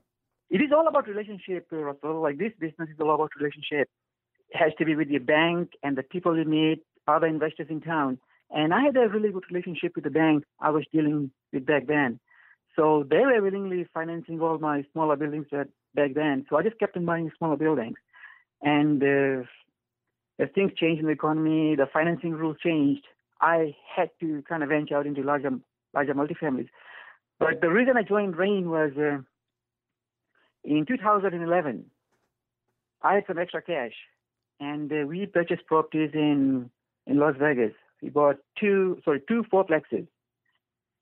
it 0.50 0.62
is 0.62 0.70
all 0.74 0.88
about 0.88 1.08
relationship, 1.08 1.66
Russell. 1.70 2.22
Like 2.22 2.38
this 2.38 2.52
business 2.58 2.88
is 2.88 3.00
all 3.00 3.14
about 3.14 3.30
relationship. 3.38 3.88
It 4.50 4.56
has 4.56 4.72
to 4.78 4.84
be 4.84 4.96
with 4.96 5.08
your 5.08 5.20
bank 5.20 5.72
and 5.82 5.96
the 5.96 6.02
people 6.02 6.36
you 6.36 6.44
meet, 6.44 6.82
other 7.06 7.26
investors 7.26 7.66
in 7.68 7.80
town. 7.80 8.18
And 8.50 8.72
I 8.72 8.82
had 8.82 8.96
a 8.96 9.08
really 9.08 9.30
good 9.30 9.44
relationship 9.50 9.92
with 9.94 10.04
the 10.04 10.10
bank 10.10 10.44
I 10.58 10.70
was 10.70 10.84
dealing 10.90 11.30
with 11.52 11.66
back 11.66 11.86
then. 11.86 12.18
So 12.76 13.04
they 13.08 13.18
were 13.18 13.42
willingly 13.42 13.86
financing 13.92 14.40
all 14.40 14.58
my 14.58 14.84
smaller 14.92 15.16
buildings 15.16 15.46
back 15.50 16.14
then. 16.14 16.46
So 16.48 16.56
I 16.56 16.62
just 16.62 16.78
kept 16.78 16.96
on 16.96 17.04
buying 17.04 17.30
smaller 17.36 17.56
buildings. 17.56 17.98
And 18.62 19.02
uh, 19.02 19.42
as 20.38 20.48
things 20.54 20.72
changed 20.76 21.00
in 21.00 21.06
the 21.06 21.12
economy, 21.12 21.76
the 21.76 21.86
financing 21.92 22.32
rules 22.32 22.56
changed. 22.62 23.04
I 23.40 23.74
had 23.94 24.10
to 24.20 24.42
kind 24.48 24.62
of 24.62 24.70
venture 24.70 24.96
out 24.96 25.06
into 25.06 25.22
larger, 25.22 25.50
larger 25.94 26.14
multifamilies. 26.14 26.68
But 27.38 27.60
the 27.60 27.68
reason 27.68 27.96
I 27.96 28.02
joined 28.02 28.36
REIN 28.36 28.70
was 28.70 28.92
uh, 28.96 29.18
in 30.64 30.86
2011, 30.86 31.84
I 33.02 33.14
had 33.14 33.24
some 33.26 33.38
extra 33.38 33.62
cash, 33.62 33.92
and 34.60 34.92
uh, 34.92 35.06
we 35.06 35.26
purchased 35.26 35.66
properties 35.66 36.10
in 36.14 36.70
in 37.06 37.18
Las 37.18 37.34
Vegas. 37.38 37.72
We 38.02 38.10
bought 38.10 38.36
two, 38.58 39.00
sorry, 39.04 39.22
two 39.26 39.44
fourplexes, 39.52 40.06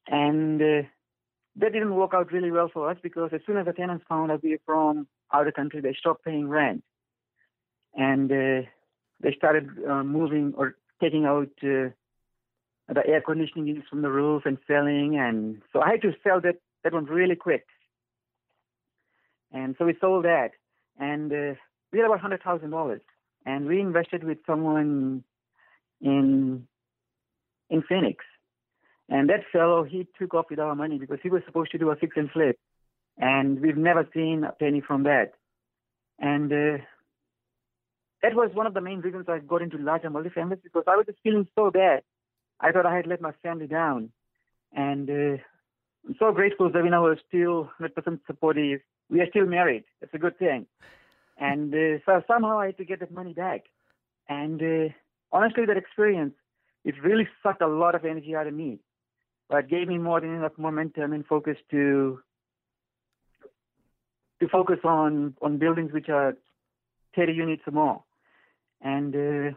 and 0.07 0.61
uh, 0.61 0.89
that 1.57 1.73
didn't 1.73 1.95
work 1.95 2.13
out 2.15 2.33
really 2.33 2.51
well 2.51 2.71
for 2.73 2.91
us 2.91 2.99
because 3.03 3.31
as 3.33 3.41
soon 3.47 3.57
as 3.57 3.67
the 3.67 3.73
tenants 3.73 4.05
found 4.09 4.31
out 4.31 4.43
we 4.43 4.53
were 4.53 4.61
from 4.65 5.07
out 5.33 5.49
of 5.49 5.55
country, 5.55 5.81
they 5.81 5.97
stopped 5.99 6.25
paying 6.25 6.49
rent, 6.49 6.85
and 7.95 8.31
uh, 8.31 8.69
they 9.21 9.35
started 9.37 9.69
uh, 9.89 10.05
moving 10.05 10.55
or 10.57 10.77
taking 11.01 11.25
out 11.25 11.51
uh, 11.63 11.91
the 12.89 13.07
air 13.07 13.21
conditioning 13.21 13.67
units 13.67 13.89
from 13.89 14.03
the 14.03 14.11
roof 14.11 14.43
and 14.45 14.59
selling, 14.67 15.17
and 15.19 15.63
so 15.73 15.81
I 15.81 15.91
had 15.93 16.03
to 16.03 16.13
sell 16.23 16.41
that 16.43 16.57
that 16.85 16.93
one 16.93 17.07
really 17.07 17.37
quick. 17.37 17.67
And 19.57 19.75
so 19.79 19.87
we 19.87 19.97
sold 20.03 20.27
that, 20.27 20.51
and 20.99 21.33
uh, 21.33 21.55
we 21.91 21.99
had 21.99 22.05
about 22.05 22.21
hundred 22.21 22.43
thousand 22.43 22.71
dollars, 22.71 23.01
and 23.47 23.65
we 23.65 23.81
invested 23.81 24.23
with 24.23 24.37
someone 24.47 25.25
in 26.03 26.69
in 27.71 27.83
Phoenix. 27.89 28.23
And 29.09 29.31
that 29.31 29.45
fellow, 29.51 29.83
he 29.83 30.07
took 30.19 30.35
off 30.35 30.51
with 30.51 30.59
our 30.59 30.75
money 30.75 30.99
because 30.99 31.21
he 31.23 31.31
was 31.31 31.41
supposed 31.47 31.71
to 31.71 31.79
do 31.79 31.91
a 31.91 31.97
fix 31.97 32.19
and 32.19 32.31
flip, 32.31 32.59
and 33.17 33.59
we've 33.63 33.79
never 33.79 34.07
seen 34.13 34.45
a 34.45 34.53
penny 34.53 34.83
from 34.87 35.05
that. 35.05 35.33
And 36.19 36.53
uh, 36.53 36.85
that 38.23 38.35
was 38.35 38.51
one 38.53 38.67
of 38.67 38.75
the 38.75 38.83
main 38.83 39.01
reasons 39.01 39.25
I 39.27 39.39
got 39.39 39.63
into 39.63 39.79
larger 39.79 40.11
multifamilies 40.11 40.65
because 40.65 40.85
I 40.87 40.97
was 40.97 41.07
just 41.07 41.21
feeling 41.23 41.49
so 41.55 41.71
bad. 41.71 42.03
I 42.61 42.73
thought 42.73 42.85
I 42.85 42.95
had 42.95 43.07
let 43.07 43.23
my 43.23 43.33
family 43.43 43.69
down, 43.69 44.11
and 44.75 45.09
uh, 45.09 45.43
I'm 46.07 46.17
so 46.19 46.31
grateful 46.33 46.71
that 46.71 46.83
we 46.83 46.91
now 46.91 47.07
are 47.07 47.19
still 47.27 47.71
100% 47.81 48.21
supportive 48.27 48.81
we 49.11 49.21
are 49.21 49.29
still 49.29 49.47
married. 49.47 49.85
It's 50.03 50.15
a 50.15 50.19
good 50.19 50.39
thing. 50.39 50.67
And 51.39 51.73
uh, 51.75 51.99
so 52.07 52.23
somehow 52.27 52.59
I 52.59 52.67
had 52.67 52.79
to 52.79 52.85
get 52.85 53.01
that 53.01 53.13
money 53.13 53.33
back. 53.33 53.65
And 54.29 54.61
uh, 54.61 54.93
honestly, 55.33 55.67
that 55.67 55.77
experience, 55.77 56.35
it 56.85 56.95
really 57.03 57.29
sucked 57.43 57.63
a 57.63 57.69
lot 57.69 57.95
of 57.95 58.05
energy 58.05 58.35
out 58.35 58.47
of 58.47 58.55
me. 58.55 58.79
But 59.49 59.69
gave 59.69 59.87
me 59.87 59.99
more 59.99 60.21
than 60.21 60.35
enough 60.35 60.53
momentum 60.59 61.13
and 61.13 61.25
focus 61.25 61.57
to 61.71 62.19
to 64.41 64.49
focus 64.49 64.79
on 64.83 65.35
on 65.41 65.59
buildings 65.59 65.93
which 65.93 66.09
are 66.09 66.37
30 67.15 67.33
units 67.33 67.63
or 67.67 67.73
more. 67.73 68.05
And 68.81 69.15
uh, 69.15 69.57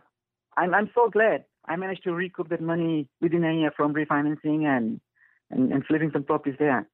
I'm 0.55 0.75
I'm 0.75 0.91
so 0.93 1.09
glad 1.09 1.45
I 1.65 1.75
managed 1.75 2.03
to 2.03 2.13
recoup 2.13 2.49
that 2.49 2.61
money 2.61 3.07
within 3.19 3.43
a 3.43 3.53
year 3.53 3.71
from 3.75 3.93
refinancing 3.93 4.65
and 4.65 5.01
and, 5.49 5.71
and 5.71 5.83
flipping 5.85 6.11
some 6.13 6.23
properties 6.23 6.59
there. 6.59 6.87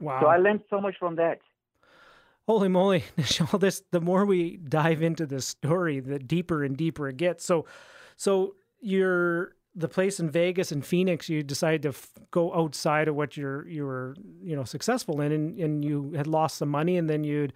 Wow! 0.00 0.20
So 0.20 0.26
I 0.28 0.36
learned 0.36 0.62
so 0.70 0.80
much 0.80 0.94
from 0.98 1.16
that. 1.16 1.40
Holy 2.48 2.68
moly, 2.68 3.04
Nischal, 3.18 3.60
this 3.60 3.82
the 3.92 4.00
more 4.00 4.24
we 4.26 4.56
dive 4.56 5.02
into 5.02 5.26
this 5.26 5.46
story, 5.46 6.00
the 6.00 6.18
deeper 6.18 6.64
and 6.64 6.76
deeper 6.76 7.08
it 7.08 7.16
gets. 7.16 7.44
So 7.44 7.66
so 8.16 8.56
you're 8.80 9.54
the 9.74 9.88
place 9.88 10.20
in 10.20 10.30
Vegas 10.30 10.70
and 10.72 10.84
Phoenix, 10.84 11.28
you 11.28 11.42
decided 11.42 11.82
to 11.82 11.88
f- 11.90 12.10
go 12.30 12.54
outside 12.54 13.08
of 13.08 13.14
what 13.14 13.36
you're 13.36 13.66
you 13.68 13.86
were 13.86 14.16
you 14.42 14.56
know 14.56 14.64
successful 14.64 15.20
in, 15.20 15.32
and, 15.32 15.58
and 15.58 15.84
you 15.84 16.12
had 16.14 16.26
lost 16.26 16.58
some 16.58 16.68
money, 16.68 16.96
and 16.96 17.08
then 17.08 17.24
you'd 17.24 17.52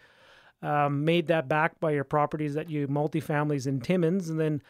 um, 0.62 1.04
made 1.04 1.26
that 1.28 1.48
back 1.48 1.78
by 1.80 1.90
your 1.90 2.04
properties 2.04 2.54
that 2.54 2.70
you 2.70 2.88
multifamilies 2.88 3.66
in 3.66 3.80
Timmins, 3.80 4.30
and 4.30 4.40
then 4.40 4.62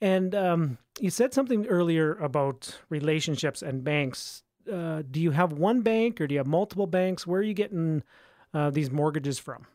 And 0.00 0.34
um, 0.34 0.78
you 1.00 1.10
said 1.10 1.34
something 1.34 1.66
earlier 1.66 2.14
about 2.14 2.78
relationships 2.90 3.62
and 3.62 3.84
banks. 3.84 4.42
Uh, 4.70 5.02
do 5.10 5.20
you 5.20 5.30
have 5.32 5.52
one 5.52 5.82
bank 5.82 6.20
or 6.20 6.26
do 6.26 6.34
you 6.34 6.38
have 6.38 6.46
multiple 6.46 6.86
banks? 6.86 7.26
Where 7.26 7.40
are 7.40 7.44
you 7.44 7.54
getting 7.54 8.02
uh, 8.54 8.70
these 8.70 8.90
mortgages 8.90 9.38
from? 9.38 9.66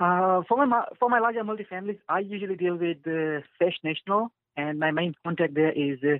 Uh, 0.00 0.42
for 0.48 0.66
my 0.66 0.84
for 0.98 1.08
my 1.08 1.20
larger 1.20 1.44
multifamilies, 1.44 1.98
I 2.08 2.20
usually 2.20 2.56
deal 2.56 2.76
with 2.76 2.98
uh, 3.06 3.44
First 3.58 3.78
National, 3.84 4.32
and 4.56 4.78
my 4.78 4.90
main 4.90 5.14
contact 5.24 5.54
there 5.54 5.70
is 5.70 5.98
uh, 6.02 6.18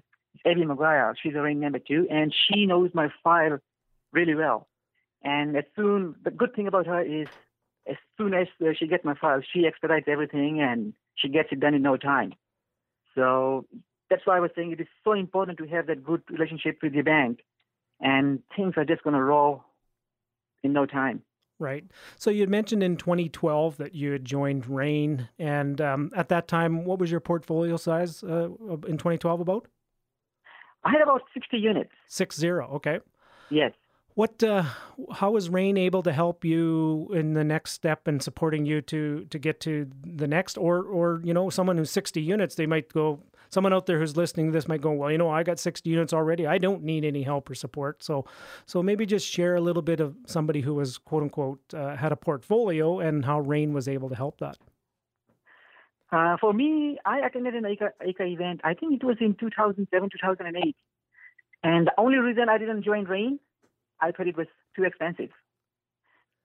Abby 0.48 0.64
McGuire. 0.64 1.14
She's 1.20 1.34
a 1.34 1.40
REIN 1.40 1.58
member 1.58 1.80
too, 1.80 2.06
and 2.10 2.32
she 2.32 2.66
knows 2.66 2.90
my 2.94 3.08
file 3.24 3.58
really 4.12 4.34
well. 4.34 4.68
And 5.24 5.56
as 5.56 5.64
soon, 5.74 6.14
the 6.22 6.30
good 6.30 6.54
thing 6.54 6.66
about 6.68 6.86
her 6.86 7.00
is, 7.00 7.28
as 7.88 7.96
soon 8.18 8.34
as 8.34 8.46
uh, 8.60 8.72
she 8.78 8.86
gets 8.86 9.04
my 9.04 9.14
file, 9.14 9.40
she 9.52 9.66
expedites 9.66 10.06
everything 10.08 10.60
and 10.60 10.92
she 11.16 11.28
gets 11.28 11.48
it 11.50 11.60
done 11.60 11.74
in 11.74 11.82
no 11.82 11.96
time. 11.96 12.34
So 13.14 13.66
that's 14.10 14.26
why 14.26 14.36
I 14.36 14.40
was 14.40 14.50
saying 14.54 14.72
it 14.72 14.80
is 14.80 14.88
so 15.04 15.12
important 15.12 15.58
to 15.58 15.66
have 15.68 15.86
that 15.86 16.04
good 16.04 16.22
relationship 16.30 16.78
with 16.82 16.92
your 16.92 17.04
bank, 17.04 17.40
and 18.00 18.42
things 18.56 18.74
are 18.76 18.84
just 18.84 19.02
going 19.02 19.14
to 19.14 19.22
roll 19.22 19.64
in 20.62 20.72
no 20.72 20.86
time. 20.86 21.22
Right. 21.58 21.84
So 22.16 22.30
you 22.30 22.40
had 22.40 22.50
mentioned 22.50 22.82
in 22.82 22.96
2012 22.96 23.76
that 23.76 23.94
you 23.94 24.10
had 24.10 24.24
joined 24.24 24.66
REIN, 24.66 25.28
and 25.38 25.80
um, 25.80 26.10
at 26.16 26.28
that 26.28 26.48
time, 26.48 26.84
what 26.84 26.98
was 26.98 27.10
your 27.10 27.20
portfolio 27.20 27.76
size 27.76 28.24
uh, 28.24 28.48
in 28.88 28.98
2012 28.98 29.40
about? 29.40 29.68
I 30.84 30.90
had 30.90 31.00
about 31.00 31.22
60 31.32 31.56
units. 31.56 31.92
Six 32.08 32.36
zero. 32.36 32.68
Okay. 32.74 32.98
Yes. 33.50 33.72
What? 34.14 34.42
Uh, 34.42 34.64
how 35.12 35.36
is 35.36 35.48
REIN 35.48 35.78
able 35.78 36.02
to 36.02 36.12
help 36.12 36.44
you 36.44 37.08
in 37.14 37.34
the 37.34 37.44
next 37.44 37.72
step 37.72 38.06
and 38.06 38.22
supporting 38.22 38.66
you 38.66 38.82
to 38.82 39.24
to 39.30 39.38
get 39.38 39.60
to 39.60 39.88
the 40.04 40.26
next? 40.26 40.58
Or 40.58 40.82
or 40.82 41.22
you 41.24 41.32
know, 41.32 41.48
someone 41.48 41.78
who's 41.78 41.90
60 41.90 42.20
units, 42.20 42.54
they 42.56 42.66
might 42.66 42.92
go. 42.92 43.22
Someone 43.52 43.74
out 43.74 43.84
there 43.84 43.98
who's 43.98 44.16
listening 44.16 44.46
to 44.46 44.52
this 44.52 44.66
might 44.66 44.80
go, 44.80 44.92
well, 44.92 45.10
you 45.10 45.18
know, 45.18 45.28
I 45.28 45.42
got 45.42 45.58
60 45.58 45.88
units 45.88 46.14
already. 46.14 46.46
I 46.46 46.56
don't 46.56 46.82
need 46.82 47.04
any 47.04 47.22
help 47.22 47.50
or 47.50 47.54
support. 47.54 48.02
So, 48.02 48.24
so 48.64 48.82
maybe 48.82 49.04
just 49.04 49.28
share 49.28 49.56
a 49.56 49.60
little 49.60 49.82
bit 49.82 50.00
of 50.00 50.16
somebody 50.26 50.62
who 50.62 50.74
was 50.74 50.96
quote 50.96 51.22
unquote 51.22 51.60
uh, 51.74 51.96
had 51.96 52.12
a 52.12 52.16
portfolio 52.16 53.00
and 53.00 53.26
how 53.26 53.40
REIN 53.40 53.74
was 53.74 53.88
able 53.88 54.08
to 54.08 54.14
help 54.16 54.38
that. 54.40 54.56
Uh, 56.10 56.38
for 56.40 56.54
me, 56.54 56.98
I 57.04 57.18
attended 57.26 57.54
an 57.54 57.66
ACRE, 57.66 57.94
ACRE 58.00 58.24
event. 58.24 58.62
I 58.64 58.72
think 58.72 58.94
it 58.94 59.04
was 59.04 59.16
in 59.20 59.34
2007, 59.34 60.08
2008. 60.10 60.76
And 61.62 61.86
the 61.86 61.92
only 61.98 62.18
reason 62.18 62.48
I 62.48 62.56
didn't 62.56 62.84
join 62.84 63.04
REIN, 63.04 63.38
I 64.00 64.12
thought 64.12 64.28
it 64.28 64.36
was 64.36 64.46
too 64.74 64.84
expensive. 64.84 65.30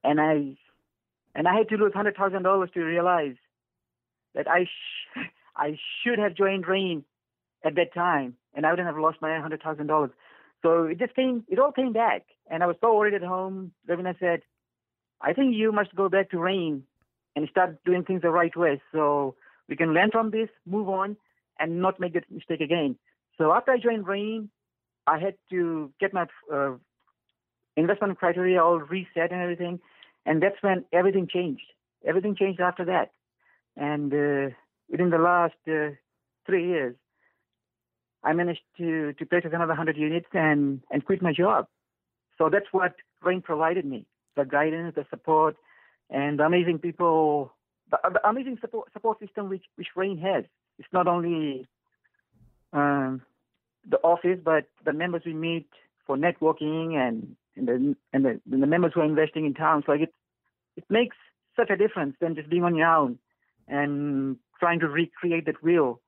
And 0.04 0.20
I 0.20 0.58
and 1.36 1.48
I 1.48 1.56
had 1.56 1.70
to 1.70 1.76
lose 1.78 1.94
hundred 1.94 2.18
thousand 2.18 2.44
dollars 2.44 2.70
to 2.74 2.82
realize 2.82 3.36
that 4.36 4.48
I 4.50 4.66
sh- 4.66 5.20
I 5.58 5.78
should 6.04 6.20
have 6.20 6.36
joined 6.36 6.68
REIN 6.68 7.04
at 7.66 7.76
that 7.76 7.94
time, 7.94 8.36
and 8.54 8.66
I 8.66 8.72
wouldn't 8.72 8.88
have 8.88 8.98
lost 8.98 9.18
my 9.22 9.40
hundred 9.40 9.62
thousand 9.64 9.88
dollars. 9.88 10.12
So 10.62 10.86
it 10.86 11.00
just 11.00 11.16
came, 11.16 11.44
it 11.48 11.60
all 11.60 11.72
came 11.72 11.94
back, 11.94 12.24
and 12.50 12.64
I 12.64 12.68
was 12.68 12.76
so 12.80 12.96
worried 12.96 13.16
at 13.16 13.24
home. 13.24 13.72
Ravina 13.90 14.18
said, 14.20 14.42
"I 15.20 15.34
think 15.34 15.56
you 15.56 15.72
must 15.72 15.96
go 15.96 16.10
back 16.10 16.30
to 16.32 16.40
REIN 16.40 16.84
and 17.36 17.50
start 17.50 17.84
doing 17.84 18.04
things 18.04 18.22
the 18.22 18.30
right 18.30 18.56
way." 18.56 18.82
So 18.92 19.36
we 19.68 19.76
can 19.76 19.94
learn 19.94 20.12
from 20.12 20.32
this, 20.32 20.50
move 20.66 20.90
on, 20.90 21.18
and 21.60 21.82
not 21.82 22.00
make 22.00 22.14
that 22.14 22.32
mistake 22.32 22.62
again. 22.62 22.98
So 23.38 23.52
after 23.52 23.72
I 23.72 23.78
joined 23.78 24.08
REIN, 24.08 24.50
I 25.08 25.20
had 25.20 25.36
to 25.50 25.92
get 26.00 26.14
my 26.14 26.28
uh, 26.54 26.76
investment 27.76 28.18
criteria 28.18 28.64
all 28.64 28.80
reset 28.80 29.32
and 29.32 29.42
everything, 29.42 29.80
and 30.26 30.42
that's 30.42 30.62
when 30.62 30.86
everything 30.94 31.28
changed. 31.28 31.66
Everything 32.06 32.36
changed 32.36 32.60
after 32.60 32.86
that, 32.86 33.12
and 33.76 34.14
uh, 34.14 34.56
within 34.90 35.10
the 35.10 35.18
last 35.18 35.56
uh, 35.68 35.90
three 36.46 36.68
years, 36.68 36.96
I 38.24 38.34
managed 38.34 38.62
to 38.78 39.14
to 39.14 39.26
purchase 39.26 39.52
another 39.54 39.76
hundred 39.76 39.98
units 39.98 40.28
and 40.34 40.82
and 40.92 41.06
quit 41.06 41.22
my 41.22 41.34
job. 41.34 41.68
So 42.38 42.50
that's 42.50 42.68
what 42.72 42.96
REIN 43.24 43.42
provided 43.42 43.86
me: 43.86 44.06
the 44.36 44.46
guidance, 44.46 44.96
the 44.96 45.06
support, 45.10 45.56
and 46.10 46.40
the 46.40 46.44
amazing 46.44 46.80
people 46.80 47.54
the, 47.92 47.98
the 48.12 48.28
amazing 48.28 48.58
support 48.60 48.92
support 48.94 49.20
system 49.20 49.50
which 49.50 49.64
which 49.76 49.88
REIN 49.96 50.18
has. 50.18 50.46
It's 50.80 50.90
not 50.92 51.08
only 51.08 51.68
um, 52.74 53.22
the 53.90 53.98
office, 53.98 54.40
but 54.44 54.66
the 54.86 54.94
members 54.94 55.24
we 55.26 55.34
meet 55.34 55.70
for 56.06 56.18
networking 56.18 56.96
and 56.96 57.36
and 57.56 57.68
the 57.68 57.96
and 58.14 58.26
the, 58.26 58.42
and 58.52 58.64
the 58.64 58.68
members 58.68 58.92
who 58.94 59.02
are 59.02 59.06
investing 59.06 59.46
in 59.46 59.54
town. 59.54 59.84
So 59.86 59.92
like 59.92 60.02
it 60.02 60.14
it 60.76 60.86
makes 60.90 61.16
such 61.56 61.70
a 61.70 61.78
difference 61.78 62.16
than 62.20 62.36
just 62.36 62.50
being 62.50 62.64
on 62.64 62.76
your 62.76 62.88
own 62.88 63.18
and 63.68 64.38
trying 64.60 64.80
to 64.80 64.88
recreate 64.88 65.46
that 65.46 65.62
wheel, 65.64 66.02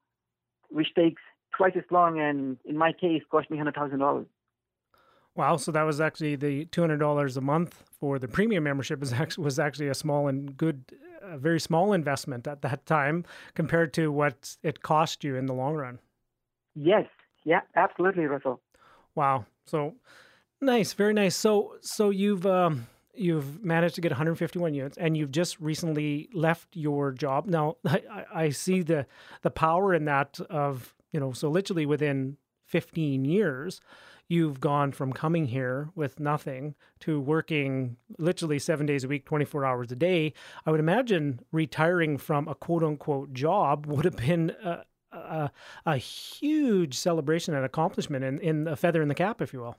which 0.70 0.94
takes 0.96 1.22
twice 1.56 1.74
as 1.76 1.84
long 1.92 2.20
and 2.20 2.58
in 2.66 2.78
my 2.78 2.92
case 2.94 3.22
cost 3.32 3.50
me 3.50 3.58
hundred 3.58 3.76
thousand 3.76 4.00
dollars. 4.00 4.28
Wow! 5.36 5.58
So 5.58 5.72
that 5.72 5.84
was 5.84 6.02
actually 6.02 6.36
the 6.36 6.66
two 6.66 6.82
hundred 6.82 6.98
dollars 6.98 7.38
a 7.38 7.42
month 7.42 7.84
for 8.00 8.20
the 8.20 8.28
premium 8.28 8.64
membership 8.64 9.00
was 9.00 9.14
actually 9.14 9.44
was 9.44 9.60
actually 9.60 9.88
a 9.88 9.94
small 9.94 10.28
and 10.28 10.56
good 10.58 10.84
a 11.22 11.38
very 11.38 11.60
small 11.60 11.94
investment 11.94 12.48
at 12.48 12.62
that 12.62 12.86
time 12.86 13.26
compared 13.54 13.94
to 13.94 14.12
what 14.12 14.56
it 14.64 14.82
cost 14.82 15.24
you 15.24 15.36
in 15.36 15.46
the 15.46 15.54
long 15.54 15.76
run. 15.76 16.00
Yes. 16.76 17.06
Yeah, 17.46 17.62
absolutely, 17.76 18.26
Russell. 18.26 18.62
Wow. 19.16 19.46
So 19.66 19.96
nice, 20.62 20.94
very 20.94 21.14
nice. 21.14 21.36
So 21.36 21.76
so 21.82 22.10
you've 22.10 22.46
um, 22.46 22.88
you've 23.14 23.64
managed 23.64 23.96
to 23.96 24.02
get 24.02 24.12
151 24.12 24.74
units, 24.74 24.98
and 24.98 25.18
you've 25.18 25.32
just 25.32 25.60
recently 25.60 26.30
left 26.34 26.68
your 26.76 27.12
job. 27.12 27.48
Now 27.48 27.78
I, 27.86 28.26
I 28.34 28.50
see 28.50 28.82
the 28.82 29.06
the 29.42 29.52
power 29.52 29.94
in 29.94 30.06
that 30.06 30.40
of 30.50 30.96
you 31.12 31.20
know 31.20 31.32
so 31.32 31.50
literally 31.50 31.86
within 31.86 32.38
15 32.66 33.26
years 33.26 33.82
you've 34.30 34.60
gone 34.60 34.92
from 34.92 35.12
coming 35.12 35.48
here 35.48 35.90
with 35.96 36.20
nothing 36.20 36.76
to 37.00 37.20
working 37.20 37.98
literally 38.20 38.60
seven 38.60 38.86
days 38.86 39.04
a 39.04 39.08
week, 39.08 39.26
24 39.26 39.66
hours 39.66 39.92
a 39.92 39.96
day. 39.96 40.34
I 40.66 40.72
would 40.72 40.80
imagine 40.80 41.40
retiring 41.52 42.18
from 42.18 42.48
a 42.48 42.56
quote 42.56 42.84
unquote 42.84 43.34
job 43.34 43.88
would 43.88 44.06
have 44.06 44.16
been 44.18 44.56
a, 44.64 44.84
a, 45.12 45.52
a 45.86 45.98
huge 45.98 46.96
celebration 46.96 47.56
and 47.56 47.66
accomplishment 47.66 48.24
in, 48.24 48.40
in 48.40 48.68
a 48.68 48.76
feather 48.76 49.02
in 49.02 49.08
the 49.08 49.16
cap, 49.16 49.42
if 49.42 49.52
you 49.52 49.62
will. 49.62 49.78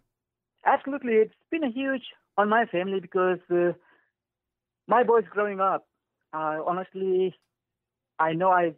Absolutely. 0.67 1.15
It's 1.15 1.35
been 1.51 1.65
a 1.65 1.71
huge 1.71 2.03
on 2.41 2.49
my 2.49 2.65
family 2.67 3.01
because 3.01 3.39
uh, 3.51 3.73
my 4.89 5.03
boys 5.05 5.25
growing 5.31 5.61
up, 5.61 5.87
uh, 6.33 6.59
honestly, 6.67 7.35
I 8.19 8.33
know 8.33 8.51
I 8.51 8.73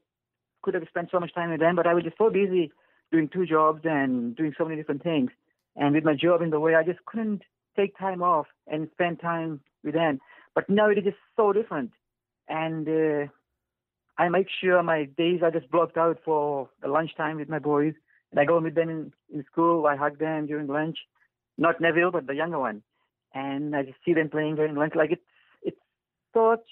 could 0.63 0.75
have 0.75 0.85
spent 0.89 1.11
so 1.11 1.21
much 1.21 1.33
time 1.35 1.51
with 1.51 1.61
them, 1.61 1.77
but 1.77 1.87
I 1.87 1.95
was 1.95 2.03
just 2.05 2.19
so 2.19 2.29
busy 2.29 2.73
doing 3.13 3.29
two 3.29 3.47
jobs 3.47 3.83
and 3.85 4.35
doing 4.35 4.53
so 4.59 4.65
many 4.65 4.77
different 4.77 5.03
things. 5.03 5.31
And 5.77 5.95
with 5.95 6.05
my 6.05 6.15
job 6.15 6.43
in 6.43 6.51
the 6.51 6.61
way, 6.61 6.75
I 6.75 6.83
just 6.83 7.05
couldn't 7.07 7.43
take 7.77 7.97
time 7.97 8.23
off 8.23 8.47
and 8.67 8.89
spend 8.93 9.21
time 9.21 9.61
with 9.85 9.95
them. 9.95 10.21
But 10.55 10.69
now 10.69 10.91
it 10.91 10.99
is 10.99 11.05
just 11.05 11.17
so 11.37 11.53
different, 11.53 11.93
and 12.49 12.87
uh, 12.87 13.27
I 14.19 14.29
make 14.29 14.49
sure 14.61 14.83
my 14.83 15.05
days 15.05 15.41
are 15.43 15.51
just 15.51 15.71
blocked 15.71 15.97
out 15.97 16.19
for 16.25 16.69
lunchtime 16.87 17.39
with 17.39 17.49
my 17.49 17.59
boys, 17.59 17.95
and 18.31 18.39
I 18.41 18.45
go 18.45 18.61
with 18.61 18.75
them 18.75 18.91
in, 18.91 19.13
in 19.33 19.45
school. 19.51 19.87
I 19.87 19.97
hug 19.97 20.19
them 20.19 20.47
during 20.47 20.67
lunch, 20.67 20.99
not 21.57 21.81
Neville, 21.81 22.11
but 22.11 22.27
the 22.27 22.35
younger 22.35 22.59
one, 22.59 22.83
and 23.35 23.75
I 23.75 23.83
just 23.83 23.99
see 24.05 24.15
them 24.15 24.29
playing 24.29 24.57
during 24.57 24.75
lunch. 24.75 24.95
Like 24.95 25.13
it's 25.13 25.23
it's 25.63 25.81
such 26.35 26.67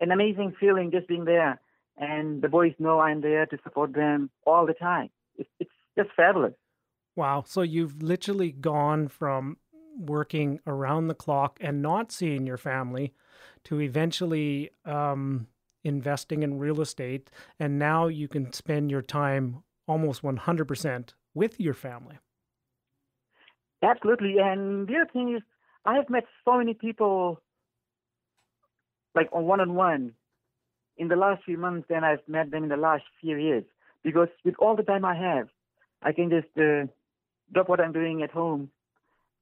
an 0.00 0.10
amazing 0.10 0.54
feeling 0.58 0.90
just 0.90 1.08
being 1.08 1.24
there, 1.24 1.60
and 1.96 2.42
the 2.42 2.48
boys 2.48 2.74
know 2.78 3.00
I'm 3.00 3.20
there 3.20 3.46
to 3.46 3.58
support 3.62 3.92
them 3.92 4.30
all 4.46 4.66
the 4.66 4.74
time. 4.74 5.10
It's 5.36 5.50
it's 5.58 5.70
just 5.96 6.10
fabulous. 6.16 6.54
Wow. 7.16 7.44
So 7.46 7.62
you've 7.62 8.02
literally 8.02 8.50
gone 8.50 9.08
from 9.08 9.58
working 9.96 10.60
around 10.66 11.08
the 11.08 11.14
clock 11.14 11.58
and 11.60 11.80
not 11.80 12.10
seeing 12.10 12.46
your 12.46 12.56
family 12.56 13.12
to 13.64 13.80
eventually 13.80 14.70
um, 14.84 15.46
investing 15.84 16.42
in 16.42 16.58
real 16.58 16.80
estate. 16.80 17.30
And 17.60 17.78
now 17.78 18.08
you 18.08 18.26
can 18.26 18.52
spend 18.52 18.90
your 18.90 19.02
time 19.02 19.62
almost 19.86 20.22
100% 20.22 21.14
with 21.34 21.60
your 21.60 21.74
family. 21.74 22.18
Absolutely. 23.82 24.36
And 24.38 24.88
the 24.88 24.96
other 24.96 25.10
thing 25.12 25.36
is, 25.36 25.42
I 25.84 25.94
have 25.96 26.08
met 26.08 26.24
so 26.44 26.58
many 26.58 26.74
people 26.74 27.40
like 29.14 29.28
on 29.32 29.44
one 29.44 29.60
on 29.60 29.74
one 29.74 30.12
in 30.96 31.08
the 31.08 31.16
last 31.16 31.44
few 31.44 31.58
months 31.58 31.86
than 31.88 32.04
I've 32.04 32.26
met 32.28 32.50
them 32.50 32.64
in 32.64 32.68
the 32.68 32.76
last 32.76 33.04
few 33.20 33.36
years. 33.36 33.64
Because 34.02 34.28
with 34.44 34.54
all 34.58 34.76
the 34.76 34.82
time 34.82 35.04
I 35.04 35.14
have, 35.14 35.48
I 36.02 36.12
can 36.12 36.30
just 36.30 36.48
uh, 36.58 36.86
drop 37.52 37.68
what 37.68 37.80
I'm 37.80 37.92
doing 37.92 38.22
at 38.22 38.30
home, 38.30 38.70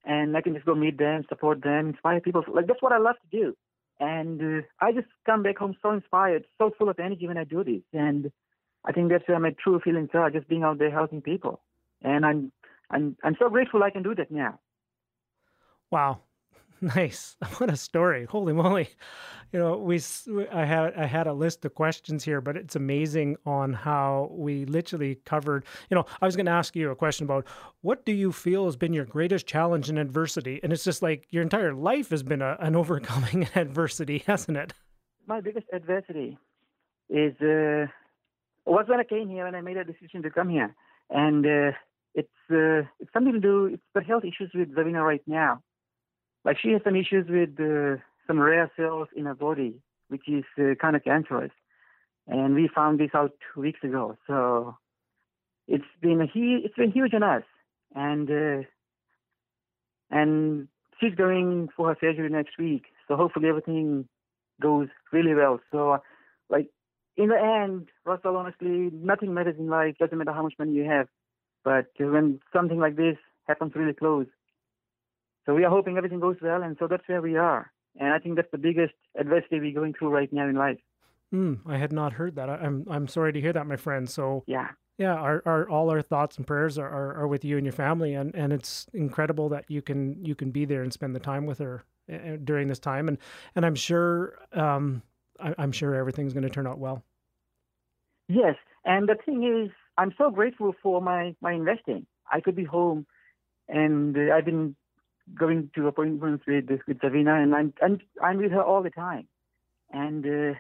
and 0.05 0.36
I 0.36 0.40
can 0.40 0.55
just 0.55 0.66
go 0.66 0.74
meet 0.74 0.99
them, 0.99 1.24
support 1.28 1.62
them, 1.62 1.88
inspire 1.88 2.20
people. 2.20 2.45
Like 2.53 2.66
that's 2.66 2.82
what 2.82 2.93
I 2.93 2.99
love 2.99 3.16
to 3.22 3.36
do, 3.36 3.57
and 3.99 4.40
uh, 4.40 4.66
I 4.80 4.93
just 4.93 5.09
come 5.26 5.43
back 5.43 5.59
home 5.59 5.76
so 5.82 5.90
inspired, 5.90 6.45
so 6.59 6.70
full 6.78 6.88
of 6.88 6.99
energy 7.01 7.26
when 7.26 7.38
I 7.38 7.45
do 7.45 7.64
this, 7.64 7.82
and 7.93 8.30
I 8.84 8.93
think 8.93 9.11
that's 9.11 9.26
where 9.26 9.40
my 9.40 9.55
true 9.62 9.80
feelings 9.80 10.11
are, 10.14 10.30
just 10.30 10.49
being 10.49 10.62
out 10.62 10.78
there 10.78 10.90
helping 10.90 11.22
people, 11.22 11.61
and 12.03 12.24
I'm 12.24 12.53
I'm 12.90 13.16
I'm 13.24 13.36
so 13.38 13.49
grateful 13.49 13.82
I 13.82 13.90
can 13.90 14.05
do 14.05 14.14
that 14.14 14.30
now. 14.30 14.61
Wow, 15.90 16.20
Nice. 16.97 17.37
What 17.59 17.70
a 17.70 17.76
story. 17.76 18.24
Holy 18.24 18.53
moly. 18.53 18.89
You 19.53 19.61
know, 19.61 19.76
we 19.76 20.01
I 20.51 20.64
had 20.64 20.95
I 20.95 21.07
had 21.07 21.28
a 21.28 21.33
list 21.33 21.64
of 21.64 21.74
questions 21.74 22.24
here, 22.24 22.41
but 22.41 22.57
it's 22.57 22.74
amazing 22.74 23.37
on 23.47 23.72
how 23.72 24.30
we 24.33 24.64
literally 24.64 25.16
covered, 25.24 25.64
you 25.91 25.95
know, 25.95 26.07
I 26.20 26.26
was 26.26 26.35
going 26.35 26.47
to 26.47 26.53
ask 26.53 26.74
you 26.74 26.91
a 26.91 26.97
question 26.97 27.24
about 27.24 27.47
what 27.83 28.05
do 28.05 28.12
you 28.12 28.33
feel 28.33 28.64
has 28.64 28.76
been 28.76 28.93
your 28.93 29.05
greatest 29.05 29.47
challenge 29.47 29.91
in 29.91 29.99
adversity? 29.99 30.59
And 30.62 30.72
it's 30.72 30.83
just 30.83 31.03
like 31.03 31.26
your 31.30 31.43
entire 31.43 31.72
life 31.72 32.11
has 32.11 32.24
been 32.24 32.43
a, 32.43 32.57
an 32.59 32.74
overcoming 32.83 33.49
adversity, 33.55 34.24
hasn't 34.26 34.57
it? 34.57 34.72
My 35.26 35.41
biggest 35.41 35.66
adversity 35.72 36.37
is 37.09 37.35
uh 37.41 37.87
was 38.66 38.87
when 38.89 38.99
I 38.99 39.05
came 39.05 39.28
here 39.28 39.47
and 39.47 39.55
I 39.57 39.61
made 39.61 39.76
a 39.76 39.85
decision 39.85 40.22
to 40.22 40.30
come 40.30 40.49
here. 40.49 40.74
And 41.11 41.47
uh, 41.47 41.76
it's 42.14 42.39
uh, 42.51 42.89
it's 42.99 43.12
something 43.12 43.35
to 43.35 43.41
do 43.41 43.66
it's 43.66 43.83
the 43.95 44.01
health 44.01 44.24
issues 44.24 44.51
with 44.53 44.74
Zavina 44.74 45.05
right 45.05 45.22
now 45.28 45.62
like 46.45 46.59
she 46.61 46.70
has 46.72 46.82
some 46.84 46.97
issues 46.97 47.26
with 47.28 47.51
uh, 47.61 48.01
some 48.26 48.38
rare 48.38 48.70
cells 48.76 49.09
in 49.16 49.26
her 49.26 49.34
body, 49.34 49.74
which 50.09 50.28
is 50.28 50.45
uh, 50.59 50.74
kind 50.80 50.97
of 50.97 51.05
cancerous. 51.05 51.53
And 52.26 52.55
we 52.55 52.68
found 52.72 53.01
this 53.01 53.11
out 53.14 53.32
two 53.55 53.61
weeks 53.61 53.80
ago. 53.82 54.16
So 54.26 54.76
it's 55.68 55.84
been 56.01 56.20
a 56.20 56.26
he- 56.26 56.62
it's 56.64 56.74
been 56.76 56.93
huge 56.93 57.14
on 57.14 57.22
us. 57.22 57.43
And 57.95 58.30
uh, 58.30 58.66
and 60.11 60.68
she's 61.01 61.14
going 61.14 61.68
for 61.76 61.88
her 61.88 61.97
surgery 62.01 62.28
next 62.28 62.59
week. 62.59 62.84
So 63.09 63.16
hopefully 63.16 63.49
everything 63.49 64.09
goes 64.61 64.88
really 65.12 65.34
well. 65.34 65.61
So 65.70 65.99
like 66.49 66.68
in 67.16 67.28
the 67.28 67.38
end, 67.38 67.88
Russell, 68.05 68.36
honestly, 68.36 68.90
nothing 68.93 69.34
matters 69.34 69.57
in 69.59 69.68
life. 69.68 69.97
Doesn't 69.99 70.16
matter 70.16 70.32
how 70.32 70.43
much 70.43 70.55
money 70.59 70.72
you 70.72 70.84
have. 70.84 71.09
But 71.64 71.86
when 71.99 72.40
something 72.53 72.78
like 72.78 72.97
this 72.97 73.16
happens 73.47 73.72
really 73.74 73.93
close, 73.93 74.26
so 75.47 75.55
we 75.55 75.64
are 75.64 75.70
hoping 75.70 75.97
everything 75.97 76.20
goes 76.20 76.36
well, 76.40 76.62
and 76.62 76.76
so 76.78 76.86
that's 76.86 77.07
where 77.07 77.22
we 77.22 77.36
are. 77.36 77.70
And 77.99 78.12
I 78.12 78.18
think 78.18 78.36
that's 78.36 78.51
the 78.51 78.59
biggest 78.59 78.95
adversity 79.18 79.61
we're 79.61 79.74
going 79.74 79.95
through 79.95 80.11
right 80.11 80.32
now 80.32 80.49
in 80.49 80.55
life. 80.55 80.78
Mm, 81.34 81.61
I 81.66 81.78
had 81.78 81.93
not 81.93 82.12
heard 82.12 82.36
that. 82.36 82.49
I, 82.49 82.64
am 82.64 82.86
I'm 82.90 83.09
sorry 83.09 83.32
to 83.32 83.40
hear 83.40 83.53
that, 83.53 83.66
my 83.66 83.76
friend. 83.76 84.09
So 84.09 84.45
yeah, 84.47 84.68
yeah, 84.99 85.14
our, 85.14 85.43
our 85.47 85.68
all 85.68 85.90
our 85.90 86.03
thoughts 86.03 86.36
and 86.36 86.47
prayers 86.47 86.78
are, 86.78 86.88
are, 86.88 87.22
are, 87.22 87.26
with 87.26 87.45
you 87.45 87.57
and 87.57 87.64
your 87.64 87.72
family, 87.72 88.14
and, 88.14 88.34
and 88.34 88.53
it's 88.53 88.86
incredible 88.93 89.49
that 89.49 89.64
you 89.68 89.80
can 89.80 90.22
you 90.24 90.34
can 90.34 90.51
be 90.51 90.64
there 90.64 90.82
and 90.82 90.93
spend 90.93 91.14
the 91.14 91.20
time 91.20 91.47
with 91.47 91.59
her 91.59 91.84
eh, 92.09 92.18
eh, 92.22 92.36
during 92.45 92.68
this 92.68 92.78
time, 92.78 93.09
and 93.09 93.18
and 93.57 93.64
I'm 93.64 93.74
sure 93.74 94.38
um, 94.53 95.03
I, 95.40 95.55
I'm 95.59 95.72
sure 95.72 95.95
everything's 95.95 96.34
going 96.34 96.45
to 96.45 96.51
turn 96.51 96.66
out 96.66 96.78
well. 96.78 97.03
Yes, 98.28 98.57
and 98.84 99.09
the 99.09 99.16
thing 99.24 99.43
is, 99.45 99.70
I'm 99.97 100.14
so 100.18 100.30
grateful 100.30 100.74
for 100.82 101.01
my 101.01 101.34
my 101.40 101.53
investing. 101.53 102.07
I 102.30 102.40
could 102.40 102.55
be 102.55 102.64
home, 102.64 103.07
and 103.68 104.16
uh, 104.16 104.34
I've 104.34 104.45
been 104.45 104.76
going 105.35 105.70
to 105.75 105.87
appointments 105.87 106.45
with 106.47 106.66
with 106.87 106.99
Zavina, 106.99 107.43
and 107.43 107.55
I'm 107.55 107.73
I'm, 107.83 108.01
I'm 108.23 108.39
with 108.39 108.53
her 108.53 108.62
all 108.62 108.83
the 108.83 108.91
time. 108.91 109.27
And 109.91 110.25
uh, 110.27 110.59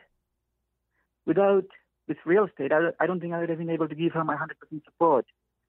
without 1.26 1.64
this 2.08 2.18
real 2.26 2.44
estate, 2.44 2.72
I, 2.72 2.90
I 3.00 3.06
don't 3.06 3.20
think 3.20 3.32
I 3.32 3.40
would 3.40 3.48
have 3.48 3.58
been 3.58 3.70
able 3.70 3.88
to 3.88 3.94
give 3.94 4.12
her 4.12 4.24
my 4.24 4.36
100% 4.36 4.84
support 4.84 5.26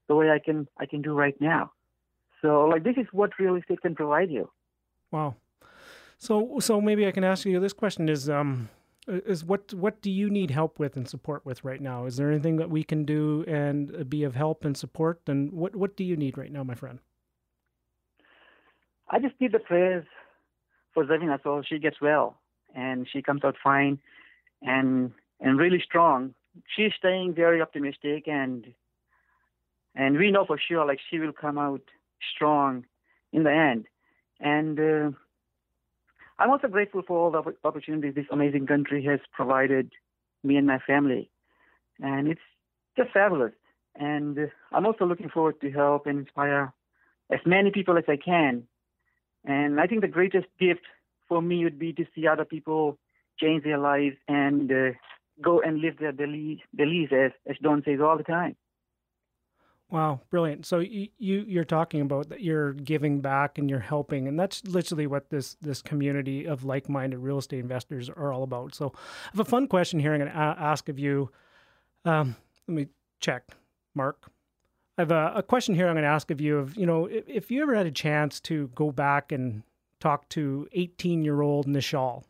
the 0.08 0.16
way 0.16 0.30
I 0.30 0.40
can 0.40 0.68
I 0.78 0.86
can 0.86 1.02
do 1.02 1.14
right 1.14 1.40
now. 1.40 1.72
So 2.42 2.66
like 2.66 2.84
this 2.84 2.98
is 2.98 3.08
what 3.12 3.32
real 3.40 3.56
estate 3.56 3.82
can 3.82 3.96
provide 3.96 4.30
you. 4.30 4.50
Wow. 5.12 5.36
So 6.18 6.60
so 6.60 6.82
maybe 6.82 7.08
I 7.08 7.12
can 7.12 7.24
ask 7.24 7.46
you 7.46 7.60
this 7.60 7.74
question 7.74 8.10
is 8.10 8.30
um 8.30 8.70
is 9.08 9.44
what 9.44 9.74
what 9.74 10.02
do 10.02 10.10
you 10.10 10.30
need 10.30 10.52
help 10.52 10.80
with 10.80 10.96
and 10.96 11.08
support 11.08 11.46
with 11.46 11.64
right 11.64 11.82
now? 11.82 12.06
Is 12.06 12.18
there 12.18 12.32
anything 12.32 12.58
that 12.58 12.70
we 12.70 12.84
can 12.84 13.06
do 13.06 13.44
and 13.48 14.10
be 14.10 14.24
of 14.24 14.36
help 14.36 14.66
and 14.66 14.76
support? 14.78 15.22
And 15.28 15.52
what 15.52 15.76
what 15.76 15.96
do 15.96 16.04
you 16.04 16.16
need 16.16 16.38
right 16.38 16.52
now, 16.52 16.64
my 16.64 16.76
friend? 16.76 17.00
I 19.10 19.20
just 19.20 19.40
need 19.40 19.52
the 19.52 19.60
prayers 19.60 20.06
for 20.94 21.06
Zavina 21.06 21.40
so 21.44 21.62
she 21.68 21.80
gets 21.80 22.02
well 22.02 22.38
and 22.76 23.08
she 23.12 23.22
comes 23.22 23.44
out 23.44 23.56
fine 23.64 24.00
and 24.62 25.12
and 25.40 25.60
really 25.60 25.82
strong. 25.84 26.34
She's 26.76 26.92
staying 26.98 27.34
very 27.34 27.62
optimistic 27.62 28.28
and 28.28 28.66
and 29.96 30.18
we 30.18 30.32
know 30.32 30.46
for 30.46 30.58
sure 30.58 30.86
like 30.86 31.00
she 31.10 31.20
will 31.20 31.34
come 31.34 31.58
out 31.58 31.82
strong 32.36 32.86
in 33.32 33.44
the 33.44 33.52
end. 33.52 33.86
And 34.40 34.80
uh, 34.80 35.18
I'm 36.40 36.50
also 36.50 36.68
grateful 36.68 37.04
for 37.06 37.18
all 37.18 37.32
the 37.32 37.54
opportunities 37.64 38.16
this 38.16 38.26
amazing 38.32 38.68
country 38.68 39.04
has 39.06 39.20
provided 39.32 39.92
me 40.44 40.58
and 40.58 40.68
my 40.68 40.80
family, 40.80 41.30
and 42.02 42.28
it's 42.28 42.42
just 42.98 43.12
fabulous. 43.12 43.54
And 43.96 44.38
uh, 44.38 44.46
I'm 44.72 44.86
also 44.86 45.06
looking 45.06 45.30
forward 45.30 45.62
to 45.62 45.72
help 45.72 46.08
and 46.08 46.20
inspire 46.20 46.74
as 47.32 47.40
many 47.46 47.72
people 47.72 47.98
as 47.98 48.04
I 48.08 48.18
can 48.18 48.64
and 49.46 49.80
I 49.80 49.88
think 49.88 50.02
the 50.02 50.08
greatest 50.08 50.48
gift 50.60 50.82
for 51.28 51.42
me 51.42 51.64
would 51.64 51.80
be 51.80 51.94
to 51.94 52.06
see 52.16 52.28
other 52.28 52.46
people 52.46 52.98
change 53.40 53.64
their 53.64 53.78
lives 53.78 54.16
and 54.28 54.72
uh, 54.72 54.92
go 55.42 55.62
and 55.62 55.80
live 55.80 55.98
their 55.98 56.12
beliefs, 56.12 56.64
as, 57.12 57.32
as 57.50 57.58
Don 57.62 57.84
says 57.86 58.00
all 58.02 58.18
the 58.18 58.24
time. 58.24 58.56
Wow, 59.90 60.22
brilliant! 60.32 60.66
So 60.66 60.80
you, 60.80 61.10
you 61.20 61.46
you're 61.48 61.64
talking 61.64 62.02
about 62.02 62.30
that 62.30 62.42
you're 62.42 62.74
giving 62.74 63.22
back 63.22 63.60
and 63.60 63.70
you're 63.70 63.78
helping, 63.78 64.28
and 64.28 64.40
that's 64.40 64.66
literally 64.66 65.06
what 65.06 65.30
this 65.30 65.56
this 65.62 65.84
community 65.84 66.48
of 66.48 66.64
like-minded 66.64 67.20
real 67.20 67.38
estate 67.38 67.60
investors 67.60 68.10
are 68.10 68.34
all 68.34 68.42
about. 68.42 68.74
So, 68.74 68.92
I 68.96 69.30
have 69.34 69.40
a 69.42 69.46
fun 69.46 69.68
question 69.68 70.00
here. 70.00 70.14
I'm 70.14 70.20
going 70.20 70.32
to 70.32 70.36
ask 70.36 70.90
of 70.90 70.98
you. 70.98 71.30
Um, 72.06 72.36
let 72.68 72.74
me 72.74 72.88
check, 73.20 73.44
Mark. 73.94 74.32
I 74.98 75.02
have 75.02 75.12
a, 75.12 75.34
a, 75.38 75.44
question 75.44 75.74
here 75.74 75.88
I'm 75.88 75.96
going 75.96 76.04
to 76.04 76.10
ask 76.10 76.30
of 76.30 76.40
you 76.40 76.60
of, 76.60 76.78
you 76.78 76.86
know, 76.86 77.06
if, 77.06 77.28
if, 77.28 77.52
you 77.52 77.64
ever 77.64 77.74
had 77.74 77.88
a 77.88 77.92
chance 77.92 78.40
to 78.42 78.70
go 78.76 78.92
back 78.92 79.32
and 79.32 79.64
talk 80.00 80.30
to 80.30 80.68
18 80.74 81.24
year 81.24 81.42
old 81.42 81.68
Nischal 81.68 82.24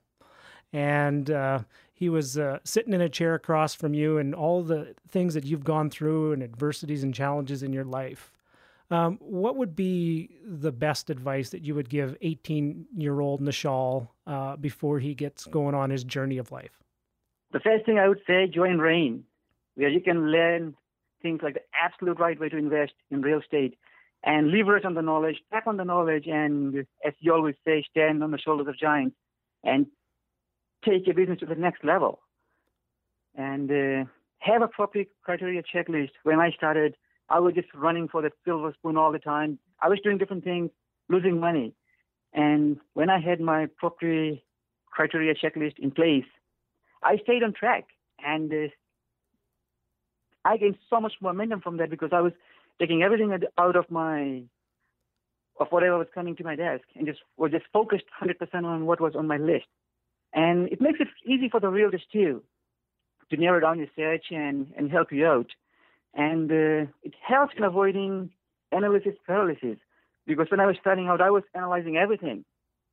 and 0.72 1.30
uh, 1.30 1.60
he 1.94 2.08
was 2.10 2.38
uh, 2.38 2.60
sitting 2.64 2.94
in 2.94 3.02
a 3.02 3.10
chair 3.10 3.36
across 3.36 3.76
from 3.76 3.94
you 3.94 4.18
and 4.18 4.34
all 4.34 4.64
the 4.64 4.96
things 5.10 5.34
that 5.34 5.46
you've 5.46 5.64
gone 5.64 5.90
through 5.90 6.32
and 6.32 6.42
adversities 6.42 7.04
and 7.04 7.14
challenges 7.14 7.64
in 7.64 7.74
your 7.74 7.84
life, 7.84 8.32
um, 8.92 9.18
what 9.20 9.58
would 9.58 9.76
be 9.76 10.30
the 10.46 10.72
best 10.72 11.10
advice 11.10 11.50
that 11.50 11.64
you 11.64 11.76
would 11.76 11.90
give 11.90 12.16
18 12.22 12.86
year 12.96 13.20
old 13.20 13.42
Nischal 13.42 14.08
uh, 14.26 14.56
before 14.56 15.00
he 15.00 15.14
gets 15.14 15.46
going 15.46 15.76
on 15.76 15.90
his 15.90 16.04
journey 16.04 16.38
of 16.38 16.52
life? 16.52 16.80
The 17.52 17.60
first 17.60 17.86
thing 17.86 18.00
I 18.00 18.08
would 18.08 18.22
say, 18.26 18.48
join 18.48 18.80
REIN, 18.80 19.24
where 19.76 19.90
you 19.90 20.00
can 20.02 20.28
learn 20.32 20.76
things 21.24 21.40
like 21.42 21.56
the 21.56 21.62
absolute 21.82 22.20
right 22.20 22.40
way 22.40 22.50
to 22.50 22.58
invest 22.58 22.94
in 23.10 23.22
real 23.22 23.40
estate 23.40 23.78
and 24.24 24.52
leverage 24.52 24.86
on 24.86 24.94
the 24.94 25.02
knowledge, 25.02 25.38
tap 25.52 25.68
on 25.68 25.78
the 25.78 25.84
knowledge, 25.84 26.28
and 26.28 26.86
as 27.06 27.14
you 27.20 27.34
always 27.34 27.56
say, 27.66 27.84
stand 27.90 28.24
on 28.24 28.32
the 28.32 28.38
shoulders 28.38 28.68
of 28.68 28.78
giants 28.78 29.16
and 29.64 29.88
take 30.86 31.06
your 31.06 31.16
business 31.16 31.40
to 31.40 31.46
the 31.46 31.56
next 31.56 31.84
level. 31.84 32.20
And 33.36 33.70
uh, 33.70 34.10
have 34.40 34.62
a 34.62 34.68
proper 34.68 35.04
criteria 35.24 35.62
checklist. 35.64 36.12
When 36.24 36.40
I 36.40 36.52
started, 36.52 36.96
I 37.30 37.40
was 37.40 37.54
just 37.54 37.68
running 37.74 38.08
for 38.08 38.22
the 38.22 38.32
silver 38.46 38.74
spoon 38.78 38.96
all 38.96 39.12
the 39.12 39.20
time. 39.20 39.60
I 39.82 39.90
was 39.90 40.00
doing 40.04 40.18
different 40.18 40.44
things, 40.44 40.70
losing 41.10 41.40
money. 41.40 41.74
And 42.34 42.78
when 42.94 43.10
I 43.10 43.20
had 43.20 43.42
my 43.42 43.68
proper 43.78 44.32
criteria 44.92 45.34
checklist 45.34 45.80
in 45.80 45.92
place, 45.92 46.26
I 47.02 47.18
stayed 47.18 47.44
on 47.44 47.54
track 47.54 47.86
and 48.26 48.52
uh, 48.52 48.68
I 50.46 50.58
gained 50.58 50.78
so 50.90 51.00
much 51.00 51.14
momentum 51.22 51.62
from 51.62 51.78
that 51.78 51.90
because 51.90 52.10
I 52.14 52.22
was 52.22 52.34
taking 52.80 53.04
everything 53.04 53.38
out 53.58 53.76
of 53.76 53.90
my 53.90 54.44
of 55.60 55.68
whatever 55.70 55.98
was 56.00 56.08
coming 56.14 56.36
to 56.36 56.44
my 56.44 56.56
desk 56.56 56.84
and 56.96 57.06
just 57.06 57.20
was 57.38 57.52
just 57.52 57.66
focused 57.72 58.06
100% 58.22 58.66
on 58.66 58.86
what 58.86 59.00
was 59.00 59.16
on 59.16 59.28
my 59.28 59.38
list. 59.38 59.68
And 60.34 60.68
it 60.70 60.82
makes 60.82 61.00
it 61.00 61.08
easy 61.26 61.48
for 61.50 61.60
the 61.60 61.68
realtors 61.68 62.02
too 62.12 62.42
to 63.30 63.38
narrow 63.38 63.60
down 63.60 63.78
your 63.78 63.88
search 63.96 64.26
and, 64.32 64.74
and 64.76 64.92
help 64.92 65.12
you 65.12 65.26
out. 65.28 65.48
And 66.16 66.52
uh, 66.52 66.92
it 67.04 67.14
helps 67.26 67.54
in 67.56 67.64
avoiding 67.64 68.32
analysis 68.72 69.14
paralysis 69.26 69.78
because 70.26 70.48
when 70.50 70.60
I 70.60 70.66
was 70.66 70.76
starting 70.82 71.08
out, 71.08 71.22
I 71.22 71.30
was 71.30 71.44
analyzing 71.54 71.98
everything 71.98 72.46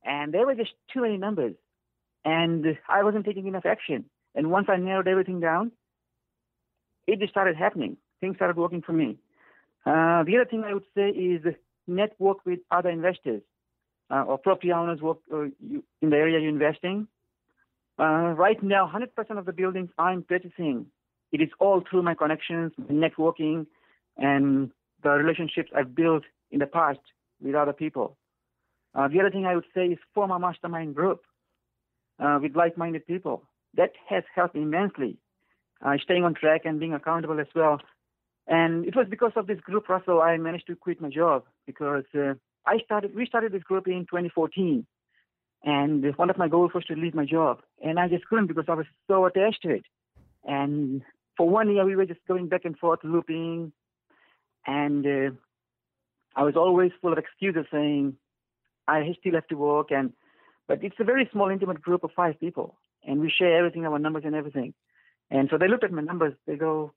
and 0.03 0.33
there 0.33 0.45
were 0.45 0.55
just 0.55 0.71
too 0.93 1.01
many 1.01 1.17
numbers 1.17 1.55
and 2.23 2.77
I 2.87 3.03
wasn't 3.03 3.25
taking 3.25 3.47
enough 3.47 3.65
action. 3.65 4.05
And 4.35 4.51
once 4.51 4.67
I 4.69 4.77
narrowed 4.77 5.07
everything 5.07 5.39
down, 5.39 5.71
it 7.07 7.19
just 7.19 7.31
started 7.31 7.55
happening. 7.55 7.97
Things 8.19 8.35
started 8.35 8.57
working 8.57 8.81
for 8.81 8.93
me. 8.93 9.17
Uh, 9.85 10.23
the 10.23 10.35
other 10.35 10.45
thing 10.49 10.63
I 10.63 10.73
would 10.73 10.85
say 10.95 11.09
is 11.09 11.41
network 11.87 12.45
with 12.45 12.59
other 12.69 12.89
investors 12.89 13.41
uh, 14.11 14.23
or 14.23 14.37
property 14.37 14.71
owners 14.71 15.01
work, 15.01 15.17
uh, 15.33 15.43
you, 15.59 15.83
in 16.01 16.09
the 16.09 16.15
area 16.15 16.39
you're 16.39 16.49
investing. 16.49 17.07
Uh, 17.99 18.33
right 18.37 18.61
now, 18.61 18.89
100% 18.91 19.37
of 19.37 19.45
the 19.45 19.53
buildings 19.53 19.89
I'm 19.97 20.23
purchasing, 20.23 20.87
it 21.31 21.41
is 21.41 21.49
all 21.59 21.83
through 21.89 22.03
my 22.03 22.13
connections, 22.13 22.71
networking, 22.91 23.65
and 24.17 24.71
the 25.03 25.09
relationships 25.09 25.71
I've 25.75 25.95
built 25.95 26.23
in 26.51 26.59
the 26.59 26.65
past 26.67 26.99
with 27.41 27.55
other 27.55 27.73
people. 27.73 28.17
Uh, 28.93 29.07
the 29.07 29.19
other 29.19 29.31
thing 29.31 29.45
I 29.45 29.55
would 29.55 29.65
say 29.73 29.87
is 29.87 29.99
form 30.13 30.31
a 30.31 30.39
mastermind 30.39 30.95
group 30.95 31.21
uh, 32.19 32.39
with 32.41 32.55
like-minded 32.55 33.07
people. 33.07 33.43
That 33.75 33.91
has 34.09 34.23
helped 34.35 34.55
immensely 34.55 35.17
uh, 35.83 35.97
staying 36.03 36.23
on 36.23 36.33
track 36.33 36.61
and 36.65 36.79
being 36.79 36.93
accountable 36.93 37.39
as 37.39 37.47
well. 37.55 37.79
And 38.47 38.85
it 38.85 38.95
was 38.95 39.07
because 39.09 39.31
of 39.35 39.47
this 39.47 39.59
group, 39.59 39.87
Russell, 39.87 40.21
I 40.21 40.37
managed 40.37 40.67
to 40.67 40.75
quit 40.75 41.01
my 41.01 41.09
job 41.09 41.43
because 41.65 42.05
uh, 42.15 42.33
I 42.65 42.79
started. 42.85 43.15
We 43.15 43.25
started 43.25 43.51
this 43.51 43.63
group 43.63 43.87
in 43.87 44.01
2014, 44.01 44.85
And 45.63 46.17
one 46.17 46.29
of 46.29 46.37
my 46.37 46.47
goals 46.47 46.71
was 46.73 46.85
to 46.85 46.95
leave 46.95 47.15
my 47.15 47.25
job. 47.25 47.61
And 47.83 47.99
I 47.99 48.07
just 48.07 48.25
couldn't 48.27 48.47
because 48.47 48.65
I 48.67 48.73
was 48.73 48.87
so 49.07 49.25
attached 49.25 49.61
to 49.63 49.69
it. 49.69 49.85
And 50.43 51.01
for 51.37 51.47
one 51.47 51.71
year, 51.71 51.85
we 51.85 51.95
were 51.95 52.05
just 52.05 52.19
going 52.27 52.47
back 52.47 52.65
and 52.65 52.77
forth, 52.77 52.99
looping. 53.03 53.71
And 54.65 55.05
uh, 55.05 55.31
I 56.35 56.43
was 56.43 56.55
always 56.55 56.91
full 57.01 57.13
of 57.13 57.19
excuses 57.19 57.65
saying, 57.71 58.15
I 58.87 59.15
still 59.19 59.35
have 59.35 59.47
to 59.47 59.55
work. 59.55 59.91
And 59.91 60.13
But 60.67 60.83
it's 60.83 60.99
a 60.99 61.03
very 61.03 61.29
small, 61.31 61.49
intimate 61.49 61.81
group 61.81 62.03
of 62.03 62.11
five 62.15 62.39
people. 62.39 62.75
And 63.07 63.19
we 63.19 63.29
share 63.31 63.57
everything, 63.57 63.85
our 63.85 63.99
numbers 63.99 64.23
and 64.25 64.35
everything. 64.35 64.73
And 65.31 65.47
so 65.49 65.57
they 65.57 65.69
looked 65.69 65.85
at 65.85 65.91
my 65.91 66.01
numbers. 66.01 66.33
They 66.45 66.57
go, 66.57 66.91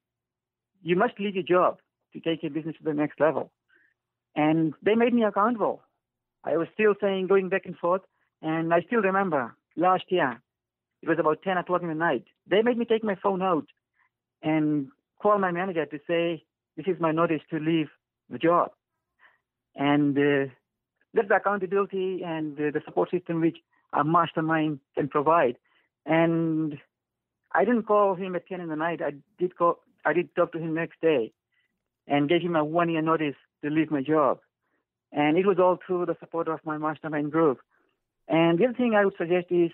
you 0.82 0.96
must 0.96 1.18
leave 1.18 1.36
your 1.36 1.44
job 1.44 1.78
to 2.12 2.20
take 2.20 2.42
your 2.42 2.50
business 2.50 2.76
to 2.78 2.84
the 2.84 2.92
next 2.92 3.20
level. 3.20 3.50
And 4.34 4.74
they 4.82 4.96
made 4.96 5.14
me 5.14 5.22
accountable. 5.22 5.82
I 6.42 6.56
was 6.56 6.66
still 6.74 6.94
saying, 7.00 7.28
going 7.28 7.48
back 7.48 7.62
and 7.64 7.76
forth. 7.76 8.02
And 8.42 8.74
I 8.74 8.82
still 8.82 9.00
remember 9.00 9.54
last 9.76 10.04
year, 10.08 10.42
it 11.00 11.08
was 11.08 11.18
about 11.18 11.42
10 11.42 11.56
o'clock 11.58 11.82
in 11.82 11.88
the 11.88 11.94
night. 11.94 12.24
They 12.46 12.62
made 12.62 12.76
me 12.76 12.84
take 12.84 13.04
my 13.04 13.14
phone 13.22 13.40
out 13.40 13.66
and 14.42 14.88
call 15.22 15.38
my 15.38 15.52
manager 15.52 15.86
to 15.86 15.98
say, 16.06 16.44
this 16.76 16.86
is 16.86 17.00
my 17.00 17.12
notice 17.12 17.40
to 17.50 17.58
leave 17.58 17.88
the 18.28 18.38
job. 18.38 18.72
And 19.76 20.18
uh, 20.18 20.52
that's 21.14 21.28
the 21.28 21.36
accountability 21.36 22.22
and 22.24 22.58
uh, 22.58 22.70
the 22.72 22.82
support 22.84 23.10
system 23.10 23.40
which 23.40 23.58
a 23.92 24.02
mastermind 24.04 24.80
can 24.96 25.08
provide. 25.08 25.56
And 26.04 26.78
I 27.54 27.64
didn't 27.64 27.84
call 27.84 28.14
him 28.14 28.34
at 28.34 28.48
10 28.48 28.60
in 28.60 28.68
the 28.68 28.76
night. 28.76 29.00
I 29.00 29.12
did 29.38 29.56
call, 29.56 29.78
I 30.04 30.12
did 30.12 30.34
talk 30.34 30.52
to 30.52 30.58
him 30.58 30.74
next 30.74 31.00
day 31.00 31.32
and 32.06 32.28
gave 32.28 32.42
him 32.42 32.56
a 32.56 32.64
one 32.64 32.90
year 32.90 33.02
notice 33.02 33.36
to 33.62 33.70
leave 33.70 33.90
my 33.90 34.02
job. 34.02 34.40
And 35.12 35.38
it 35.38 35.46
was 35.46 35.58
all 35.58 35.78
through 35.86 36.06
the 36.06 36.16
support 36.18 36.48
of 36.48 36.58
my 36.64 36.76
mastermind 36.76 37.30
group. 37.30 37.60
And 38.26 38.58
the 38.58 38.64
other 38.64 38.74
thing 38.74 38.94
I 38.94 39.04
would 39.04 39.14
suggest 39.16 39.46
is 39.50 39.70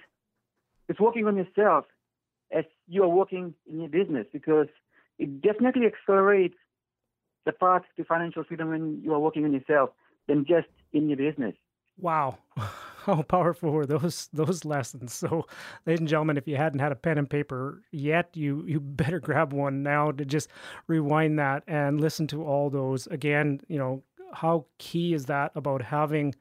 it's 0.88 1.00
working 1.00 1.26
on 1.26 1.36
yourself 1.36 1.86
as 2.52 2.64
you 2.88 3.02
are 3.02 3.08
working 3.08 3.54
in 3.70 3.80
your 3.80 3.88
business 3.88 4.26
because 4.32 4.66
it 5.18 5.40
definitely 5.40 5.86
accelerates 5.86 6.56
the 7.46 7.52
path 7.52 7.82
to 7.96 8.04
financial 8.04 8.44
freedom 8.44 8.68
when 8.68 9.00
you 9.02 9.14
are 9.14 9.18
working 9.18 9.44
on 9.44 9.52
yourself 9.52 9.90
than 10.28 10.44
just 10.44 10.68
in 10.92 11.08
your 11.08 11.16
business. 11.16 11.54
Wow. 11.98 12.38
How 13.04 13.22
powerful 13.22 13.70
were 13.70 13.86
those 13.86 14.28
those 14.32 14.64
lessons? 14.64 15.12
So, 15.14 15.46
ladies 15.86 16.00
and 16.00 16.08
gentlemen, 16.08 16.36
if 16.36 16.48
you 16.48 16.56
hadn't 16.56 16.80
had 16.80 16.92
a 16.92 16.96
pen 16.96 17.18
and 17.18 17.28
paper 17.28 17.82
yet, 17.92 18.30
you 18.36 18.64
you 18.66 18.80
better 18.80 19.20
grab 19.20 19.52
one 19.52 19.82
now 19.82 20.10
to 20.12 20.24
just 20.24 20.48
rewind 20.86 21.38
that 21.38 21.62
and 21.66 22.00
listen 22.00 22.26
to 22.28 22.44
all 22.44 22.70
those 22.70 23.06
again. 23.08 23.60
You 23.68 23.78
know 23.78 24.02
how 24.32 24.66
key 24.78 25.14
is 25.14 25.26
that 25.26 25.52
about 25.54 25.82
having 25.82 26.34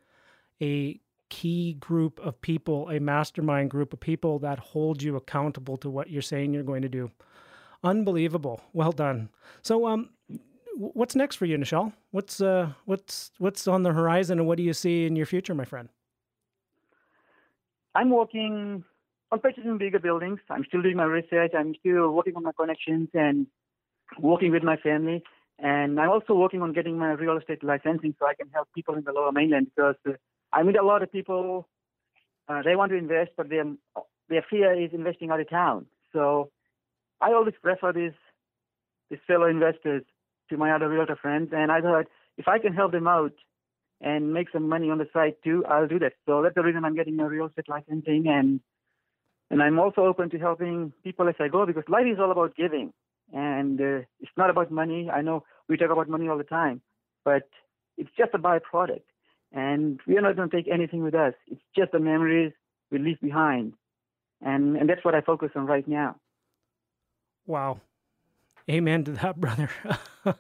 a 0.61 0.99
key 1.29 1.73
group 1.73 2.19
of 2.19 2.41
people, 2.41 2.89
a 2.89 2.99
mastermind 2.99 3.69
group 3.69 3.93
of 3.93 3.99
people 3.99 4.39
that 4.39 4.59
hold 4.59 5.01
you 5.03 5.15
accountable 5.15 5.77
to 5.77 5.89
what 5.89 6.09
you're 6.09 6.21
saying 6.21 6.53
you're 6.53 6.63
going 6.63 6.81
to 6.81 6.89
do. 6.89 7.11
Unbelievable. 7.83 8.61
Well 8.73 8.91
done. 8.91 9.29
So, 9.61 9.87
um, 9.87 10.09
what's 10.75 11.15
next 11.15 11.35
for 11.37 11.45
you, 11.45 11.57
Nischal? 11.57 11.93
What's 12.11 12.41
uh, 12.41 12.73
what's 12.85 13.31
what's 13.37 13.67
on 13.67 13.83
the 13.83 13.93
horizon, 13.93 14.39
and 14.39 14.47
what 14.47 14.57
do 14.57 14.63
you 14.63 14.73
see 14.73 15.05
in 15.05 15.15
your 15.15 15.25
future, 15.25 15.55
my 15.55 15.65
friend? 15.65 15.89
I'm 17.95 18.09
working 18.09 18.83
on 19.31 19.39
purchasing 19.39 19.77
bigger 19.77 19.99
buildings. 19.99 20.39
I'm 20.49 20.65
still 20.67 20.81
doing 20.81 20.97
my 20.97 21.05
research. 21.05 21.51
I'm 21.57 21.73
still 21.79 22.11
working 22.11 22.35
on 22.35 22.43
my 22.43 22.51
connections 22.57 23.09
and 23.13 23.47
working 24.19 24.51
with 24.51 24.63
my 24.63 24.77
family. 24.77 25.23
And 25.57 25.99
I'm 25.99 26.09
also 26.09 26.33
working 26.33 26.61
on 26.61 26.73
getting 26.73 26.97
my 26.97 27.11
real 27.11 27.37
estate 27.37 27.63
licensing 27.63 28.15
so 28.17 28.25
I 28.25 28.33
can 28.33 28.49
help 28.53 28.69
people 28.73 28.95
in 28.95 29.03
the 29.03 29.11
lower 29.11 29.31
mainland 29.31 29.67
because 29.75 29.95
uh, 30.07 30.13
I 30.53 30.63
meet 30.63 30.77
a 30.77 30.85
lot 30.85 31.03
of 31.03 31.11
people. 31.11 31.67
Uh, 32.47 32.61
they 32.63 32.75
want 32.75 32.91
to 32.91 32.97
invest, 32.97 33.31
but 33.35 33.49
their 33.49 33.65
their 34.29 34.45
fear 34.49 34.73
is 34.73 34.91
investing 34.93 35.31
out 35.31 35.39
of 35.39 35.49
town. 35.49 35.85
So 36.13 36.49
I 37.19 37.33
always 37.33 37.55
prefer 37.61 37.91
these 37.91 38.17
these 39.09 39.19
fellow 39.27 39.47
investors 39.47 40.03
to 40.49 40.57
my 40.57 40.71
other 40.71 40.89
realtor 40.89 41.17
friends, 41.21 41.49
and 41.51 41.71
I 41.71 41.81
thought 41.81 42.05
if 42.37 42.47
I 42.47 42.57
can 42.59 42.73
help 42.73 42.93
them 42.93 43.07
out 43.07 43.33
and 44.01 44.33
make 44.33 44.49
some 44.51 44.67
money 44.69 44.89
on 44.89 44.97
the 44.97 45.07
side 45.13 45.35
too, 45.43 45.63
I'll 45.67 45.87
do 45.87 45.99
that. 45.99 46.13
So 46.25 46.41
that's 46.41 46.55
the 46.55 46.63
reason 46.63 46.85
I'm 46.85 46.95
getting 46.95 47.19
a 47.19 47.27
real 47.27 47.47
estate 47.47 47.69
licensing, 47.69 48.25
and 48.27 48.59
and 49.51 49.61
I'm 49.61 49.79
also 49.79 50.01
open 50.01 50.29
to 50.29 50.37
helping 50.37 50.93
people 51.03 51.27
as 51.27 51.35
I 51.39 51.47
go 51.47 51.65
because 51.65 51.83
life 51.89 52.05
is 52.11 52.19
all 52.19 52.31
about 52.31 52.55
giving, 52.55 52.93
and 53.33 53.79
uh, 53.79 54.05
it's 54.19 54.31
not 54.37 54.49
about 54.49 54.71
money. 54.71 55.09
I 55.09 55.21
know 55.21 55.43
we 55.67 55.77
talk 55.77 55.91
about 55.91 56.09
money 56.09 56.27
all 56.27 56.37
the 56.37 56.43
time, 56.43 56.81
but 57.25 57.49
it's 57.97 58.11
just 58.17 58.33
a 58.33 58.37
byproduct, 58.37 59.03
and 59.51 59.99
we 60.07 60.17
are 60.17 60.21
not 60.21 60.35
going 60.35 60.49
to 60.49 60.55
take 60.55 60.71
anything 60.71 61.03
with 61.03 61.15
us. 61.15 61.33
It's 61.47 61.61
just 61.75 61.91
the 61.91 61.99
memories 61.99 62.53
we 62.91 62.99
leave 62.99 63.19
behind, 63.19 63.73
and 64.41 64.77
and 64.77 64.89
that's 64.89 65.03
what 65.03 65.15
I 65.15 65.21
focus 65.21 65.51
on 65.55 65.65
right 65.65 65.87
now. 65.87 66.15
Wow, 67.45 67.81
Amen 68.69 69.03
to 69.05 69.11
that, 69.13 69.37
brother. 69.39 69.69
you 70.25 70.33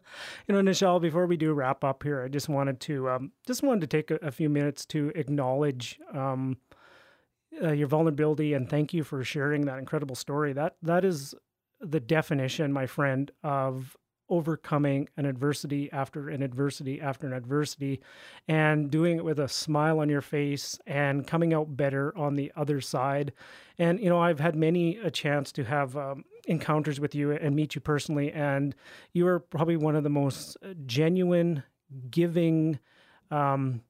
know, 0.49 0.61
Nischal, 0.61 1.01
before 1.01 1.25
we 1.25 1.37
do 1.37 1.53
wrap 1.53 1.83
up 1.83 2.03
here, 2.03 2.23
I 2.23 2.27
just 2.27 2.47
wanted 2.47 2.79
to 2.81 3.09
um, 3.09 3.31
just 3.47 3.63
wanted 3.63 3.81
to 3.81 3.87
take 3.87 4.11
a, 4.11 4.15
a 4.25 4.31
few 4.31 4.49
minutes 4.49 4.85
to 4.87 5.11
acknowledge 5.15 5.99
um, 6.13 6.57
uh, 7.61 7.71
your 7.71 7.87
vulnerability 7.87 8.53
and 8.53 8.69
thank 8.69 8.93
you 8.93 9.03
for 9.03 9.23
sharing 9.23 9.65
that 9.65 9.79
incredible 9.79 10.15
story. 10.15 10.53
That 10.53 10.75
that 10.83 11.03
is 11.03 11.33
the 11.81 11.99
definition, 11.99 12.71
my 12.71 12.85
friend, 12.85 13.31
of 13.43 13.97
overcoming 14.29 15.09
an 15.17 15.25
adversity 15.25 15.91
after 15.91 16.29
an 16.29 16.43
adversity 16.43 17.01
after 17.01 17.25
an 17.25 17.33
adversity 17.33 17.99
and 18.47 18.91
doing 18.91 19.17
it 19.17 19.25
with 19.25 19.39
a 19.39 19.47
smile 19.47 19.99
on 19.99 20.07
your 20.09 20.21
face 20.21 20.79
and 20.85 21.25
coming 21.25 21.53
out 21.53 21.75
better 21.75 22.15
on 22.15 22.35
the 22.35 22.51
other 22.55 22.79
side. 22.79 23.33
And, 23.77 23.99
you 23.99 24.09
know, 24.09 24.19
I've 24.19 24.39
had 24.39 24.55
many 24.55 24.97
a 24.97 25.09
chance 25.09 25.51
to 25.53 25.63
have 25.63 25.97
um, 25.97 26.25
encounters 26.49 26.99
with 26.99 27.15
you 27.15 27.31
and 27.31 27.55
meet 27.55 27.75
you 27.75 27.81
personally. 27.81 28.31
And 28.33 28.75
you 29.13 29.27
are 29.27 29.39
probably 29.39 29.77
one 29.77 29.95
of 29.95 30.03
the 30.03 30.09
most 30.09 30.57
genuine, 30.85 31.63
giving, 32.09 32.79
um, 33.31 33.81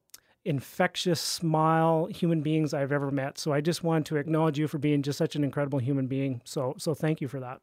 infectious 0.45 1.19
smile 1.19 2.05
human 2.05 2.41
beings 2.41 2.73
I've 2.73 2.91
ever 2.91 3.11
met. 3.11 3.37
So 3.37 3.53
I 3.53 3.61
just 3.61 3.83
want 3.83 4.05
to 4.07 4.17
acknowledge 4.17 4.57
you 4.57 4.67
for 4.67 4.77
being 4.77 5.01
just 5.01 5.17
such 5.17 5.35
an 5.35 5.43
incredible 5.43 5.79
human 5.79 6.07
being. 6.07 6.41
So 6.45 6.75
so 6.77 6.93
thank 6.93 7.21
you 7.21 7.27
for 7.27 7.39
that. 7.39 7.61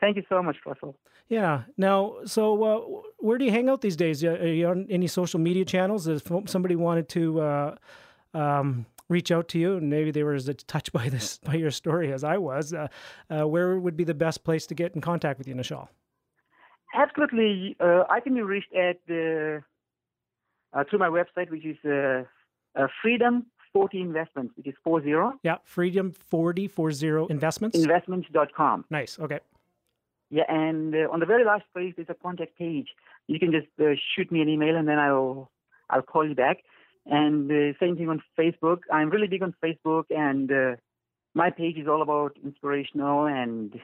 Thank 0.00 0.16
you 0.16 0.22
so 0.28 0.42
much, 0.42 0.56
Russell. 0.64 0.96
Yeah. 1.28 1.62
Now, 1.76 2.18
so 2.24 2.62
uh, 2.62 3.00
where 3.18 3.36
do 3.36 3.44
you 3.44 3.50
hang 3.50 3.68
out 3.68 3.80
these 3.80 3.96
days? 3.96 4.22
Are 4.24 4.46
you 4.46 4.68
on 4.68 4.86
any 4.88 5.08
social 5.08 5.40
media 5.40 5.64
channels? 5.64 6.06
If 6.06 6.30
somebody 6.46 6.76
wanted 6.76 7.08
to 7.10 7.40
uh, 7.40 7.74
um, 8.34 8.86
reach 9.08 9.30
out 9.30 9.48
to 9.48 9.58
you, 9.58 9.76
and 9.76 9.90
maybe 9.90 10.10
they 10.10 10.22
were 10.22 10.34
as 10.34 10.50
touched 10.66 10.92
by 10.92 11.08
this 11.08 11.38
by 11.38 11.54
your 11.54 11.70
story 11.70 12.12
as 12.12 12.24
I 12.24 12.38
was, 12.38 12.72
uh, 12.72 12.88
uh, 13.30 13.46
where 13.46 13.78
would 13.78 13.96
be 13.96 14.04
the 14.04 14.14
best 14.14 14.44
place 14.44 14.66
to 14.66 14.74
get 14.74 14.94
in 14.94 15.00
contact 15.00 15.38
with 15.38 15.48
you, 15.48 15.54
Nischal? 15.54 15.88
Absolutely, 16.94 17.76
uh, 17.80 18.04
I 18.08 18.20
can 18.20 18.34
be 18.34 18.42
reached 18.42 18.74
at 18.74 19.00
the 19.06 19.62
uh, 20.72 20.84
through 20.88 20.98
my 20.98 21.08
website, 21.08 21.50
which 21.50 21.64
is 21.64 21.76
uh, 21.84 22.24
uh, 22.80 22.86
Freedom 23.02 23.46
40 23.72 24.00
Investments, 24.00 24.54
which 24.56 24.66
is 24.66 24.74
40. 24.84 25.12
Yeah, 25.42 25.56
Freedom 25.64 26.12
40 26.12 26.68
40 26.68 27.26
Investments. 27.28 27.78
Investments.com. 27.78 28.86
Nice. 28.90 29.18
Okay. 29.18 29.40
Yeah, 30.30 30.44
and 30.48 30.94
on 30.94 31.20
the 31.20 31.26
very 31.26 31.44
last 31.44 31.64
page, 31.74 31.94
there's 31.96 32.08
a 32.10 32.14
contact 32.14 32.58
page. 32.58 32.88
You 33.28 33.38
can 33.38 33.50
just 33.50 33.66
shoot 34.14 34.30
me 34.30 34.42
an 34.42 34.48
email, 34.48 34.76
and 34.76 34.86
then 34.86 34.98
I'll 34.98 35.50
I'll 35.90 36.02
call 36.02 36.26
you 36.26 36.34
back. 36.34 36.58
And 37.08 37.50
uh, 37.50 37.78
same 37.80 37.96
thing 37.96 38.10
on 38.10 38.22
Facebook. 38.38 38.80
I'm 38.92 39.08
really 39.08 39.28
big 39.28 39.42
on 39.42 39.54
Facebook, 39.64 40.04
and 40.10 40.52
uh, 40.52 40.76
my 41.34 41.50
page 41.50 41.78
is 41.78 41.88
all 41.88 42.02
about 42.02 42.36
inspirational 42.44 43.26
and 43.26 43.80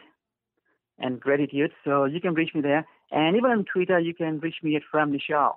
and 0.99 1.18
gratitude. 1.18 1.72
So 1.85 2.05
you 2.05 2.20
can 2.20 2.35
reach 2.35 2.55
me 2.55 2.61
there, 2.61 2.87
and 3.11 3.37
even 3.37 3.51
on 3.51 3.64
Twitter, 3.64 3.99
you 3.99 4.14
can 4.14 4.41
reach 4.41 4.57
me 4.62 4.77
at 4.77 4.83
From 4.91 5.12
Nischal. 5.12 5.55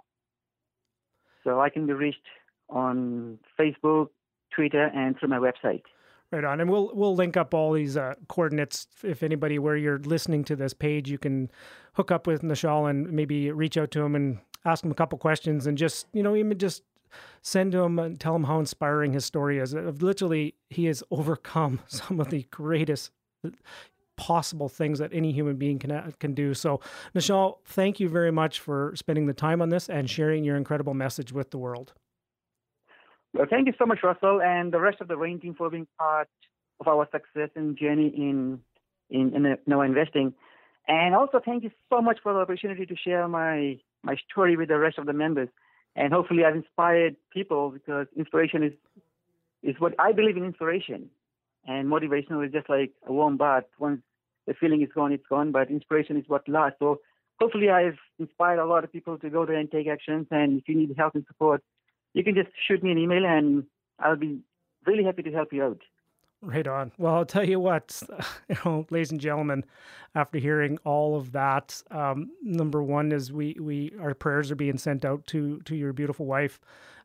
So 1.43 1.59
I 1.59 1.70
can 1.70 1.86
be 1.86 1.93
reached 1.93 2.26
on 2.70 3.38
Facebook, 3.59 4.09
Twitter, 4.55 4.86
and 4.86 5.18
through 5.20 5.30
my 5.30 5.38
website. 5.38 5.84
Right 6.32 6.43
on, 6.43 6.59
and 6.59 6.70
we'll 6.70 6.91
we'll 6.93 7.15
link 7.15 7.38
up 7.38 7.53
all 7.53 7.74
these 7.74 7.95
uh, 7.97 8.15
coordinates. 8.28 8.88
If 9.03 9.24
anybody, 9.24 9.59
where 9.59 9.78
you're 9.78 9.99
listening 9.99 10.43
to 10.45 10.55
this 10.55 10.74
page, 10.74 11.09
you 11.09 11.18
can 11.18 11.49
hook 11.93 12.11
up 12.11 12.28
with 12.28 12.41
Nischal 12.41 12.89
and 12.89 13.11
maybe 13.11 13.51
reach 13.51 13.78
out 13.78 13.91
to 13.91 14.01
him 14.01 14.15
and 14.15 14.39
ask 14.65 14.84
him 14.84 14.91
a 14.91 14.95
couple 14.95 15.18
questions, 15.18 15.68
and 15.68 15.78
just 15.78 16.07
you 16.13 16.24
know 16.24 16.36
even 16.36 16.57
just 16.57 16.84
send 17.41 17.71
to 17.73 17.79
him 17.79 17.99
and 17.99 18.19
tell 18.19 18.35
him 18.35 18.45
how 18.45 18.59
inspiring 18.59 19.13
his 19.13 19.25
story 19.25 19.59
is. 19.59 19.73
Uh, 19.73 19.91
literally, 19.99 20.55
he 20.69 20.85
has 20.85 21.03
overcome 21.11 21.79
some 21.87 22.19
of 22.19 22.29
the 22.29 22.43
greatest 22.51 23.11
uh, 23.45 23.49
possible 24.17 24.67
things 24.67 24.99
that 24.99 25.11
any 25.13 25.31
human 25.31 25.55
being 25.55 25.79
can 25.79 25.91
uh, 25.91 26.11
can 26.19 26.33
do. 26.33 26.53
So, 26.53 26.81
Nischal, 27.15 27.57
thank 27.65 27.99
you 27.99 28.09
very 28.09 28.31
much 28.31 28.59
for 28.59 28.93
spending 28.95 29.27
the 29.27 29.33
time 29.33 29.61
on 29.61 29.69
this 29.69 29.89
and 29.89 30.09
sharing 30.09 30.43
your 30.43 30.57
incredible 30.57 30.93
message 30.93 31.31
with 31.31 31.51
the 31.51 31.57
world. 31.57 31.93
Well, 33.33 33.45
thank 33.49 33.67
you 33.67 33.73
so 33.77 33.85
much, 33.85 33.99
Russell, 34.03 34.41
and 34.41 34.73
the 34.73 34.79
rest 34.79 34.99
of 35.01 35.07
the 35.07 35.17
REIN 35.17 35.39
team 35.39 35.53
for 35.55 35.69
being 35.69 35.87
part 35.99 36.27
of 36.79 36.87
our 36.87 37.07
success 37.11 37.49
and 37.55 37.77
journey 37.77 38.07
in 38.15 38.59
in, 39.09 39.33
in, 39.35 39.57
investing. 39.81 40.33
And 40.87 41.15
also, 41.15 41.39
thank 41.43 41.63
you 41.63 41.71
so 41.89 42.01
much 42.01 42.19
for 42.23 42.33
the 42.33 42.39
opportunity 42.39 42.85
to 42.85 42.95
share 42.95 43.27
my 43.27 43.79
my 44.03 44.15
story 44.29 44.57
with 44.57 44.69
the 44.69 44.77
rest 44.77 44.97
of 44.97 45.05
the 45.05 45.13
members 45.13 45.49
and 45.97 46.13
hopefully 46.13 46.45
I've 46.45 46.55
inspired 46.55 47.15
people 47.33 47.71
because 47.71 48.07
inspiration 48.15 48.63
is 48.63 48.73
it's 49.63 49.79
what 49.79 49.95
I 49.99 50.11
believe 50.11 50.37
in 50.37 50.45
inspiration. 50.45 51.09
And 51.65 51.89
motivational 51.89 52.45
is 52.45 52.53
just 52.53 52.69
like 52.69 52.91
a 53.05 53.11
warm 53.11 53.35
bath. 53.35 53.63
Once 53.79 54.01
the 54.45 54.53
feeling 54.53 54.81
is 54.81 54.89
gone, 54.93 55.11
it's 55.11 55.25
gone. 55.27 55.51
But 55.51 55.69
inspiration 55.69 56.15
is 56.15 56.23
what 56.27 56.47
lasts. 56.47 56.77
So 56.79 57.01
hopefully, 57.41 57.69
I've 57.69 57.97
inspired 58.19 58.59
a 58.59 58.65
lot 58.65 58.83
of 58.83 58.93
people 58.93 59.17
to 59.17 59.29
go 59.29 59.45
there 59.45 59.57
and 59.57 59.69
take 59.69 59.87
actions. 59.87 60.27
And 60.31 60.59
if 60.59 60.69
you 60.69 60.77
need 60.77 60.93
help 60.95 61.15
and 61.15 61.25
support, 61.27 61.61
you 62.13 62.23
can 62.23 62.35
just 62.35 62.49
shoot 62.67 62.81
me 62.81 62.91
an 62.91 62.97
email, 62.97 63.25
and 63.25 63.63
I'll 63.99 64.15
be 64.15 64.39
really 64.85 65.03
happy 65.03 65.23
to 65.23 65.31
help 65.31 65.51
you 65.51 65.63
out. 65.63 65.81
Right 66.41 66.67
on. 66.67 66.91
Well, 66.97 67.15
I'll 67.15 67.25
tell 67.25 67.47
you 67.47 67.59
what, 67.59 68.01
you 68.49 68.55
know, 68.63 68.85
ladies 68.89 69.11
and 69.11 69.19
gentlemen, 69.19 69.65
after 70.13 70.38
hearing 70.38 70.77
all 70.83 71.15
of 71.15 71.31
that, 71.31 71.81
um, 71.89 72.31
number 72.43 72.83
one 72.83 73.11
is 73.11 73.31
we 73.31 73.55
we 73.59 73.93
our 73.99 74.13
prayers 74.13 74.51
are 74.51 74.55
being 74.55 74.77
sent 74.77 75.03
out 75.03 75.25
to 75.27 75.59
to 75.61 75.75
your 75.75 75.93
beautiful 75.93 76.25
wife, 76.25 76.59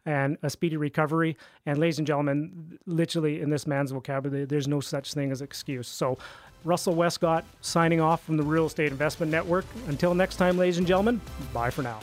and 0.07 0.37
a 0.43 0.51
speedy 0.51 0.77
recovery. 0.77 1.37
And 1.67 1.79
ladies 1.79 1.99
and 1.99 2.07
gentlemen, 2.07 2.79
literally 2.87 3.41
in 3.41 3.51
this 3.51 3.67
man's 3.67 3.91
vocabulary, 3.91 4.45
there's 4.45 4.69
no 4.69 4.81
such 4.81 5.15
thing 5.15 5.31
as 5.31 5.43
excuse. 5.43 5.89
So, 5.89 6.19
Russell 6.65 6.95
Westcott 6.95 7.45
signing 7.61 8.01
off 8.01 8.23
from 8.25 8.37
the 8.37 8.43
Real 8.43 8.67
Estate 8.67 8.93
Investment 8.93 9.33
Network. 9.33 9.65
Until 9.89 10.15
next 10.15 10.37
time, 10.37 10.59
ladies 10.59 10.79
and 10.79 10.87
gentlemen, 10.87 11.21
bye 11.53 11.71
for 11.71 11.83
now. 11.83 12.01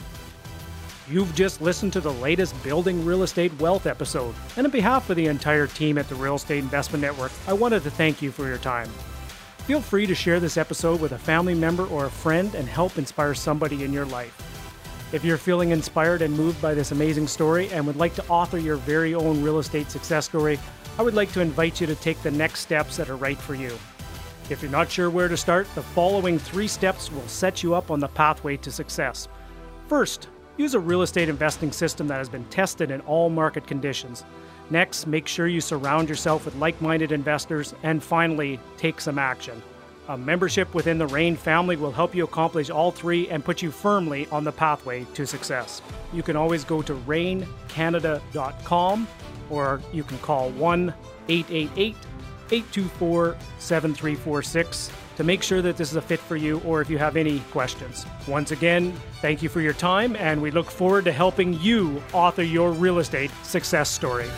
You've 1.10 1.34
just 1.34 1.60
listened 1.60 1.92
to 1.94 2.00
the 2.00 2.12
latest 2.12 2.62
Building 2.62 3.04
Real 3.04 3.24
Estate 3.24 3.52
Wealth 3.58 3.86
episode, 3.86 4.32
and 4.56 4.64
on 4.64 4.70
behalf 4.70 5.10
of 5.10 5.16
the 5.16 5.26
entire 5.26 5.66
team 5.66 5.98
at 5.98 6.08
the 6.08 6.14
Real 6.14 6.36
Estate 6.36 6.60
Investment 6.60 7.02
Network, 7.02 7.32
I 7.48 7.52
wanted 7.52 7.82
to 7.82 7.90
thank 7.90 8.22
you 8.22 8.30
for 8.30 8.46
your 8.46 8.58
time. 8.58 8.88
Feel 9.66 9.80
free 9.80 10.06
to 10.06 10.14
share 10.14 10.38
this 10.38 10.56
episode 10.56 11.00
with 11.00 11.10
a 11.10 11.18
family 11.18 11.54
member 11.54 11.84
or 11.88 12.04
a 12.04 12.10
friend 12.10 12.54
and 12.54 12.68
help 12.68 12.96
inspire 12.96 13.34
somebody 13.34 13.82
in 13.82 13.92
your 13.92 14.04
life. 14.04 14.36
If 15.12 15.24
you're 15.24 15.36
feeling 15.36 15.72
inspired 15.72 16.22
and 16.22 16.32
moved 16.32 16.62
by 16.62 16.74
this 16.74 16.92
amazing 16.92 17.26
story 17.26 17.68
and 17.72 17.84
would 17.88 17.96
like 17.96 18.14
to 18.14 18.28
author 18.28 18.58
your 18.58 18.76
very 18.76 19.12
own 19.12 19.42
real 19.42 19.58
estate 19.58 19.90
success 19.90 20.26
story, 20.26 20.60
I 20.96 21.02
would 21.02 21.14
like 21.14 21.32
to 21.32 21.40
invite 21.40 21.80
you 21.80 21.88
to 21.88 21.96
take 21.96 22.22
the 22.22 22.30
next 22.30 22.60
steps 22.60 22.96
that 22.98 23.10
are 23.10 23.16
right 23.16 23.38
for 23.38 23.56
you. 23.56 23.76
If 24.48 24.62
you're 24.62 24.70
not 24.70 24.88
sure 24.88 25.10
where 25.10 25.26
to 25.26 25.36
start, 25.36 25.66
the 25.74 25.82
following 25.82 26.38
three 26.38 26.68
steps 26.68 27.10
will 27.10 27.26
set 27.26 27.64
you 27.64 27.74
up 27.74 27.90
on 27.90 27.98
the 27.98 28.06
pathway 28.06 28.56
to 28.58 28.70
success. 28.70 29.26
First, 29.88 30.28
Use 30.56 30.74
a 30.74 30.80
real 30.80 31.02
estate 31.02 31.28
investing 31.28 31.72
system 31.72 32.06
that 32.08 32.18
has 32.18 32.28
been 32.28 32.44
tested 32.46 32.90
in 32.90 33.00
all 33.02 33.30
market 33.30 33.66
conditions. 33.66 34.24
Next, 34.70 35.06
make 35.06 35.26
sure 35.26 35.48
you 35.48 35.60
surround 35.60 36.08
yourself 36.08 36.44
with 36.44 36.54
like 36.56 36.80
minded 36.80 37.12
investors. 37.12 37.74
And 37.82 38.02
finally, 38.02 38.58
take 38.76 39.00
some 39.00 39.18
action. 39.18 39.62
A 40.08 40.16
membership 40.16 40.74
within 40.74 40.98
the 40.98 41.06
REIN 41.06 41.36
family 41.36 41.76
will 41.76 41.92
help 41.92 42.14
you 42.14 42.24
accomplish 42.24 42.70
all 42.70 42.90
three 42.90 43.28
and 43.28 43.44
put 43.44 43.62
you 43.62 43.70
firmly 43.70 44.26
on 44.32 44.44
the 44.44 44.52
pathway 44.52 45.04
to 45.14 45.26
success. 45.26 45.82
You 46.12 46.22
can 46.22 46.36
always 46.36 46.64
go 46.64 46.82
to 46.82 46.94
reincanada.com 46.94 49.08
or 49.50 49.82
you 49.92 50.04
can 50.04 50.18
call 50.18 50.50
1 50.50 50.94
888 51.28 51.96
824 52.50 53.36
7346 53.58 54.90
to 55.20 55.24
make 55.24 55.42
sure 55.42 55.60
that 55.60 55.76
this 55.76 55.90
is 55.90 55.96
a 55.96 56.00
fit 56.00 56.18
for 56.18 56.34
you 56.34 56.62
or 56.64 56.80
if 56.80 56.88
you 56.88 56.96
have 56.96 57.14
any 57.14 57.40
questions. 57.50 58.06
Once 58.26 58.52
again, 58.52 58.90
thank 59.20 59.42
you 59.42 59.50
for 59.50 59.60
your 59.60 59.74
time, 59.74 60.16
and 60.16 60.40
we 60.40 60.50
look 60.50 60.70
forward 60.70 61.04
to 61.04 61.12
helping 61.12 61.52
you 61.60 62.02
author 62.14 62.42
your 62.42 62.72
real 62.72 63.00
estate 63.00 63.30
success 63.42 63.90
story. 63.90 64.30